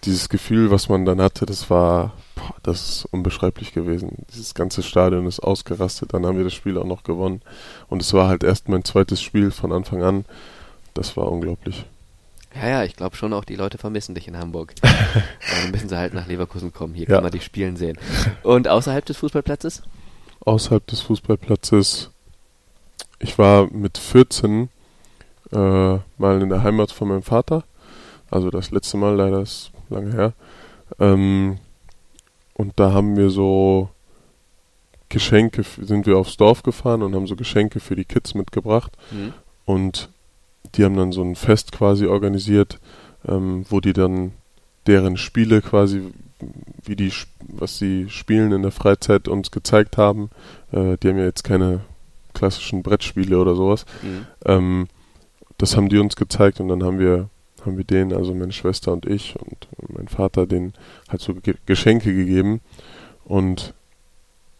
Dieses 0.03 0.29
Gefühl, 0.29 0.71
was 0.71 0.89
man 0.89 1.05
dann 1.05 1.21
hatte, 1.21 1.45
das 1.45 1.69
war, 1.69 2.13
boah, 2.35 2.55
das 2.63 2.89
ist 2.89 3.05
unbeschreiblich 3.11 3.71
gewesen. 3.71 4.25
Dieses 4.33 4.55
ganze 4.55 4.81
Stadion 4.81 5.27
ist 5.27 5.41
ausgerastet, 5.41 6.13
dann 6.13 6.25
haben 6.25 6.37
wir 6.37 6.43
das 6.43 6.55
Spiel 6.55 6.77
auch 6.77 6.85
noch 6.85 7.03
gewonnen. 7.03 7.41
Und 7.87 8.01
es 8.01 8.13
war 8.13 8.27
halt 8.27 8.43
erst 8.43 8.67
mein 8.67 8.83
zweites 8.83 9.21
Spiel 9.21 9.51
von 9.51 9.71
Anfang 9.71 10.01
an. 10.01 10.25
Das 10.95 11.15
war 11.17 11.31
unglaublich. 11.31 11.85
Ja, 12.55 12.67
ja, 12.67 12.83
ich 12.83 12.95
glaube 12.95 13.15
schon 13.15 13.31
auch, 13.31 13.45
die 13.45 13.55
Leute 13.55 13.77
vermissen 13.77 14.15
dich 14.15 14.27
in 14.27 14.37
Hamburg. 14.37 14.73
dann 14.81 15.71
müssen 15.71 15.87
sie 15.87 15.97
halt 15.97 16.15
nach 16.15 16.27
Leverkusen 16.27 16.73
kommen. 16.73 16.95
Hier 16.95 17.07
ja. 17.07 17.15
kann 17.15 17.23
man 17.23 17.31
dich 17.31 17.45
spielen 17.45 17.77
sehen. 17.77 17.97
Und 18.43 18.67
außerhalb 18.67 19.05
des 19.05 19.17
Fußballplatzes? 19.17 19.83
Außerhalb 20.41 20.85
des 20.87 21.01
Fußballplatzes. 21.01 22.09
Ich 23.19 23.37
war 23.37 23.71
mit 23.71 23.99
14 23.99 24.69
äh, 25.51 25.99
mal 26.17 26.41
in 26.41 26.49
der 26.49 26.63
Heimat 26.63 26.91
von 26.91 27.07
meinem 27.07 27.23
Vater. 27.23 27.63
Also 28.29 28.49
das 28.49 28.71
letzte 28.71 28.97
Mal, 28.97 29.15
leider 29.15 29.41
ist 29.41 29.71
lange 29.89 30.13
her. 30.13 30.33
Ähm, 30.99 31.57
und 32.53 32.73
da 32.79 32.93
haben 32.93 33.17
wir 33.17 33.29
so 33.29 33.89
Geschenke, 35.09 35.63
sind 35.63 36.05
wir 36.05 36.17
aufs 36.17 36.37
Dorf 36.37 36.63
gefahren 36.63 37.03
und 37.03 37.13
haben 37.13 37.27
so 37.27 37.35
Geschenke 37.35 37.79
für 37.79 37.95
die 37.95 38.05
Kids 38.05 38.33
mitgebracht. 38.33 38.97
Mhm. 39.11 39.33
Und 39.65 40.09
die 40.75 40.85
haben 40.85 40.95
dann 40.95 41.11
so 41.11 41.21
ein 41.21 41.35
Fest 41.35 41.71
quasi 41.71 42.05
organisiert, 42.05 42.79
ähm, 43.27 43.65
wo 43.69 43.81
die 43.81 43.93
dann 43.93 44.31
deren 44.87 45.17
Spiele 45.17 45.61
quasi, 45.61 46.11
wie 46.83 46.95
die, 46.95 47.11
was 47.41 47.77
sie 47.77 48.09
spielen 48.09 48.51
in 48.53 48.61
der 48.61 48.71
Freizeit 48.71 49.27
uns 49.27 49.51
gezeigt 49.51 49.97
haben. 49.97 50.29
Äh, 50.71 50.97
die 50.97 51.09
haben 51.09 51.17
ja 51.17 51.25
jetzt 51.25 51.43
keine 51.43 51.81
klassischen 52.33 52.81
Brettspiele 52.81 53.37
oder 53.37 53.55
sowas. 53.55 53.85
Mhm. 54.01 54.27
Ähm, 54.45 54.87
das 55.61 55.77
haben 55.77 55.89
die 55.89 55.97
uns 55.97 56.15
gezeigt 56.15 56.59
und 56.59 56.67
dann 56.67 56.83
haben 56.83 56.99
wir 56.99 57.29
haben 57.65 57.77
wir 57.77 57.83
denen, 57.83 58.13
also 58.13 58.33
meine 58.33 58.51
Schwester 58.51 58.91
und 58.91 59.05
ich 59.05 59.35
und 59.39 59.67
mein 59.89 60.07
Vater, 60.07 60.47
denen 60.47 60.73
halt 61.09 61.21
so 61.21 61.35
Geschenke 61.65 62.13
gegeben. 62.13 62.61
Und 63.23 63.73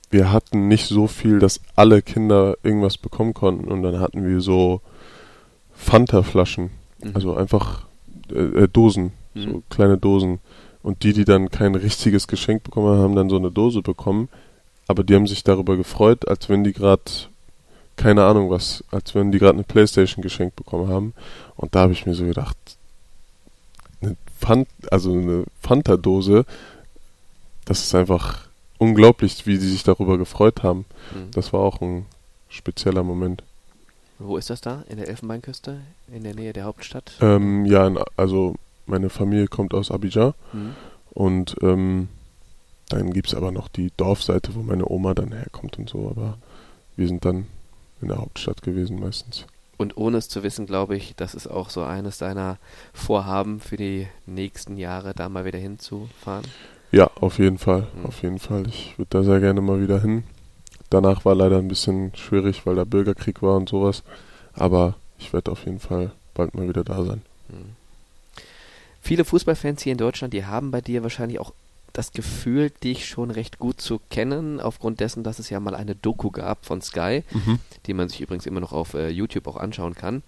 wir 0.09 0.31
hatten 0.31 0.67
nicht 0.67 0.87
so 0.87 1.07
viel, 1.07 1.39
dass 1.39 1.61
alle 1.75 2.01
Kinder 2.01 2.57
irgendwas 2.63 2.97
bekommen 2.97 3.33
konnten. 3.33 3.71
Und 3.71 3.81
dann 3.81 3.99
hatten 3.99 4.27
wir 4.27 4.41
so 4.41 4.81
Fanta-Flaschen, 5.73 6.69
mhm. 7.03 7.11
also 7.13 7.35
einfach 7.35 7.85
äh, 8.31 8.63
äh, 8.63 8.67
Dosen, 8.67 9.13
mhm. 9.33 9.41
so 9.41 9.63
kleine 9.69 9.97
Dosen. 9.97 10.39
Und 10.83 11.03
die, 11.03 11.13
die 11.13 11.25
dann 11.25 11.49
kein 11.49 11.75
richtiges 11.75 12.27
Geschenk 12.27 12.63
bekommen 12.63 12.87
haben, 12.87 12.99
haben 13.01 13.15
dann 13.15 13.29
so 13.29 13.37
eine 13.37 13.51
Dose 13.51 13.81
bekommen. 13.81 14.29
Aber 14.87 15.03
die 15.03 15.15
haben 15.15 15.27
sich 15.27 15.43
darüber 15.43 15.77
gefreut, 15.77 16.27
als 16.27 16.49
wenn 16.49 16.63
die 16.63 16.73
gerade, 16.73 17.03
keine 18.01 18.25
Ahnung 18.25 18.49
was, 18.49 18.83
als 18.89 19.13
wenn 19.13 19.31
die 19.31 19.37
gerade 19.37 19.53
eine 19.53 19.63
Playstation 19.63 20.23
geschenkt 20.23 20.55
bekommen 20.55 20.89
haben. 20.89 21.13
Und 21.55 21.75
da 21.75 21.81
habe 21.81 21.93
ich 21.93 22.05
mir 22.07 22.15
so 22.15 22.25
gedacht, 22.25 22.57
eine 24.01 24.17
Fant, 24.39 24.67
also 24.89 25.13
eine 25.13 25.43
Fanta-Dose, 25.61 26.45
das 27.65 27.83
ist 27.83 27.93
einfach 27.93 28.47
unglaublich, 28.79 29.45
wie 29.45 29.57
sie 29.57 29.69
sich 29.69 29.83
darüber 29.83 30.17
gefreut 30.17 30.63
haben. 30.63 30.85
Mhm. 31.13 31.31
Das 31.31 31.53
war 31.53 31.59
auch 31.59 31.79
ein 31.81 32.07
spezieller 32.49 33.03
Moment. 33.03 33.43
Wo 34.17 34.37
ist 34.37 34.49
das 34.49 34.61
da? 34.61 34.83
In 34.89 34.97
der 34.97 35.07
Elfenbeinküste? 35.07 35.81
In 36.11 36.23
der 36.23 36.33
Nähe 36.33 36.53
der 36.53 36.63
Hauptstadt? 36.63 37.13
Ähm, 37.21 37.65
ja, 37.65 37.85
in, 37.85 37.99
also 38.17 38.55
meine 38.87 39.09
Familie 39.09 39.47
kommt 39.47 39.75
aus 39.75 39.91
Abidjan 39.91 40.33
mhm. 40.53 40.75
und 41.11 41.55
ähm, 41.61 42.07
dann 42.89 43.13
gibt 43.13 43.27
es 43.27 43.35
aber 43.35 43.51
noch 43.51 43.67
die 43.67 43.91
Dorfseite, 43.95 44.55
wo 44.55 44.63
meine 44.63 44.89
Oma 44.89 45.13
dann 45.13 45.31
herkommt 45.31 45.77
und 45.77 45.87
so, 45.87 46.09
aber 46.09 46.39
wir 46.95 47.07
sind 47.07 47.23
dann 47.23 47.45
in 48.01 48.09
der 48.09 48.17
Hauptstadt 48.17 48.61
gewesen 48.61 48.99
meistens. 48.99 49.45
Und 49.77 49.97
ohne 49.97 50.17
es 50.17 50.29
zu 50.29 50.43
wissen, 50.43 50.67
glaube 50.67 50.95
ich, 50.95 51.15
das 51.15 51.33
ist 51.33 51.47
auch 51.47 51.69
so 51.69 51.83
eines 51.83 52.19
deiner 52.19 52.57
Vorhaben 52.93 53.59
für 53.59 53.77
die 53.77 54.07
nächsten 54.27 54.77
Jahre, 54.77 55.13
da 55.15 55.27
mal 55.27 55.45
wieder 55.45 55.57
hinzufahren. 55.57 56.45
Ja, 56.91 57.09
auf 57.15 57.39
jeden 57.39 57.57
Fall. 57.57 57.87
Mhm. 57.95 58.05
Auf 58.05 58.21
jeden 58.21 58.39
Fall. 58.39 58.67
Ich 58.67 58.97
würde 58.97 59.09
da 59.09 59.23
sehr 59.23 59.39
gerne 59.39 59.61
mal 59.61 59.81
wieder 59.81 60.01
hin. 60.01 60.23
Danach 60.89 61.25
war 61.25 61.35
leider 61.35 61.57
ein 61.57 61.67
bisschen 61.67 62.13
schwierig, 62.15 62.65
weil 62.65 62.75
da 62.75 62.83
Bürgerkrieg 62.83 63.41
war 63.41 63.55
und 63.55 63.69
sowas. 63.69 64.03
Aber 64.53 64.95
ich 65.17 65.33
werde 65.33 65.51
auf 65.51 65.65
jeden 65.65 65.79
Fall 65.79 66.11
bald 66.33 66.53
mal 66.53 66.67
wieder 66.67 66.83
da 66.83 67.03
sein. 67.03 67.21
Mhm. 67.49 67.75
Viele 69.01 69.25
Fußballfans 69.25 69.81
hier 69.81 69.93
in 69.93 69.97
Deutschland, 69.97 70.33
die 70.33 70.45
haben 70.45 70.69
bei 70.69 70.81
dir 70.81 71.01
wahrscheinlich 71.01 71.39
auch 71.39 71.53
das 71.93 72.11
Gefühl, 72.11 72.69
dich 72.69 73.07
schon 73.07 73.31
recht 73.31 73.59
gut 73.59 73.81
zu 73.81 73.99
kennen, 74.09 74.59
aufgrund 74.59 74.99
dessen, 74.99 75.23
dass 75.23 75.39
es 75.39 75.49
ja 75.49 75.59
mal 75.59 75.75
eine 75.75 75.95
Doku 75.95 76.31
gab 76.31 76.65
von 76.65 76.81
Sky, 76.81 77.23
mhm. 77.31 77.59
die 77.85 77.93
man 77.93 78.09
sich 78.09 78.21
übrigens 78.21 78.45
immer 78.45 78.59
noch 78.59 78.73
auf 78.73 78.93
äh, 78.93 79.09
YouTube 79.09 79.47
auch 79.47 79.57
anschauen 79.57 79.95
kann, 79.95 80.23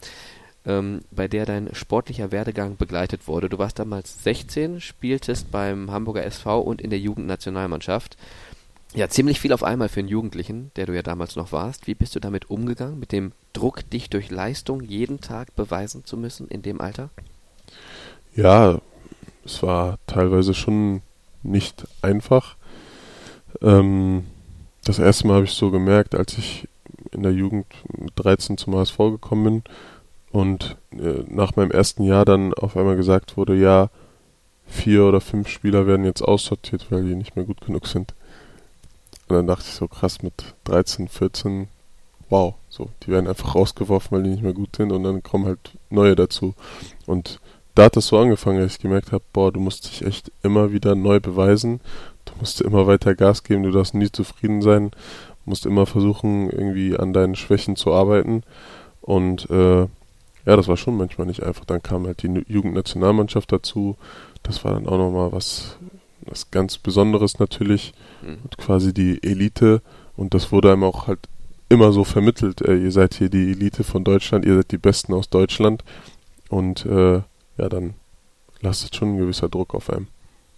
ähm, 0.66 1.01
bei 1.11 1.28
der 1.28 1.45
dein 1.45 1.74
sportlicher 1.74 2.32
Werdegang 2.32 2.78
begleitet 2.78 3.28
wurde. 3.28 3.49
Du 3.49 3.57
warst 3.57 3.80
damals 3.80 4.24
16, 4.24 4.82
spieltest 4.82 5.51
beim 5.51 5.91
Hamburger 5.91 6.26
SV 6.26 6.61
und 6.61 6.82
in 6.82 6.89
der 6.89 6.99
Jugendnationalmannschaft. 6.99 8.18
Ja, 8.95 9.09
ziemlich 9.09 9.39
viel 9.39 9.53
auf 9.53 9.64
einmal 9.64 9.89
für 9.89 10.01
einen 10.01 10.09
Jugendlichen, 10.09 10.72
der 10.76 10.86
du 10.86 10.93
ja 10.93 11.01
damals 11.01 11.36
noch 11.36 11.51
warst. 11.51 11.88
Wie 11.88 11.95
bist 11.95 12.16
du 12.16 12.20
damit 12.20 12.51
umgegangen, 12.51 12.99
mit 12.99 13.11
dem 13.11 13.32
Druck, 13.51 13.89
dich 13.89 14.09
durch 14.09 14.30
Leistung 14.30 14.82
jeden 14.82 15.20
Tag 15.20 15.55
beweisen 15.55 16.05
zu 16.05 16.16
müssen 16.16 16.47
in 16.47 16.61
dem 16.61 16.80
Alter? 16.80 17.09
Ja, 18.36 18.80
es 19.45 19.64
war 19.64 19.97
teilweise 20.05 20.53
schon 20.53 21.01
nicht 21.43 21.87
einfach. 22.01 22.55
Ähm, 23.61 24.25
das 24.83 24.99
erste 24.99 25.27
Mal 25.27 25.35
habe 25.35 25.45
ich 25.45 25.53
so 25.53 25.71
gemerkt, 25.71 26.15
als 26.15 26.37
ich 26.37 26.67
in 27.11 27.23
der 27.23 27.31
Jugend 27.31 27.67
mit 27.97 28.11
13 28.15 28.57
zum 28.57 28.75
HSV 28.75 28.97
gekommen 28.97 29.43
bin 29.43 29.63
und 30.31 30.77
äh, 30.91 31.23
nach 31.27 31.55
meinem 31.55 31.71
ersten 31.71 32.03
Jahr 32.03 32.25
dann 32.25 32.53
auf 32.53 32.75
einmal 32.75 32.95
gesagt 32.95 33.37
wurde, 33.37 33.55
ja, 33.55 33.89
vier 34.65 35.03
oder 35.05 35.21
fünf 35.21 35.47
Spieler 35.47 35.85
werden 35.85 36.05
jetzt 36.05 36.21
aussortiert, 36.21 36.87
weil 36.89 37.03
die 37.03 37.15
nicht 37.15 37.35
mehr 37.35 37.45
gut 37.45 37.61
genug 37.61 37.87
sind. 37.87 38.13
Und 39.27 39.35
dann 39.35 39.47
dachte 39.47 39.65
ich 39.67 39.73
so 39.73 39.87
krass 39.87 40.21
mit 40.23 40.55
13, 40.65 41.07
14, 41.07 41.67
wow, 42.29 42.55
so, 42.69 42.89
die 43.03 43.11
werden 43.11 43.27
einfach 43.27 43.55
rausgeworfen, 43.55 44.11
weil 44.11 44.23
die 44.23 44.31
nicht 44.31 44.43
mehr 44.43 44.53
gut 44.53 44.75
sind 44.75 44.91
und 44.91 45.03
dann 45.03 45.21
kommen 45.21 45.45
halt 45.45 45.77
neue 45.89 46.15
dazu. 46.15 46.55
Und 47.05 47.39
da 47.76 47.86
hat 47.86 47.95
das 47.95 48.07
so 48.07 48.17
angefangen, 48.17 48.59
dass 48.59 48.74
ich 48.74 48.82
gemerkt 48.82 49.11
habe, 49.11 49.24
boah, 49.34 49.51
du 49.51 49.59
musst 49.59 49.88
dich 49.88 50.05
echt 50.05 50.32
immer 50.43 50.71
wieder 50.71 50.95
neu 50.95 51.19
beweisen. 51.19 51.82
Du 52.26 52.34
musst 52.39 52.61
immer 52.61 52.88
weiter 52.88 53.15
Gas 53.15 53.43
geben, 53.43 53.63
du 53.63 53.71
darfst 53.71 53.93
nie 53.93 54.11
zufrieden 54.11 54.61
sein, 54.61 54.91
musst 55.45 55.65
immer 55.65 55.86
versuchen, 55.86 56.49
irgendwie 56.49 56.97
an 56.97 57.13
deinen 57.13 57.36
Schwächen 57.36 57.76
zu 57.76 57.93
arbeiten. 57.93 58.43
Und 59.01 59.49
äh, 59.49 59.82
ja, 60.45 60.55
das 60.57 60.67
war 60.67 60.78
schon 60.78 60.97
manchmal 60.97 61.28
nicht 61.28 61.43
einfach. 61.43 61.65
Dann 61.65 61.82
kam 61.82 62.05
halt 62.05 62.24
die 62.24 62.43
Jugendnationalmannschaft 62.47 63.51
dazu. 63.51 63.97
Das 64.43 64.63
war 64.63 64.74
dann 64.74 64.88
auch 64.88 64.97
nochmal 64.97 65.32
was, 65.32 65.78
was 66.21 66.51
ganz 66.51 66.78
Besonderes 66.78 67.39
natürlich. 67.39 67.93
Mhm. 68.21 68.38
Und 68.43 68.57
quasi 68.57 68.93
die 68.93 69.21
Elite. 69.24 69.82
Und 70.15 70.34
das 70.34 70.51
wurde 70.51 70.71
einem 70.71 70.84
auch 70.84 71.07
halt 71.07 71.19
immer 71.69 71.91
so 71.91 72.03
vermittelt. 72.03 72.61
Äh, 72.61 72.78
ihr 72.78 72.91
seid 72.91 73.15
hier 73.15 73.30
die 73.30 73.51
Elite 73.51 73.84
von 73.84 74.03
Deutschland, 74.03 74.45
ihr 74.45 74.55
seid 74.55 74.71
die 74.71 74.78
Besten 74.78 75.13
aus 75.13 75.30
Deutschland. 75.30 75.84
Und 76.49 76.86
äh, 76.86 77.21
ja, 77.57 77.69
dann 77.69 77.95
lastet 78.61 78.95
schon 78.95 79.15
ein 79.15 79.17
gewisser 79.17 79.49
Druck 79.49 79.75
auf 79.75 79.89
einem. 79.89 80.07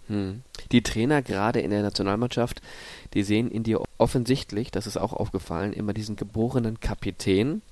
Hm. 0.08 0.42
Die 0.72 0.82
Trainer 0.82 1.22
gerade 1.22 1.60
in 1.60 1.70
der 1.70 1.82
Nationalmannschaft, 1.82 2.62
die 3.14 3.22
sehen 3.22 3.50
in 3.50 3.64
dir 3.64 3.82
offensichtlich, 3.98 4.70
das 4.70 4.86
ist 4.86 4.96
auch 4.96 5.12
aufgefallen, 5.12 5.72
immer 5.72 5.92
diesen 5.92 6.16
geborenen 6.16 6.80
Kapitän. 6.80 7.62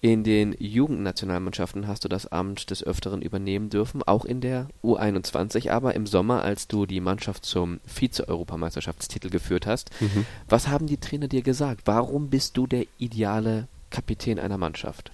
In 0.00 0.22
den 0.22 0.54
Jugendnationalmannschaften 0.58 1.88
hast 1.88 2.04
du 2.04 2.08
das 2.08 2.26
Amt 2.26 2.68
des 2.68 2.84
Öfteren 2.84 3.22
übernehmen 3.22 3.70
dürfen, 3.70 4.02
auch 4.02 4.26
in 4.26 4.42
der 4.42 4.68
U21, 4.82 5.70
aber 5.70 5.94
im 5.94 6.06
Sommer, 6.06 6.42
als 6.42 6.68
du 6.68 6.84
die 6.84 7.00
Mannschaft 7.00 7.46
zum 7.46 7.80
Vize-Europameisterschaftstitel 7.86 9.30
geführt 9.30 9.66
hast. 9.66 9.90
Mhm. 10.00 10.26
Was 10.46 10.68
haben 10.68 10.86
die 10.86 10.98
Trainer 10.98 11.28
dir 11.28 11.40
gesagt? 11.40 11.82
Warum 11.86 12.28
bist 12.28 12.58
du 12.58 12.66
der 12.66 12.84
ideale 12.98 13.66
Kapitän 13.88 14.38
einer 14.38 14.58
Mannschaft? 14.58 15.10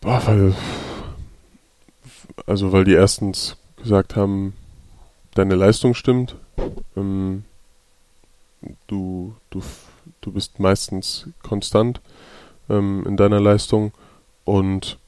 Boah, 0.00 0.22
weil 0.26 0.54
also 2.46 2.72
weil 2.72 2.84
die 2.84 2.94
erstens 2.94 3.56
gesagt 3.76 4.16
haben, 4.16 4.54
deine 5.34 5.54
Leistung 5.54 5.94
stimmt. 5.94 6.36
Ähm, 6.96 7.44
du, 8.86 9.34
du, 9.50 9.62
du 10.20 10.32
bist 10.32 10.60
meistens 10.60 11.28
konstant 11.42 12.00
ähm, 12.68 13.04
in 13.06 13.16
deiner 13.16 13.40
Leistung 13.40 13.92
und 14.44 14.98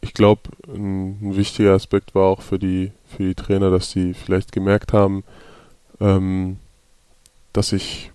ich 0.00 0.14
glaube, 0.14 0.42
ein, 0.66 1.18
ein, 1.22 1.36
wichtiger 1.36 1.72
Aspekt 1.74 2.14
war 2.14 2.24
auch 2.24 2.42
für 2.42 2.58
die, 2.58 2.92
für 3.06 3.22
die 3.22 3.34
Trainer, 3.34 3.70
dass 3.70 3.90
sie 3.90 4.14
vielleicht 4.14 4.52
gemerkt 4.52 4.92
haben, 4.92 5.22
ähm, 6.00 6.58
dass 7.52 7.72
ich 7.72 8.10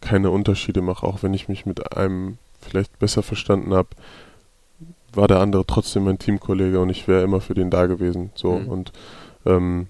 keine 0.00 0.30
Unterschiede 0.30 0.80
mache, 0.80 1.06
auch 1.06 1.22
wenn 1.22 1.34
ich 1.34 1.48
mich 1.48 1.66
mit 1.66 1.96
einem 1.96 2.38
vielleicht 2.60 2.98
besser 2.98 3.22
verstanden 3.22 3.74
habe, 3.74 3.90
war 5.14 5.28
der 5.28 5.40
andere 5.40 5.66
trotzdem 5.66 6.04
mein 6.04 6.18
Teamkollege 6.18 6.80
und 6.80 6.90
ich 6.90 7.08
wäre 7.08 7.22
immer 7.22 7.40
für 7.40 7.54
den 7.54 7.70
da 7.70 7.86
gewesen. 7.86 8.30
So 8.34 8.52
mhm. 8.52 8.68
und 8.68 8.92
ähm, 9.46 9.86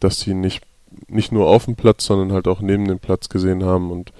dass 0.00 0.20
sie 0.20 0.34
nicht 0.34 0.64
nicht 1.08 1.32
nur 1.32 1.46
auf 1.46 1.64
dem 1.64 1.76
Platz, 1.76 2.04
sondern 2.04 2.32
halt 2.32 2.46
auch 2.46 2.60
neben 2.60 2.86
dem 2.86 2.98
Platz 2.98 3.28
gesehen 3.28 3.64
haben 3.64 3.90
und 3.90 4.12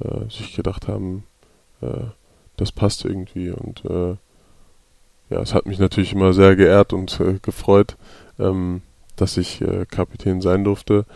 äh, 0.00 0.30
sich 0.30 0.54
gedacht 0.54 0.86
haben, 0.86 1.24
äh, 1.80 2.04
das 2.56 2.70
passt 2.70 3.04
irgendwie 3.04 3.50
und 3.50 3.84
äh, 3.84 4.16
ja, 5.30 5.40
es 5.40 5.54
hat 5.54 5.66
mich 5.66 5.78
natürlich 5.78 6.12
immer 6.12 6.32
sehr 6.32 6.54
geehrt 6.56 6.92
und 6.92 7.18
äh, 7.20 7.38
gefreut, 7.40 7.96
ähm, 8.38 8.82
dass 9.16 9.36
ich 9.36 9.60
äh, 9.62 9.86
Kapitän 9.86 10.40
sein 10.40 10.62
durfte, 10.62 11.06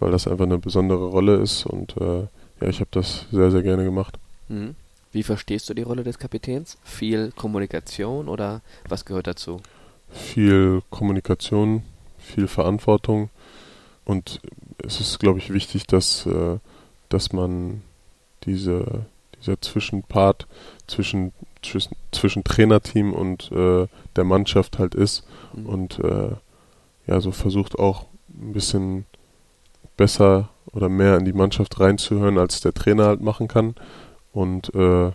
weil 0.00 0.10
das 0.10 0.26
einfach 0.26 0.46
eine 0.46 0.58
besondere 0.58 1.06
Rolle 1.06 1.36
ist 1.36 1.66
und 1.66 1.96
äh, 1.98 2.26
ja, 2.60 2.68
ich 2.68 2.80
habe 2.80 2.88
das 2.90 3.26
sehr, 3.30 3.50
sehr 3.50 3.62
gerne 3.62 3.84
gemacht. 3.84 4.18
Mhm. 4.48 4.74
Wie 5.12 5.22
verstehst 5.22 5.68
du 5.68 5.74
die 5.74 5.82
Rolle 5.82 6.04
des 6.04 6.18
Kapitäns? 6.18 6.78
Viel 6.82 7.32
Kommunikation 7.32 8.28
oder 8.28 8.62
was 8.88 9.04
gehört 9.04 9.26
dazu? 9.26 9.60
Viel 10.10 10.82
Kommunikation, 10.90 11.82
viel 12.18 12.48
Verantwortung 12.48 13.30
und 14.04 14.40
es 14.78 15.00
ist, 15.00 15.18
glaube 15.18 15.38
ich, 15.38 15.52
wichtig, 15.52 15.86
dass, 15.86 16.26
äh, 16.26 16.58
dass 17.08 17.32
man 17.32 17.82
diese, 18.44 19.06
dieser 19.38 19.60
Zwischenpart 19.60 20.46
zwischen, 20.86 21.32
zwischen, 21.62 21.94
zwischen 22.12 22.44
Trainerteam 22.44 23.12
und 23.12 23.50
äh, 23.52 23.86
der 24.16 24.24
Mannschaft 24.24 24.78
halt 24.78 24.94
ist 24.94 25.26
mhm. 25.52 25.66
und 25.66 25.98
äh, 26.00 26.30
ja, 27.06 27.20
so 27.20 27.32
versucht 27.32 27.78
auch 27.78 28.06
ein 28.28 28.52
bisschen 28.52 29.06
besser 29.96 30.48
oder 30.72 30.88
mehr 30.88 31.16
in 31.16 31.24
die 31.24 31.32
Mannschaft 31.32 31.80
reinzuhören, 31.80 32.38
als 32.38 32.60
der 32.60 32.72
Trainer 32.72 33.06
halt 33.06 33.20
machen 33.20 33.48
kann. 33.48 33.74
Und 34.38 34.72
äh, 34.72 35.10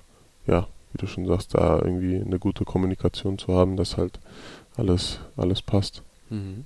ja, 0.47 0.67
wie 0.91 0.97
du 0.97 1.07
schon 1.07 1.25
sagst, 1.25 1.55
da 1.55 1.79
irgendwie 1.79 2.19
eine 2.19 2.39
gute 2.39 2.65
Kommunikation 2.65 3.37
zu 3.37 3.53
haben, 3.53 3.77
dass 3.77 3.95
halt 3.95 4.19
alles, 4.75 5.21
alles 5.37 5.61
passt. 5.61 6.01
Mhm. 6.29 6.65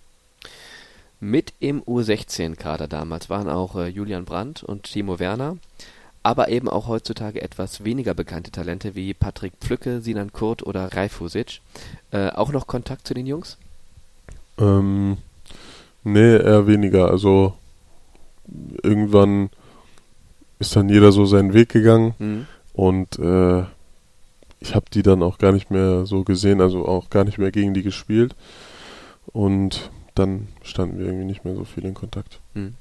Mit 1.19 1.53
im 1.59 1.83
U16-Kader 1.83 2.87
damals 2.87 3.29
waren 3.29 3.47
auch 3.47 3.75
äh, 3.75 3.89
Julian 3.89 4.25
Brandt 4.25 4.63
und 4.63 4.91
Timo 4.91 5.19
Werner, 5.19 5.57
aber 6.23 6.49
eben 6.49 6.67
auch 6.67 6.87
heutzutage 6.87 7.43
etwas 7.43 7.83
weniger 7.83 8.15
bekannte 8.15 8.49
Talente 8.49 8.95
wie 8.95 9.13
Patrick 9.13 9.53
Pflücke, 9.59 10.01
Sinan 10.01 10.33
Kurt 10.33 10.65
oder 10.65 10.91
Raifusic. 10.91 11.61
Äh, 12.09 12.29
auch 12.29 12.51
noch 12.51 12.65
Kontakt 12.65 13.05
zu 13.05 13.13
den 13.13 13.27
Jungs? 13.27 13.59
Ähm, 14.57 15.17
nee, 16.03 16.37
eher 16.37 16.65
weniger. 16.65 17.11
Also 17.11 17.53
irgendwann 18.81 19.51
ist 20.59 20.75
dann 20.75 20.89
jeder 20.89 21.11
so 21.11 21.25
seinen 21.25 21.53
Weg 21.53 21.69
gegangen 21.69 22.15
mhm. 22.19 22.47
und 22.73 23.19
äh, 23.19 23.63
ich 24.59 24.73
habe 24.75 24.85
die 24.91 25.03
dann 25.03 25.21
auch 25.21 25.37
gar 25.37 25.51
nicht 25.51 25.69
mehr 25.69 26.05
so 26.05 26.23
gesehen, 26.23 26.61
also 26.61 26.85
auch 26.87 27.09
gar 27.09 27.23
nicht 27.23 27.37
mehr 27.37 27.51
gegen 27.51 27.73
die 27.73 27.83
gespielt 27.83 28.35
und 29.27 29.91
dann 30.15 30.47
standen 30.63 30.97
wir 30.97 31.05
irgendwie 31.05 31.25
nicht 31.25 31.45
mehr 31.45 31.55
so 31.55 31.63
viel 31.63 31.85
in 31.85 31.93
Kontakt. 31.93 32.39
Mhm. 32.53 32.75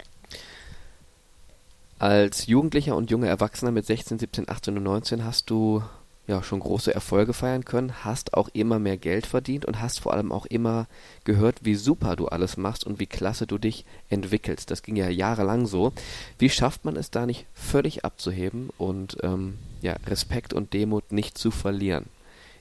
Als 1.99 2.47
Jugendlicher 2.47 2.97
und 2.97 3.11
junger 3.11 3.29
Erwachsener 3.29 3.73
mit 3.73 3.87
16, 3.87 4.19
17, 4.19 4.49
18 4.49 4.77
und 4.77 4.83
19 4.83 5.25
hast 5.25 5.49
du 5.51 5.83
ja 6.27 6.43
schon 6.43 6.61
große 6.61 6.93
Erfolge 6.93 7.33
feiern 7.33 7.65
können, 7.65 8.05
hast 8.05 8.35
auch 8.35 8.49
immer 8.53 8.79
mehr 8.79 8.97
Geld 8.97 9.27
verdient 9.27 9.65
und 9.65 9.81
hast 9.81 10.01
vor 10.01 10.13
allem 10.13 10.33
auch 10.33 10.47
immer 10.47 10.87
gehört, 11.25 11.65
wie 11.65 11.77
super 11.77 12.17
du 12.17 12.27
alles 12.27 12.57
machst 12.57 12.85
und 12.85 12.99
wie 12.99 13.07
klasse 13.07 13.47
du 13.47 13.59
dich 13.59 13.85
entwickelst. 14.09 14.71
Das 14.71 14.83
ging 14.83 14.97
ja 14.97 15.09
jahrelang 15.09 15.67
so. 15.67 15.93
Wie 16.39 16.51
schafft 16.51 16.85
man 16.85 16.97
es 16.97 17.11
da 17.11 17.27
nicht 17.27 17.47
völlig 17.55 18.05
abzuheben 18.05 18.71
und 18.77 19.19
ähm, 19.23 19.59
ja, 19.83 19.95
Respekt 20.07 20.53
und 20.53 20.73
Demut 20.73 21.13
nicht 21.13 21.39
zu 21.39 21.51
verlieren? 21.51 22.07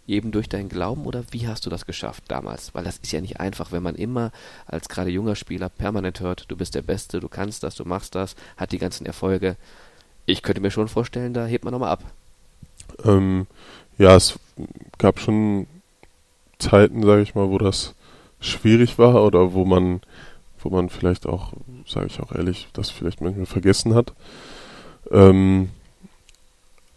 Eben 0.08 0.32
durch 0.32 0.48
deinen 0.48 0.70
Glauben 0.70 1.06
oder 1.06 1.24
wie 1.32 1.48
hast 1.48 1.66
du 1.66 1.72
das 1.72 1.88
geschafft 1.88 2.26
damals? 2.28 2.76
Weil 2.76 2.84
das 2.84 3.00
ist 3.00 3.12
ja 3.12 3.22
nicht 3.22 3.40
einfach, 3.40 3.72
wenn 3.72 3.82
man 3.82 3.96
immer 3.96 4.32
als 4.68 4.88
gerade 4.88 5.10
junger 5.10 5.36
Spieler 5.36 5.70
permanent 5.70 6.20
hört, 6.20 6.46
du 6.50 6.56
bist 6.56 6.76
der 6.76 6.84
Beste, 6.84 7.20
du 7.20 7.28
kannst 7.28 7.64
das, 7.64 7.74
du 7.74 7.86
machst 7.86 8.14
das, 8.14 8.36
hat 8.56 8.72
die 8.72 8.78
ganzen 8.78 9.08
Erfolge. 9.08 9.58
Ich 10.28 10.44
könnte 10.44 10.62
mir 10.62 10.70
schon 10.70 10.88
vorstellen, 10.88 11.34
da 11.34 11.48
hebt 11.48 11.64
man 11.66 11.72
nochmal 11.72 11.92
ab. 11.92 12.04
Ähm, 13.04 13.48
ja, 13.98 14.16
es 14.16 14.40
gab 14.98 15.20
schon 15.20 15.68
Zeiten, 16.60 17.04
sage 17.04 17.22
ich 17.22 17.36
mal, 17.36 17.50
wo 17.50 17.58
das 17.58 17.96
schwierig 18.40 18.98
war 18.98 19.24
oder 19.24 19.54
wo 19.54 19.66
man, 19.66 20.02
wo 20.60 20.70
man 20.70 20.90
vielleicht 20.90 21.26
auch, 21.26 21.54
sage 21.88 22.08
ich 22.08 22.20
auch 22.20 22.32
ehrlich, 22.32 22.68
das 22.74 22.90
vielleicht 22.90 23.22
manchmal 23.22 23.46
vergessen 23.46 23.94
hat. 23.94 24.14
Ähm, 25.12 25.70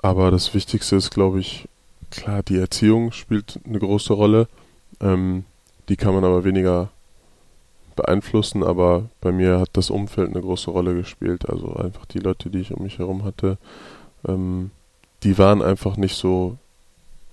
aber 0.00 0.30
das 0.30 0.54
Wichtigste 0.54 0.96
ist, 0.96 1.10
glaube 1.10 1.40
ich, 1.40 1.68
klar, 2.10 2.42
die 2.42 2.58
Erziehung 2.58 3.12
spielt 3.12 3.60
eine 3.66 3.78
große 3.78 4.12
Rolle. 4.12 4.48
Ähm, 5.00 5.44
die 5.88 5.96
kann 5.96 6.14
man 6.14 6.24
aber 6.24 6.44
weniger 6.44 6.90
beeinflussen, 7.96 8.62
aber 8.62 9.08
bei 9.20 9.32
mir 9.32 9.58
hat 9.58 9.70
das 9.72 9.90
Umfeld 9.90 10.30
eine 10.30 10.40
große 10.40 10.70
Rolle 10.70 10.94
gespielt. 10.94 11.48
Also 11.48 11.74
einfach 11.74 12.06
die 12.06 12.20
Leute, 12.20 12.50
die 12.50 12.60
ich 12.60 12.72
um 12.72 12.84
mich 12.84 12.98
herum 12.98 13.24
hatte, 13.24 13.58
ähm, 14.26 14.70
die 15.22 15.38
waren 15.38 15.62
einfach 15.62 15.96
nicht 15.96 16.16
so 16.16 16.56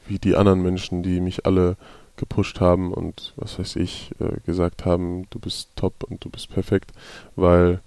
wie 0.08 0.20
die 0.20 0.36
anderen 0.36 0.62
Menschen, 0.62 1.04
die 1.04 1.20
mich 1.20 1.46
alle 1.46 1.78
gepusht 2.18 2.62
haben 2.62 2.94
und 2.94 3.34
was 3.36 3.60
weiß 3.60 3.76
ich, 3.76 4.12
äh, 4.20 4.40
gesagt 4.46 4.86
haben, 4.86 5.28
du 5.32 5.40
bist 5.40 5.70
top 5.76 6.04
und 6.04 6.24
du 6.24 6.30
bist 6.30 6.50
perfekt, 6.50 6.92
weil 7.36 7.82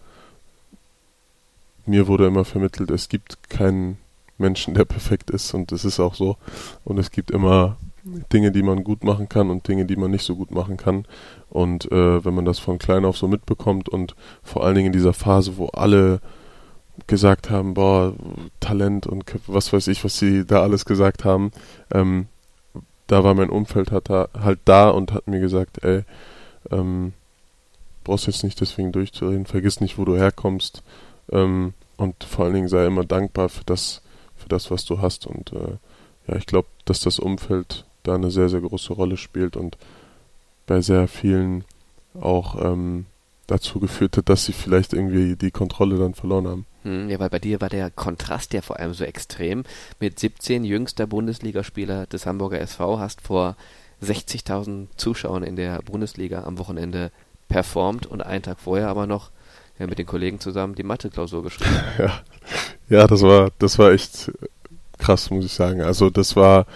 mir 1.87 2.07
wurde 2.07 2.27
immer 2.27 2.45
vermittelt, 2.45 2.91
es 2.91 3.09
gibt 3.09 3.49
keinen 3.49 3.99
Menschen, 4.37 4.75
der 4.75 4.85
perfekt 4.85 5.31
ist 5.31 5.55
und 5.55 5.73
es 5.73 5.85
ist 5.85 5.99
auch 6.01 6.15
so. 6.15 6.37
Und 6.85 6.99
es 6.99 7.11
gibt 7.11 7.31
immer 7.31 7.77
Dinge, 8.33 8.53
die 8.53 8.63
man 8.63 8.85
gut 8.85 9.05
machen 9.05 9.29
kann 9.29 9.51
und 9.51 9.67
Dinge, 9.67 9.85
die 9.85 9.97
man 9.97 10.11
nicht 10.11 10.25
so 10.25 10.37
gut 10.37 10.51
machen 10.51 10.77
kann. 10.77 11.07
Und 11.51 11.91
äh, 11.91 12.25
wenn 12.25 12.35
man 12.35 12.45
das 12.45 12.59
von 12.59 12.79
klein 12.79 13.05
auf 13.05 13.17
so 13.17 13.27
mitbekommt 13.27 13.89
und 13.89 14.15
vor 14.43 14.65
allen 14.65 14.75
Dingen 14.75 14.89
in 14.89 14.93
dieser 14.93 15.13
Phase, 15.13 15.57
wo 15.57 15.67
alle 15.69 16.21
gesagt 17.07 17.51
haben, 17.51 17.75
boah, 17.75 18.15
Talent 18.61 19.07
und 19.07 19.25
was 19.47 19.73
weiß 19.73 19.89
ich, 19.89 20.05
was 20.05 20.19
sie 20.19 20.45
da 20.47 20.63
alles 20.63 20.85
gesagt 20.85 21.25
haben, 21.25 21.53
ähm, 21.93 22.27
da 23.07 23.25
war 23.25 23.35
mein 23.35 23.51
Umfeld 23.51 23.91
hat 23.91 24.11
da, 24.11 24.29
halt 24.39 24.61
da 24.65 24.91
und 24.91 25.13
hat 25.13 25.29
mir 25.29 25.41
gesagt, 25.41 25.83
ey, 25.83 26.05
ähm, 26.71 27.13
brauchst 28.05 28.27
jetzt 28.27 28.45
nicht 28.45 28.61
deswegen 28.61 28.93
durchzureden, 28.93 29.47
vergiss 29.47 29.81
nicht, 29.81 29.99
wo 29.99 30.05
du 30.05 30.17
herkommst 30.17 30.83
ähm, 31.31 31.75
und 31.97 32.25
vor 32.25 32.45
allen 32.45 32.55
Dingen 32.55 32.69
sei 32.69 32.87
immer 32.87 33.05
dankbar 33.05 33.49
für 33.49 33.65
das, 33.65 34.03
für 34.37 34.49
das, 34.49 34.71
was 34.71 34.85
du 34.85 35.01
hast 35.01 35.27
und 35.27 35.53
äh, 35.53 35.79
ja, 36.27 36.37
ich 36.37 36.47
glaube, 36.47 36.69
dass 36.85 37.01
das 37.01 37.19
Umfeld 37.19 37.87
da 38.03 38.15
eine 38.15 38.31
sehr, 38.31 38.49
sehr 38.49 38.61
große 38.61 38.93
Rolle 38.93 39.17
spielt 39.17 39.57
und 39.57 39.79
bei 40.67 40.81
sehr 40.81 41.09
vielen 41.09 41.65
auch 42.21 42.63
ähm, 42.63 43.07
dazu 43.47 43.81
geführt 43.81 44.17
hat, 44.17 44.29
dass 44.29 44.45
sie 44.45 44.53
vielleicht 44.53 44.93
irgendwie 44.93 45.37
die 45.37 45.51
Kontrolle 45.51 45.99
dann 45.99 46.15
verloren 46.15 46.47
haben. 46.47 46.67
Hm, 46.85 47.11
ja, 47.11 47.19
weil 47.19 47.31
bei 47.31 47.39
dir 47.39 47.61
war 47.61 47.69
der 47.69 47.91
Kontrast 47.91 48.53
ja 48.53 48.61
vor 48.61 48.79
allem 48.79 48.95
so 48.95 49.05
extrem. 49.05 49.65
Mit 50.01 50.19
17 50.19 50.65
jüngster 50.65 51.07
Bundesligaspieler 51.07 52.07
des 52.07 52.27
Hamburger 52.27 52.61
SV 52.61 52.99
hast 52.99 53.21
vor 53.21 53.57
60.000 54.03 54.87
Zuschauern 54.97 55.43
in 55.43 55.57
der 55.57 55.83
Bundesliga 55.83 56.45
am 56.45 56.59
Wochenende 56.59 57.11
performt 57.49 58.07
und 58.07 58.23
einen 58.23 58.43
Tag 58.43 58.61
vorher 58.61 58.89
aber 58.89 59.07
noch 59.07 59.31
ja, 59.79 59.87
mit 59.87 59.99
den 59.99 60.07
Kollegen 60.07 60.41
zusammen 60.41 60.75
die 60.75 60.83
Mathe-Klausur 60.83 61.43
geschrieben. 61.43 61.77
Ja. 61.99 62.21
ja, 62.89 63.07
das 63.07 63.23
war, 63.23 63.51
das 63.59 63.79
war 63.79 63.93
echt 63.93 64.31
krass, 64.99 65.31
muss 65.31 65.45
ich 65.45 65.53
sagen. 65.53 65.83
Also 65.83 66.11
das 66.11 66.37
war, 66.37 66.67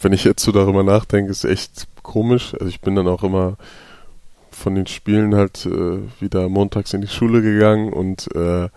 wenn 0.00 0.12
ich 0.12 0.24
jetzt 0.24 0.42
so 0.42 0.52
darüber 0.52 0.82
nachdenke, 0.82 1.30
ist 1.30 1.44
echt 1.44 1.86
komisch. 2.02 2.54
Also 2.54 2.66
ich 2.66 2.80
bin 2.80 2.94
dann 2.94 3.08
auch 3.08 3.22
immer 3.22 3.56
von 4.54 4.74
den 4.74 4.86
Spielen 4.86 5.34
halt 5.34 5.66
äh, 5.66 5.98
wieder 6.20 6.48
montags 6.48 6.92
in 6.92 7.00
die 7.00 7.08
Schule 7.08 7.42
gegangen 7.42 7.92
und 7.92 8.34
äh, 8.34 8.68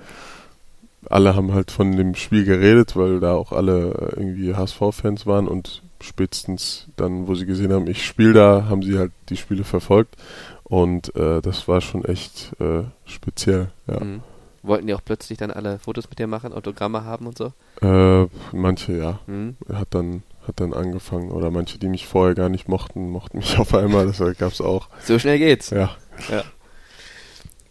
alle 1.09 1.36
haben 1.36 1.53
halt 1.53 1.71
von 1.71 1.95
dem 1.95 2.15
Spiel 2.15 2.43
geredet, 2.43 2.95
weil 2.95 3.19
da 3.19 3.34
auch 3.34 3.51
alle 3.51 4.13
irgendwie 4.15 4.55
HSV-Fans 4.55 5.25
waren 5.25 5.47
und 5.47 5.82
spätestens 6.01 6.88
dann, 6.95 7.28
wo 7.28 7.36
sie 7.36 7.45
gesehen 7.45 7.73
haben, 7.73 7.88
ich 7.88 8.05
spiele 8.05 8.34
da, 8.34 8.65
haben 8.69 8.84
sie 8.84 8.97
halt 8.97 9.11
die 9.30 9.38
Spiele 9.38 9.63
verfolgt 9.63 10.15
und 10.63 11.15
äh, 11.15 11.41
das 11.41 11.67
war 11.67 11.82
schon 11.82 12.03
echt 12.05 12.51
äh, 12.59 12.84
speziell, 13.05 13.69
ja. 13.88 14.03
Mhm. 14.03 14.21
Wollten 14.63 14.88
die 14.88 14.93
auch 14.93 15.05
plötzlich 15.05 15.38
dann 15.38 15.51
alle 15.51 15.80
Fotos 15.80 16.09
mit 16.09 16.19
dir 16.19 16.28
machen, 16.28 16.51
Autogramme 16.51 17.05
haben 17.05 17.28
und 17.28 17.38
so? 17.38 17.53
Äh, 17.82 18.28
manche 18.51 18.97
ja. 18.97 19.19
Mhm. 19.25 19.55
Hat 19.71 19.88
dann 19.91 20.23
hat 20.48 20.60
dann 20.60 20.74
angefangen. 20.74 21.32
Oder 21.32 21.52
manche, 21.52 21.78
die 21.78 21.88
mich 21.88 22.08
vorher 22.08 22.36
gar 22.36 22.50
nicht 22.50 22.68
mochten, 22.68 23.10
mochten 23.10 23.38
mich 23.38 23.58
auf 23.60 23.74
einmal. 23.74 24.08
Das 24.08 24.18
gab 24.38 24.52
es 24.52 24.62
auch. 24.62 24.88
So 25.04 25.20
schnell 25.20 25.39
geht's. 25.39 25.70
Ja. 25.70 25.95
ja. 26.30 26.43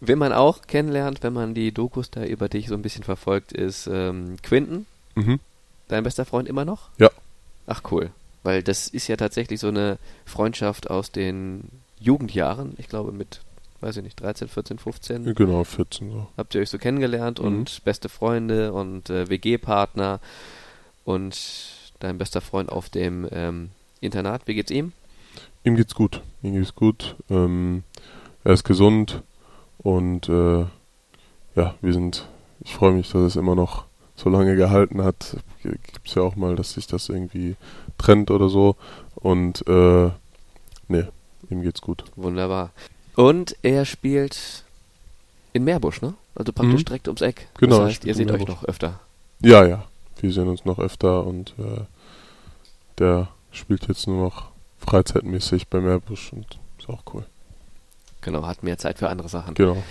Wen 0.01 0.18
man 0.18 0.33
auch 0.33 0.62
kennenlernt, 0.62 1.22
wenn 1.22 1.33
man 1.33 1.55
die 1.55 1.72
Dokus 1.72 2.11
da 2.11 2.24
über 2.24 2.49
dich 2.49 2.68
so 2.68 2.74
ein 2.74 2.83
bisschen 2.83 3.05
verfolgt, 3.05 3.53
ist 3.53 3.89
ähm, 3.91 4.37
Quinten. 4.43 4.87
Mhm. 5.14 5.41
Dein 5.89 6.05
bester 6.05 6.24
Freund 6.24 6.49
immer 6.49 6.64
noch? 6.64 6.91
Ja. 6.99 7.11
Ach 7.66 7.83
cool. 7.91 8.11
Weil 8.43 8.62
das 8.62 8.89
ist 8.89 9.09
ja 9.09 9.16
tatsächlich 9.16 9.59
so 9.61 9.68
eine 9.68 9.99
Freundschaft 10.24 10.91
aus 10.91 11.11
den 11.11 11.64
Jugendjahren. 11.99 12.74
Ich 12.79 12.89
glaube 12.89 13.12
mit, 13.12 13.41
weiß 13.81 13.97
ich 13.97 14.03
nicht, 14.03 14.20
13, 14.20 14.49
14, 14.49 14.79
15. 14.79 15.35
Genau, 15.35 15.64
14 15.64 16.11
so. 16.11 16.27
Habt 16.37 16.55
ihr 16.55 16.61
euch 16.61 16.70
so 16.70 16.79
kennengelernt 16.79 17.41
mhm. 17.41 17.47
und 17.47 17.85
beste 17.85 18.09
Freunde 18.09 18.72
und 18.72 19.11
äh, 19.11 19.29
WG-Partner 19.29 20.20
und 21.05 21.76
dein 22.01 22.18
bester 22.18 22.40
Freund 22.40 22.70
auf 22.70 22.88
dem 22.88 23.28
ähm, 23.32 23.70
Internat. 24.01 24.42
Wie 24.47 24.55
geht's 24.55 24.70
ihm? 24.70 24.92
Ihm 25.64 25.76
geht's 25.76 25.94
gut. 25.94 26.20
Ihm 26.42 26.55
geht's 26.55 26.74
gut. 26.74 27.16
Ähm, 27.30 27.82
er 28.44 28.53
ist 28.53 28.64
gesund 28.64 29.22
und 29.78 30.28
äh, 30.28 30.64
ja, 31.57 31.74
wir 31.80 31.92
sind. 31.92 32.26
Ich 32.61 32.74
freue 32.74 32.92
mich, 32.92 33.11
dass 33.11 33.22
es 33.22 33.36
immer 33.36 33.55
noch 33.55 33.84
so 34.16 34.28
lange 34.30 34.57
gehalten 34.57 35.03
hat. 35.03 35.36
Gibt 35.62 36.07
es 36.09 36.14
ja 36.14 36.22
auch 36.22 36.36
mal, 36.36 36.57
dass 36.57 36.72
sich 36.72 36.86
das 36.86 37.09
irgendwie 37.09 37.57
trennt 37.99 38.30
oder 38.30 38.49
so. 38.49 38.76
Und 39.16 39.66
äh, 39.68 40.11
nee, 40.88 41.05
ihm 41.51 41.62
geht's 41.62 41.80
gut. 41.80 42.05
Wunderbar. 42.16 42.70
Und 43.14 43.57
er 43.62 43.84
spielt 43.84 44.64
in 45.53 45.64
Meerbusch, 45.64 46.03
ne? 46.03 46.14
Also 46.34 46.53
praktisch 46.53 46.80
Mhm. 46.80 46.84
direkt 46.84 47.09
ums 47.09 47.20
Eck. 47.22 47.49
Genau, 47.59 47.78
Das 47.80 47.88
heißt, 47.88 48.05
ihr 48.05 48.14
seht 48.14 48.30
euch 48.30 48.47
noch 48.47 48.64
öfter. 48.64 49.01
Ja, 49.40 49.66
ja. 49.66 49.84
Wir 50.21 50.33
sehen 50.33 50.49
uns 50.49 50.64
noch 50.64 50.79
öfter 50.79 51.27
und 51.27 51.55
äh, 51.59 51.83
der 52.99 53.29
spielt 53.51 53.89
jetzt 53.89 54.07
nur 54.07 54.23
noch 54.23 54.51
freizeitmäßig 54.79 55.69
bei 55.69 55.81
Meerbusch 55.81 56.33
und 56.33 56.59
ist 56.79 56.89
auch 56.89 57.03
cool. 57.12 57.27
Genau, 58.21 58.47
hat 58.47 58.62
mehr 58.62 58.79
Zeit 58.79 58.99
für 58.99 59.09
andere 59.09 59.29
Sachen. 59.29 59.55
Genau. 59.55 59.83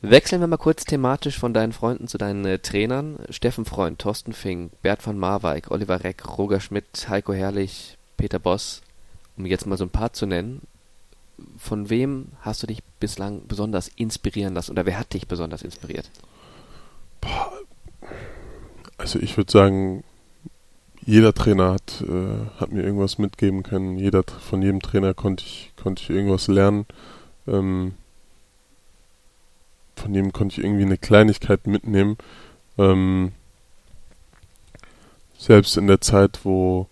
Wechseln 0.00 0.40
wir 0.40 0.46
mal 0.46 0.56
kurz 0.58 0.84
thematisch 0.84 1.38
von 1.38 1.52
deinen 1.52 1.72
Freunden 1.72 2.06
zu 2.06 2.18
deinen 2.18 2.44
äh, 2.44 2.58
Trainern. 2.60 3.18
Steffen 3.30 3.64
Freund, 3.64 3.98
Thorsten 3.98 4.32
Fink, 4.32 4.70
Bert 4.80 5.04
van 5.04 5.18
Marwijk, 5.18 5.70
Oliver 5.70 6.04
Reck, 6.04 6.38
Roger 6.38 6.60
Schmidt, 6.60 7.08
Heiko 7.08 7.32
Herrlich, 7.32 7.98
Peter 8.16 8.38
Boss, 8.38 8.82
um 9.36 9.44
jetzt 9.44 9.66
mal 9.66 9.76
so 9.76 9.84
ein 9.84 9.90
paar 9.90 10.12
zu 10.12 10.26
nennen. 10.26 10.62
Von 11.56 11.90
wem 11.90 12.28
hast 12.42 12.62
du 12.62 12.66
dich 12.68 12.82
bislang 13.00 13.42
besonders 13.46 13.88
inspirieren 13.88 14.54
lassen 14.54 14.72
oder 14.72 14.86
wer 14.86 14.98
hat 14.98 15.14
dich 15.14 15.26
besonders 15.26 15.62
inspiriert? 15.62 16.10
Also 18.98 19.18
ich 19.20 19.36
würde 19.36 19.50
sagen, 19.50 20.04
jeder 21.06 21.32
Trainer 21.32 21.72
hat, 21.72 22.02
äh, 22.02 22.60
hat 22.60 22.72
mir 22.72 22.82
irgendwas 22.82 23.18
mitgeben 23.18 23.62
können. 23.62 23.98
Jeder 23.98 24.22
von 24.24 24.60
jedem 24.60 24.82
Trainer 24.82 25.14
konnte 25.14 25.44
ich 25.44 25.72
konnte 25.76 26.02
ich 26.02 26.10
irgendwas 26.10 26.48
lernen. 26.48 26.84
Ähm, 27.46 27.94
von 29.96 30.14
jedem 30.14 30.32
konnte 30.32 30.58
ich 30.60 30.64
irgendwie 30.64 30.84
eine 30.84 30.98
Kleinigkeit 30.98 31.66
mitnehmen. 31.66 32.18
Ähm, 32.76 33.32
selbst 35.38 35.76
in 35.76 35.86
der 35.86 36.00
Zeit, 36.00 36.40
wo 36.42 36.88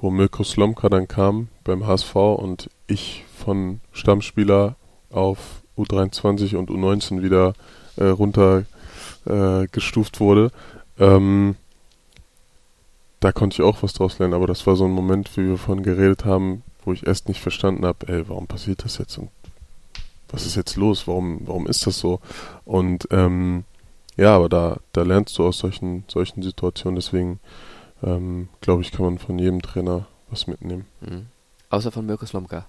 wo 0.00 0.10
Mirko 0.10 0.44
Slomka 0.44 0.88
dann 0.88 1.08
kam 1.08 1.48
beim 1.64 1.86
HSV 1.86 2.14
und 2.14 2.70
ich 2.86 3.24
von 3.36 3.80
Stammspieler 3.92 4.76
auf 5.10 5.62
U23 5.76 6.56
und 6.56 6.70
U19 6.70 7.22
wieder 7.22 7.54
äh, 7.96 8.04
runter 8.04 8.64
äh, 9.26 9.66
wurde, 10.20 10.50
ähm, 10.98 11.56
da 13.20 13.32
konnte 13.32 13.54
ich 13.54 13.62
auch 13.62 13.82
was 13.82 13.92
draus 13.92 14.18
lernen, 14.18 14.34
aber 14.34 14.46
das 14.46 14.66
war 14.66 14.76
so 14.76 14.84
ein 14.84 14.92
Moment, 14.92 15.36
wie 15.36 15.48
wir 15.48 15.58
vorhin 15.58 15.82
geredet 15.82 16.24
haben, 16.24 16.62
wo 16.84 16.92
ich 16.92 17.06
erst 17.06 17.28
nicht 17.28 17.40
verstanden 17.40 17.84
habe, 17.84 18.06
ey, 18.08 18.28
warum 18.28 18.46
passiert 18.46 18.84
das 18.84 18.98
jetzt 18.98 19.18
und 19.18 19.30
was 20.30 20.46
ist 20.46 20.56
jetzt 20.56 20.76
los, 20.76 21.08
warum, 21.08 21.40
warum 21.46 21.66
ist 21.66 21.86
das 21.86 21.98
so? 21.98 22.20
Und 22.64 23.08
ähm, 23.10 23.64
ja, 24.16 24.34
aber 24.36 24.48
da, 24.48 24.76
da 24.92 25.02
lernst 25.02 25.38
du 25.38 25.46
aus 25.46 25.58
solchen, 25.58 26.04
solchen 26.08 26.42
Situationen, 26.42 26.96
deswegen 26.96 27.40
ähm, 28.02 28.48
glaube 28.60 28.82
ich, 28.82 28.92
kann 28.92 29.06
man 29.06 29.18
von 29.18 29.38
jedem 29.38 29.62
Trainer 29.62 30.06
was 30.30 30.46
mitnehmen. 30.46 30.86
Mhm. 31.00 31.26
Außer 31.70 31.90
von 31.90 32.06
Mirko 32.06 32.26
Slomka. 32.26 32.66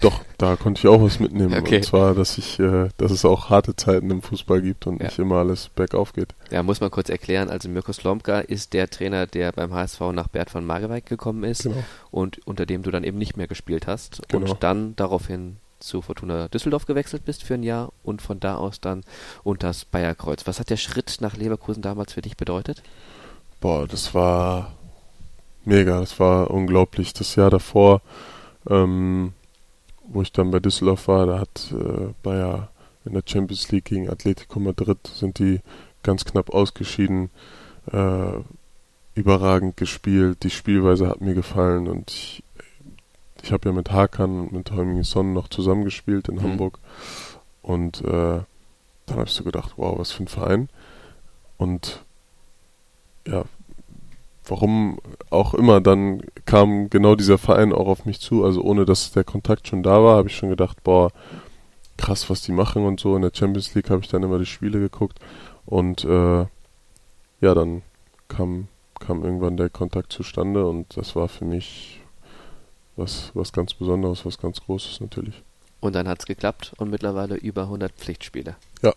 Doch, 0.00 0.22
da 0.38 0.56
konnte 0.56 0.78
ich 0.80 0.88
auch 0.88 1.02
was 1.02 1.20
mitnehmen. 1.20 1.52
Okay. 1.54 1.76
Und 1.76 1.84
zwar, 1.84 2.14
dass 2.14 2.38
ich, 2.38 2.58
äh, 2.58 2.88
dass 2.96 3.10
es 3.12 3.24
auch 3.26 3.50
harte 3.50 3.76
Zeiten 3.76 4.10
im 4.10 4.22
Fußball 4.22 4.62
gibt 4.62 4.86
und 4.86 4.98
Ja. 4.98 5.06
nicht 5.06 5.18
immer 5.18 5.36
alles 5.36 5.68
bergauf 5.68 6.14
geht. 6.14 6.34
Ja, 6.50 6.62
muss 6.62 6.80
man 6.80 6.90
kurz 6.90 7.10
erklären. 7.10 7.50
Also 7.50 7.68
Mirko 7.68 7.92
Slomka 7.92 8.40
ist 8.40 8.72
der 8.72 8.88
Trainer, 8.88 9.26
der 9.26 9.52
beim 9.52 9.74
HSV 9.74 10.00
nach 10.12 10.28
Bert 10.28 10.54
van 10.54 10.64
Marwijk 10.64 11.04
gekommen 11.04 11.44
ist 11.44 11.64
Genau. 11.64 11.76
und 12.10 12.40
unter 12.46 12.64
dem 12.64 12.82
du 12.82 12.90
dann 12.90 13.04
eben 13.04 13.18
nicht 13.18 13.36
mehr 13.36 13.46
gespielt 13.46 13.86
hast 13.86 14.22
Genau. 14.28 14.50
und 14.52 14.62
dann 14.62 14.96
daraufhin 14.96 15.56
zu 15.80 16.00
Fortuna 16.02 16.48
Düsseldorf 16.48 16.86
gewechselt 16.86 17.24
bist 17.24 17.42
für 17.42 17.54
ein 17.54 17.62
Jahr 17.62 17.92
und 18.02 18.20
von 18.22 18.38
da 18.40 18.56
aus 18.56 18.80
dann 18.80 19.02
unter 19.44 19.66
das 19.68 19.84
Bayerkreuz. 19.84 20.46
Was 20.46 20.60
hat 20.60 20.70
der 20.70 20.76
Schritt 20.76 21.18
nach 21.20 21.36
Leverkusen 21.36 21.82
damals 21.82 22.12
für 22.14 22.22
dich 22.22 22.36
bedeutet? 22.36 22.82
Boah, 23.60 23.86
das 23.86 24.14
war 24.14 24.72
mega, 25.66 26.00
das 26.00 26.18
war 26.20 26.50
unglaublich. 26.50 27.12
Das 27.14 27.34
Jahr 27.36 27.50
davor, 27.50 28.00
ähm, 28.68 29.32
wo 30.12 30.22
ich 30.22 30.32
dann 30.32 30.50
bei 30.50 30.60
Düsseldorf 30.60 31.08
war, 31.08 31.26
da 31.26 31.38
hat 31.40 31.72
äh, 31.72 32.12
Bayer 32.22 32.68
in 33.04 33.14
der 33.14 33.22
Champions 33.24 33.70
League 33.70 33.86
gegen 33.86 34.10
Atletico 34.10 34.60
Madrid 34.60 34.98
sind 35.06 35.38
die 35.38 35.60
ganz 36.02 36.24
knapp 36.24 36.50
ausgeschieden. 36.50 37.30
Äh, 37.90 38.32
überragend 39.14 39.76
gespielt, 39.76 40.42
die 40.44 40.50
Spielweise 40.50 41.08
hat 41.08 41.20
mir 41.20 41.34
gefallen 41.34 41.88
und 41.88 42.10
ich, 42.10 42.42
ich 43.42 43.52
habe 43.52 43.68
ja 43.68 43.74
mit 43.74 43.90
Hakan 43.90 44.40
und 44.40 44.52
mit 44.52 44.70
Heuming 44.70 45.02
Son 45.02 45.32
noch 45.32 45.48
zusammengespielt 45.48 46.28
in 46.28 46.36
Mhm. 46.36 46.42
Hamburg 46.42 46.78
und 47.62 48.00
äh, 48.02 48.40
dann 49.06 49.16
habe 49.16 49.24
ich 49.24 49.32
so 49.32 49.44
gedacht, 49.44 49.72
wow, 49.76 49.98
was 49.98 50.12
für 50.12 50.22
ein 50.22 50.28
Verein 50.28 50.68
und 51.58 52.04
ja, 53.26 53.44
warum 54.44 54.98
auch 55.30 55.54
immer, 55.54 55.80
dann 55.80 56.22
kam 56.46 56.90
genau 56.90 57.14
dieser 57.14 57.38
Verein 57.38 57.72
auch 57.72 57.86
auf 57.86 58.04
mich 58.04 58.20
zu. 58.20 58.44
Also 58.44 58.62
ohne 58.62 58.84
dass 58.84 59.12
der 59.12 59.24
Kontakt 59.24 59.68
schon 59.68 59.82
da 59.82 60.02
war, 60.02 60.16
habe 60.16 60.28
ich 60.28 60.36
schon 60.36 60.50
gedacht, 60.50 60.82
boah, 60.82 61.10
krass, 61.96 62.30
was 62.30 62.42
die 62.42 62.52
machen 62.52 62.84
und 62.84 63.00
so. 63.00 63.14
In 63.16 63.22
der 63.22 63.32
Champions 63.34 63.74
League 63.74 63.90
habe 63.90 64.00
ich 64.02 64.08
dann 64.08 64.22
immer 64.22 64.38
die 64.38 64.46
Spiele 64.46 64.80
geguckt 64.80 65.18
und 65.66 66.04
äh, 66.04 66.46
ja, 67.40 67.54
dann 67.54 67.82
kam, 68.28 68.68
kam 68.98 69.24
irgendwann 69.24 69.56
der 69.56 69.70
Kontakt 69.70 70.12
zustande 70.12 70.66
und 70.66 70.96
das 70.96 71.16
war 71.16 71.28
für 71.28 71.44
mich 71.44 72.00
was, 72.96 73.30
was 73.34 73.52
ganz 73.52 73.74
Besonderes, 73.74 74.26
was 74.26 74.38
ganz 74.38 74.60
Großes 74.60 75.00
natürlich. 75.00 75.42
Und 75.80 75.94
dann 75.94 76.08
hat's 76.08 76.26
geklappt 76.26 76.72
und 76.76 76.90
mittlerweile 76.90 77.36
über 77.36 77.62
100 77.62 77.92
Pflichtspiele. 77.92 78.56
Ja. 78.82 78.92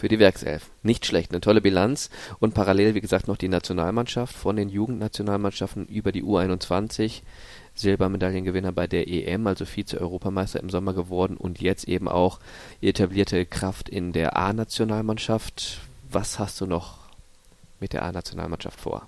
Für 0.00 0.08
die 0.08 0.18
Werkself. 0.18 0.70
Nicht 0.82 1.04
schlecht, 1.04 1.30
eine 1.30 1.42
tolle 1.42 1.60
Bilanz. 1.60 2.08
Und 2.38 2.54
parallel, 2.54 2.94
wie 2.94 3.02
gesagt, 3.02 3.28
noch 3.28 3.36
die 3.36 3.48
Nationalmannschaft 3.48 4.34
von 4.34 4.56
den 4.56 4.70
Jugendnationalmannschaften 4.70 5.84
über 5.84 6.10
die 6.10 6.24
U21. 6.24 7.20
Silbermedaillengewinner 7.74 8.72
bei 8.72 8.86
der 8.86 9.08
EM, 9.08 9.46
also 9.46 9.66
Vize-Europameister 9.66 10.58
im 10.58 10.70
Sommer 10.70 10.94
geworden 10.94 11.36
und 11.36 11.60
jetzt 11.60 11.86
eben 11.86 12.08
auch 12.08 12.40
etablierte 12.80 13.44
Kraft 13.44 13.90
in 13.90 14.14
der 14.14 14.38
A-Nationalmannschaft. 14.38 15.82
Was 16.10 16.38
hast 16.38 16.62
du 16.62 16.66
noch 16.66 16.96
mit 17.78 17.92
der 17.92 18.02
A-Nationalmannschaft 18.02 18.80
vor? 18.80 19.06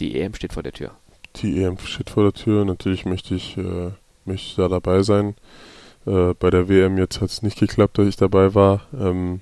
Die 0.00 0.18
EM 0.18 0.34
steht 0.34 0.54
vor 0.54 0.64
der 0.64 0.72
Tür. 0.72 0.90
Die 1.36 1.62
EM 1.62 1.78
steht 1.78 2.10
vor 2.10 2.24
der 2.24 2.32
Tür. 2.32 2.64
Natürlich 2.64 3.04
möchte 3.04 3.36
ich, 3.36 3.56
äh, 3.56 3.92
möchte 4.24 4.48
ich 4.48 4.56
da 4.56 4.66
dabei 4.66 5.04
sein. 5.04 5.36
Äh, 6.04 6.34
bei 6.34 6.50
der 6.50 6.68
WM 6.68 6.98
jetzt 6.98 7.20
hat 7.20 7.30
es 7.30 7.42
nicht 7.42 7.60
geklappt, 7.60 7.98
dass 7.98 8.08
ich 8.08 8.16
dabei 8.16 8.56
war. 8.56 8.80
Ähm, 8.92 9.38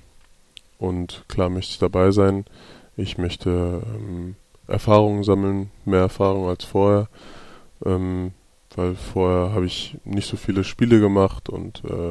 und 0.77 1.25
klar 1.27 1.49
möchte 1.49 1.71
ich 1.71 1.79
dabei 1.79 2.11
sein. 2.11 2.45
Ich 2.95 3.17
möchte 3.17 3.81
ähm, 3.85 4.35
Erfahrungen 4.67 5.23
sammeln, 5.23 5.71
mehr 5.85 6.01
Erfahrung 6.01 6.47
als 6.47 6.63
vorher. 6.63 7.07
Ähm, 7.85 8.31
weil 8.75 8.95
vorher 8.95 9.53
habe 9.53 9.65
ich 9.65 9.97
nicht 10.03 10.27
so 10.27 10.37
viele 10.37 10.63
Spiele 10.63 10.99
gemacht 10.99 11.49
und 11.49 11.83
äh, 11.83 12.09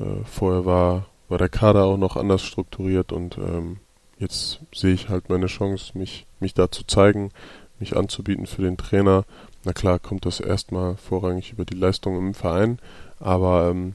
äh, 0.00 0.24
vorher 0.24 0.64
war, 0.64 1.06
war 1.28 1.38
der 1.38 1.48
Kader 1.50 1.84
auch 1.84 1.98
noch 1.98 2.16
anders 2.16 2.42
strukturiert 2.42 3.12
und 3.12 3.36
ähm, 3.38 3.78
jetzt 4.18 4.60
sehe 4.74 4.94
ich 4.94 5.08
halt 5.08 5.28
meine 5.28 5.46
Chance, 5.46 5.96
mich, 5.96 6.26
mich 6.40 6.54
da 6.54 6.70
zu 6.70 6.84
zeigen, 6.86 7.30
mich 7.78 7.96
anzubieten 7.96 8.46
für 8.46 8.62
den 8.62 8.76
Trainer. 8.76 9.24
Na 9.64 9.72
klar 9.72 9.98
kommt 9.98 10.24
das 10.24 10.40
erstmal 10.40 10.96
vorrangig 10.96 11.52
über 11.52 11.64
die 11.64 11.76
Leistung 11.76 12.16
im 12.16 12.34
Verein, 12.34 12.78
aber 13.20 13.68
ähm, 13.70 13.94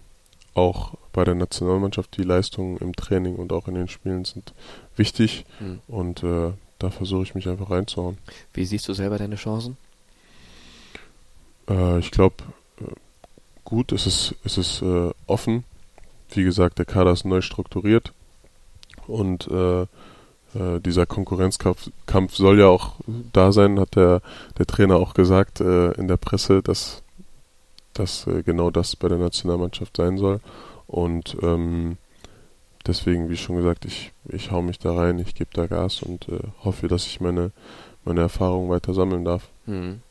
auch 0.55 0.93
bei 1.11 1.23
der 1.23 1.35
Nationalmannschaft 1.35 2.17
die 2.17 2.23
Leistungen 2.23 2.77
im 2.77 2.95
Training 2.95 3.35
und 3.35 3.51
auch 3.53 3.67
in 3.67 3.75
den 3.75 3.87
Spielen 3.87 4.25
sind 4.25 4.53
wichtig 4.95 5.45
Hm. 5.59 5.79
und 5.87 6.23
äh, 6.23 6.51
da 6.79 6.89
versuche 6.89 7.23
ich 7.23 7.35
mich 7.35 7.47
einfach 7.47 7.69
reinzuhauen. 7.69 8.17
Wie 8.53 8.65
siehst 8.65 8.87
du 8.87 8.93
selber 8.93 9.17
deine 9.17 9.35
Chancen? 9.35 9.77
Äh, 11.69 11.99
ich 11.99 12.11
glaube, 12.11 12.35
äh, 12.81 12.91
gut, 13.63 13.91
es 13.91 14.05
ist, 14.05 14.35
es 14.43 14.57
ist 14.57 14.81
äh, 14.81 15.11
offen. 15.27 15.63
Wie 16.29 16.43
gesagt, 16.43 16.79
der 16.79 16.85
Kader 16.85 17.11
ist 17.11 17.25
neu 17.25 17.41
strukturiert 17.41 18.11
und 19.07 19.47
äh, 19.49 19.83
äh, 19.83 20.79
dieser 20.79 21.05
Konkurrenzkampf 21.05 21.89
Kampf 22.05 22.35
soll 22.35 22.59
ja 22.59 22.67
auch 22.67 22.95
da 23.31 23.51
sein, 23.51 23.79
hat 23.79 23.95
der, 23.95 24.21
der 24.57 24.65
Trainer 24.65 24.95
auch 24.97 25.13
gesagt 25.13 25.61
äh, 25.61 25.91
in 25.91 26.07
der 26.07 26.17
Presse, 26.17 26.61
dass, 26.61 27.02
dass 27.93 28.27
äh, 28.27 28.43
genau 28.43 28.69
das 28.69 28.95
bei 28.95 29.07
der 29.07 29.17
Nationalmannschaft 29.17 29.97
sein 29.97 30.17
soll. 30.17 30.39
Und 30.87 31.37
ähm, 31.41 31.97
deswegen, 32.85 33.29
wie 33.29 33.37
schon 33.37 33.55
gesagt, 33.55 33.85
ich, 33.85 34.11
ich 34.29 34.51
hau 34.51 34.61
mich 34.61 34.79
da 34.79 34.93
rein, 34.93 35.19
ich 35.19 35.35
gebe 35.35 35.49
da 35.53 35.67
Gas 35.67 36.01
und 36.01 36.29
äh, 36.29 36.39
hoffe, 36.63 36.87
dass 36.87 37.05
ich 37.05 37.21
meine, 37.21 37.51
meine 38.05 38.21
Erfahrungen 38.21 38.69
weiter 38.69 38.93
sammeln 38.93 39.25
darf. 39.25 39.49
Hm. 39.65 40.01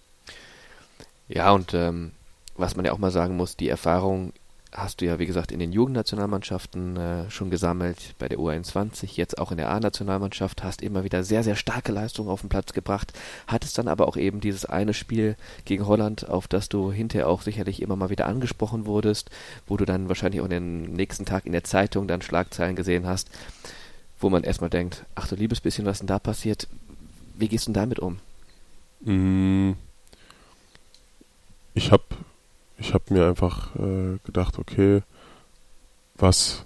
Ja, 1.28 1.52
und 1.52 1.74
ähm, 1.74 2.12
was 2.56 2.76
man 2.76 2.84
ja 2.84 2.92
auch 2.92 2.98
mal 2.98 3.10
sagen 3.10 3.36
muss, 3.36 3.56
die 3.56 3.68
Erfahrung 3.68 4.32
hast 4.72 5.00
du 5.00 5.04
ja, 5.04 5.18
wie 5.18 5.26
gesagt, 5.26 5.52
in 5.52 5.58
den 5.58 5.70
Jugendnationalmannschaften 5.70 6.96
äh, 6.96 7.30
schon 7.30 7.50
gesammelt, 7.50 8.14
bei 8.18 8.28
der 8.28 8.38
U21, 8.38 9.16
jetzt 9.16 9.38
auch 9.38 9.50
in 9.50 9.58
der 9.58 9.70
A-Nationalmannschaft, 9.70 10.64
hast 10.64 10.80
immer 10.80 11.04
wieder 11.04 11.22
sehr, 11.24 11.44
sehr 11.44 11.56
starke 11.56 11.92
Leistungen 11.92 12.30
auf 12.30 12.40
den 12.40 12.48
Platz 12.48 12.72
gebracht, 12.72 13.12
hattest 13.46 13.76
dann 13.76 13.86
aber 13.86 14.08
auch 14.08 14.16
eben 14.16 14.40
dieses 14.40 14.64
eine 14.64 14.94
Spiel 14.94 15.36
gegen 15.66 15.86
Holland, 15.86 16.28
auf 16.28 16.48
das 16.48 16.70
du 16.70 16.90
hinterher 16.90 17.28
auch 17.28 17.42
sicherlich 17.42 17.82
immer 17.82 17.96
mal 17.96 18.08
wieder 18.08 18.26
angesprochen 18.26 18.86
wurdest, 18.86 19.30
wo 19.66 19.76
du 19.76 19.84
dann 19.84 20.08
wahrscheinlich 20.08 20.40
auch 20.40 20.48
den 20.48 20.94
nächsten 20.94 21.26
Tag 21.26 21.44
in 21.44 21.52
der 21.52 21.64
Zeitung 21.64 22.08
dann 22.08 22.22
Schlagzeilen 22.22 22.74
gesehen 22.74 23.06
hast, 23.06 23.28
wo 24.18 24.30
man 24.30 24.42
erstmal 24.42 24.70
denkt, 24.70 25.04
ach 25.14 25.28
du 25.28 25.34
liebes 25.34 25.60
bisschen, 25.60 25.84
was 25.84 25.98
denn 25.98 26.06
da 26.06 26.18
passiert, 26.18 26.66
wie 27.34 27.48
gehst 27.48 27.66
du 27.66 27.72
denn 27.72 27.82
damit 27.82 27.98
um? 27.98 28.20
Mm. 29.00 29.72
Ich 31.74 31.90
habe 31.90 32.04
ich 32.82 32.94
habe 32.94 33.14
mir 33.14 33.26
einfach 33.26 33.74
äh, 33.76 34.18
gedacht, 34.24 34.58
okay, 34.58 35.02
was, 36.16 36.64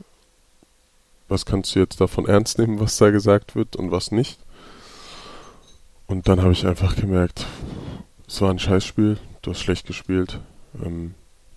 was 1.28 1.44
kannst 1.44 1.74
du 1.74 1.80
jetzt 1.80 2.00
davon 2.00 2.26
ernst 2.26 2.58
nehmen, 2.58 2.80
was 2.80 2.96
da 2.96 3.10
gesagt 3.10 3.54
wird 3.54 3.76
und 3.76 3.90
was 3.90 4.12
nicht. 4.12 4.38
Und 6.06 6.26
dann 6.26 6.40
habe 6.40 6.52
ich 6.52 6.66
einfach 6.66 6.96
gemerkt, 6.96 7.44
es 8.26 8.40
war 8.40 8.50
ein 8.50 8.58
Scheißspiel, 8.58 9.18
du 9.42 9.50
hast 9.50 9.60
schlecht 9.60 9.86
gespielt. 9.86 10.40
Ähm, 10.82 11.14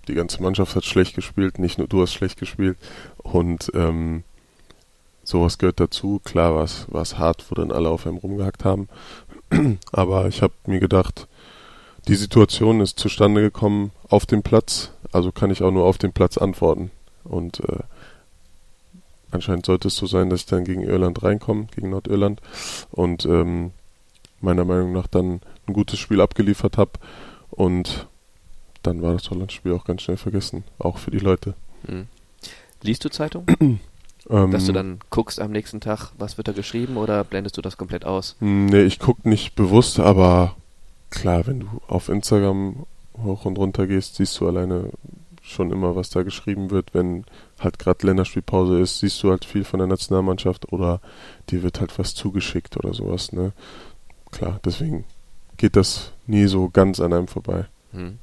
die 0.09 0.13
ganze 0.13 0.43
Mannschaft 0.43 0.75
hat 0.75 0.83
schlecht 0.83 1.15
gespielt, 1.15 1.57
nicht 1.57 1.77
nur 1.77 1.87
du 1.87 2.01
hast 2.01 2.13
schlecht 2.13 2.37
gespielt. 2.37 2.77
Und 3.17 3.71
ähm, 3.73 4.23
sowas 5.23 5.57
gehört 5.57 5.79
dazu. 5.79 6.19
Klar 6.25 6.53
war 6.53 7.01
es 7.01 7.17
hart, 7.17 7.45
wo 7.49 7.55
dann 7.55 7.71
alle 7.71 7.89
auf 7.89 8.05
einem 8.05 8.17
rumgehackt 8.17 8.65
haben. 8.65 8.89
Aber 9.93 10.27
ich 10.27 10.41
habe 10.41 10.53
mir 10.65 10.81
gedacht, 10.81 11.28
die 12.09 12.15
Situation 12.15 12.81
ist 12.81 12.99
zustande 12.99 13.41
gekommen 13.41 13.91
auf 14.09 14.25
dem 14.25 14.41
Platz, 14.41 14.91
also 15.11 15.31
kann 15.31 15.51
ich 15.51 15.61
auch 15.61 15.71
nur 15.71 15.85
auf 15.85 15.99
dem 15.99 16.11
Platz 16.11 16.39
antworten. 16.39 16.89
Und 17.23 17.59
äh, 17.59 17.83
anscheinend 19.29 19.67
sollte 19.67 19.89
es 19.89 19.95
so 19.95 20.07
sein, 20.07 20.31
dass 20.31 20.41
ich 20.41 20.45
dann 20.47 20.65
gegen 20.65 20.81
Irland 20.81 21.21
reinkomme, 21.21 21.67
gegen 21.75 21.91
Nordirland. 21.91 22.41
Und 22.89 23.25
ähm, 23.25 23.71
meiner 24.41 24.65
Meinung 24.65 24.91
nach 24.91 25.05
dann 25.05 25.41
ein 25.67 25.73
gutes 25.73 25.99
Spiel 25.99 26.19
abgeliefert 26.19 26.77
habe. 26.77 26.93
Und 27.51 28.07
dann 28.81 29.03
war 29.03 29.13
das 29.13 29.29
Holland-Spiel 29.29 29.73
auch 29.73 29.85
ganz 29.85 30.01
schnell 30.01 30.17
vergessen, 30.17 30.63
auch 30.79 30.97
für 30.97 31.11
die 31.11 31.19
Leute. 31.19 31.53
Hm. 31.85 32.07
Liest 32.81 33.05
du 33.05 33.09
Zeitung? 33.09 33.45
Ähm, 34.29 34.51
Dass 34.51 34.65
du 34.65 34.73
dann 34.73 34.99
guckst 35.09 35.39
am 35.39 35.49
nächsten 35.49 35.79
Tag, 35.81 36.11
was 36.19 36.37
wird 36.37 36.47
da 36.47 36.51
geschrieben 36.51 36.97
oder 36.97 37.23
blendest 37.23 37.57
du 37.57 37.61
das 37.63 37.77
komplett 37.77 38.05
aus? 38.05 38.35
Nee, 38.41 38.83
ich 38.83 38.99
gucke 38.99 39.27
nicht 39.27 39.55
bewusst, 39.55 39.99
aber 39.99 40.55
klar, 41.09 41.47
wenn 41.47 41.61
du 41.61 41.67
auf 41.87 42.09
Instagram 42.09 42.85
hoch 43.23 43.45
und 43.45 43.57
runter 43.57 43.87
gehst, 43.87 44.15
siehst 44.15 44.39
du 44.39 44.47
alleine 44.47 44.91
schon 45.41 45.71
immer, 45.71 45.95
was 45.95 46.09
da 46.09 46.23
geschrieben 46.23 46.69
wird. 46.69 46.93
Wenn 46.93 47.25
halt 47.59 47.79
gerade 47.79 48.05
Länderspielpause 48.05 48.79
ist, 48.79 48.99
siehst 48.99 49.21
du 49.23 49.31
halt 49.31 49.45
viel 49.45 49.63
von 49.63 49.79
der 49.79 49.87
Nationalmannschaft 49.87 50.71
oder 50.71 51.01
dir 51.49 51.63
wird 51.63 51.79
halt 51.79 51.97
was 51.97 52.13
zugeschickt 52.13 52.77
oder 52.77 52.93
sowas, 52.93 53.31
ne? 53.31 53.51
Klar, 54.31 54.59
deswegen 54.63 55.05
geht 55.57 55.75
das 55.75 56.11
nie 56.27 56.45
so 56.45 56.69
ganz 56.69 56.99
an 56.99 57.13
einem 57.13 57.27
vorbei. 57.27 57.65
Hm. 57.91 58.19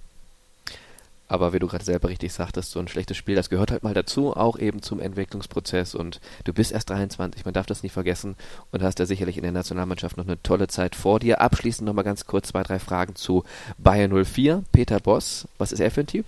Aber 1.29 1.53
wie 1.53 1.59
du 1.59 1.67
gerade 1.67 1.85
selber 1.85 2.09
richtig 2.09 2.33
sagtest, 2.33 2.71
so 2.71 2.79
ein 2.79 2.87
schlechtes 2.87 3.17
Spiel, 3.17 3.35
das 3.35 3.51
gehört 3.51 3.73
halt 3.73 3.83
mal 3.83 3.95
dazu, 3.95 4.37
auch 4.37 4.59
eben 4.59 4.81
zum 4.83 5.01
Entwicklungsprozess. 5.01 5.95
Und 5.95 6.21
du 6.45 6.53
bist 6.53 6.73
erst 6.73 6.91
23, 6.91 7.45
man 7.45 7.55
darf 7.55 7.67
das 7.67 7.83
nicht 7.83 7.93
vergessen 7.93 8.37
und 8.71 8.83
hast 8.83 8.99
ja 9.01 9.07
sicherlich 9.07 9.37
in 9.37 9.43
der 9.43 9.53
Nationalmannschaft 9.53 10.17
noch 10.17 10.27
eine 10.27 10.41
tolle 10.43 10.69
Zeit 10.69 10.95
vor 10.95 11.19
dir. 11.19 11.41
Abschließend 11.41 11.87
nochmal 11.87 12.05
ganz 12.05 12.27
kurz 12.27 12.49
zwei, 12.49 12.63
drei 12.63 12.79
Fragen 12.79 13.17
zu 13.17 13.45
Bayern 13.79 14.25
04. 14.25 14.63
Peter 14.71 15.01
Boss, 15.01 15.49
was 15.59 15.73
ist 15.73 15.81
er 15.81 15.91
für 15.91 16.03
ein 16.03 16.07
Typ? 16.07 16.27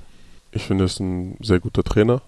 Ich 0.51 0.65
finde, 0.65 0.85
er 0.85 0.87
ist 0.87 0.99
ein 0.99 1.37
sehr 1.41 1.61
guter 1.61 1.85
Trainer, 1.85 2.23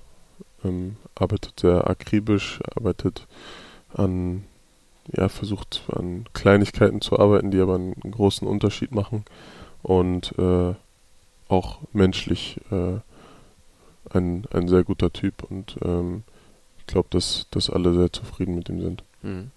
ähm, 0.65 0.97
arbeitet 1.15 1.61
sehr 1.61 1.89
akribisch, 1.89 2.61
arbeitet 2.77 3.27
an, 3.95 4.45
ja, 5.13 5.29
versucht 5.29 5.83
an 5.93 6.27
Kleinigkeiten 6.35 7.01
zu 7.01 7.19
arbeiten, 7.19 7.51
die 7.51 7.61
aber 7.61 7.75
einen 7.75 7.95
großen 7.95 8.47
Unterschied 8.47 8.93
machen. 8.93 9.25
Und 9.83 10.39
äh, 10.39 10.75
auch 11.51 11.81
menschlich 11.93 12.61
äh, 12.71 12.99
ein, 14.11 14.45
ein 14.53 14.69
sehr 14.69 14.85
guter 14.85 15.13
Typ 15.13 15.43
und 15.45 15.77
ähm, 15.83 16.23
ich 16.79 16.87
glaube, 16.87 17.09
dass, 17.11 17.47
dass 17.51 17.71
alle 17.71 17.93
sehr 17.95 18.13
zufrieden 18.13 18.55
mit 18.55 18.69
ihm 18.69 18.81
sind. 18.81 19.05
Mhm. 19.23 19.51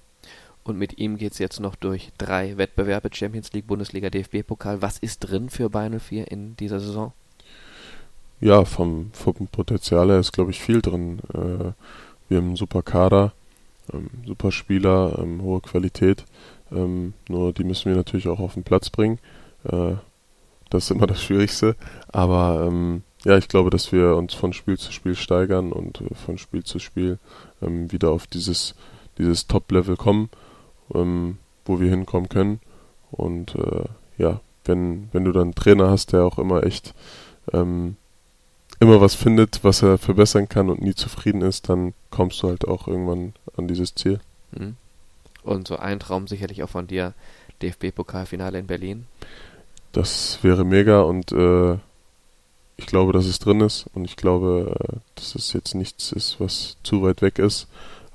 Und 0.63 0.77
mit 0.77 0.97
ihm 0.97 1.17
geht 1.17 1.33
es 1.33 1.39
jetzt 1.39 1.59
noch 1.59 1.75
durch 1.75 2.11
drei 2.17 2.57
Wettbewerbe, 2.57 3.09
Champions 3.11 3.51
League, 3.51 3.67
Bundesliga, 3.67 4.09
DFB-Pokal. 4.09 4.81
Was 4.81 4.97
ist 4.97 5.19
drin 5.19 5.49
für 5.49 5.69
Bayern 5.69 5.99
04 5.99 6.31
in 6.31 6.55
dieser 6.55 6.79
Saison? 6.79 7.11
Ja, 8.39 8.63
vom, 8.63 9.11
vom 9.13 9.47
Potenzial 9.47 10.09
her 10.09 10.19
ist, 10.19 10.31
glaube 10.31 10.51
ich, 10.51 10.61
viel 10.61 10.81
drin. 10.81 11.19
Äh, 11.33 11.73
wir 12.29 12.37
haben 12.37 12.47
einen 12.47 12.55
super 12.55 12.81
Kader, 12.81 13.33
ähm, 13.93 14.09
super 14.25 14.51
Spieler, 14.51 15.17
ähm, 15.19 15.41
hohe 15.41 15.59
Qualität. 15.59 16.25
Ähm, 16.71 17.13
nur 17.27 17.51
die 17.53 17.63
müssen 17.63 17.89
wir 17.89 17.95
natürlich 17.95 18.27
auch 18.27 18.39
auf 18.39 18.53
den 18.53 18.63
Platz 18.63 18.89
bringen. 18.89 19.19
Äh, 19.65 19.95
das 20.73 20.85
ist 20.85 20.91
immer 20.91 21.07
das 21.07 21.21
Schwierigste. 21.21 21.75
Aber 22.11 22.67
ähm, 22.67 23.03
ja, 23.23 23.37
ich 23.37 23.47
glaube, 23.47 23.69
dass 23.69 23.91
wir 23.91 24.15
uns 24.15 24.33
von 24.33 24.53
Spiel 24.53 24.77
zu 24.77 24.91
Spiel 24.91 25.15
steigern 25.15 25.71
und 25.71 26.01
äh, 26.01 26.15
von 26.15 26.37
Spiel 26.37 26.63
zu 26.63 26.79
Spiel 26.79 27.19
ähm, 27.61 27.91
wieder 27.91 28.11
auf 28.11 28.27
dieses, 28.27 28.75
dieses 29.17 29.47
Top-Level 29.47 29.95
kommen, 29.95 30.29
ähm, 30.93 31.37
wo 31.65 31.79
wir 31.79 31.89
hinkommen 31.89 32.29
können. 32.29 32.59
Und 33.11 33.55
äh, 33.55 33.85
ja, 34.17 34.41
wenn, 34.65 35.09
wenn 35.11 35.25
du 35.25 35.31
dann 35.31 35.43
einen 35.43 35.55
Trainer 35.55 35.89
hast, 35.89 36.13
der 36.13 36.25
auch 36.25 36.39
immer 36.39 36.63
echt 36.63 36.93
ähm, 37.51 37.97
immer 38.79 38.99
was 38.99 39.15
findet, 39.15 39.63
was 39.63 39.81
er 39.81 39.97
verbessern 39.97 40.49
kann 40.49 40.69
und 40.69 40.81
nie 40.81 40.95
zufrieden 40.95 41.41
ist, 41.41 41.69
dann 41.69 41.93
kommst 42.09 42.41
du 42.43 42.49
halt 42.49 42.67
auch 42.67 42.87
irgendwann 42.87 43.33
an 43.55 43.67
dieses 43.67 43.95
Ziel. 43.95 44.19
Mhm. 44.51 44.75
Und 45.43 45.67
so 45.67 45.77
ein 45.77 45.99
Traum 45.99 46.27
sicherlich 46.27 46.63
auch 46.63 46.69
von 46.69 46.87
dir, 46.87 47.13
DFB-Pokalfinale 47.61 48.59
in 48.59 48.67
Berlin. 48.67 49.05
Das 49.93 50.39
wäre 50.41 50.65
mega 50.65 51.01
und 51.01 51.31
äh, 51.31 51.77
ich 52.77 52.87
glaube, 52.87 53.13
dass 53.13 53.25
es 53.25 53.39
drin 53.39 53.61
ist 53.61 53.85
und 53.93 54.05
ich 54.05 54.15
glaube, 54.15 54.75
äh, 54.77 54.97
dass 55.15 55.35
es 55.35 55.53
jetzt 55.53 55.75
nichts 55.75 56.11
ist, 56.11 56.39
was 56.39 56.77
zu 56.83 57.03
weit 57.03 57.21
weg 57.21 57.39
ist. 57.39 57.67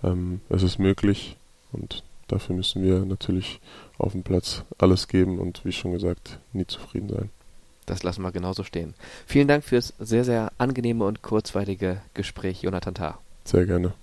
Ähm, 0.03 0.41
es 0.49 0.63
ist 0.63 0.79
möglich 0.79 1.37
und 1.73 2.03
dafür 2.27 2.57
müssen 2.57 2.83
wir 2.83 3.01
natürlich 3.05 3.61
auf 3.97 4.13
dem 4.13 4.25
Platz 4.25 4.65
alles 4.79 5.09
geben 5.09 5.39
und 5.39 5.65
wie 5.65 5.73
schon 5.73 5.93
gesagt, 5.93 6.39
nie 6.53 6.67
zufrieden 6.67 7.09
sein. 7.09 7.31
Das 7.87 8.03
lassen 8.03 8.23
wir 8.23 8.33
genauso 8.33 8.65
stehen. 8.65 8.95
Vielen 9.27 9.49
Dank 9.49 9.65
fürs 9.65 9.95
sehr, 9.99 10.25
sehr 10.25 10.53
angenehme 10.59 11.05
und 11.05 11.23
kurzweilige 11.23 12.03
Gespräch, 12.13 12.63
Jonathan 12.63 12.95
Tah. 12.95 13.19
Sehr 13.45 13.65
gerne. 13.65 13.95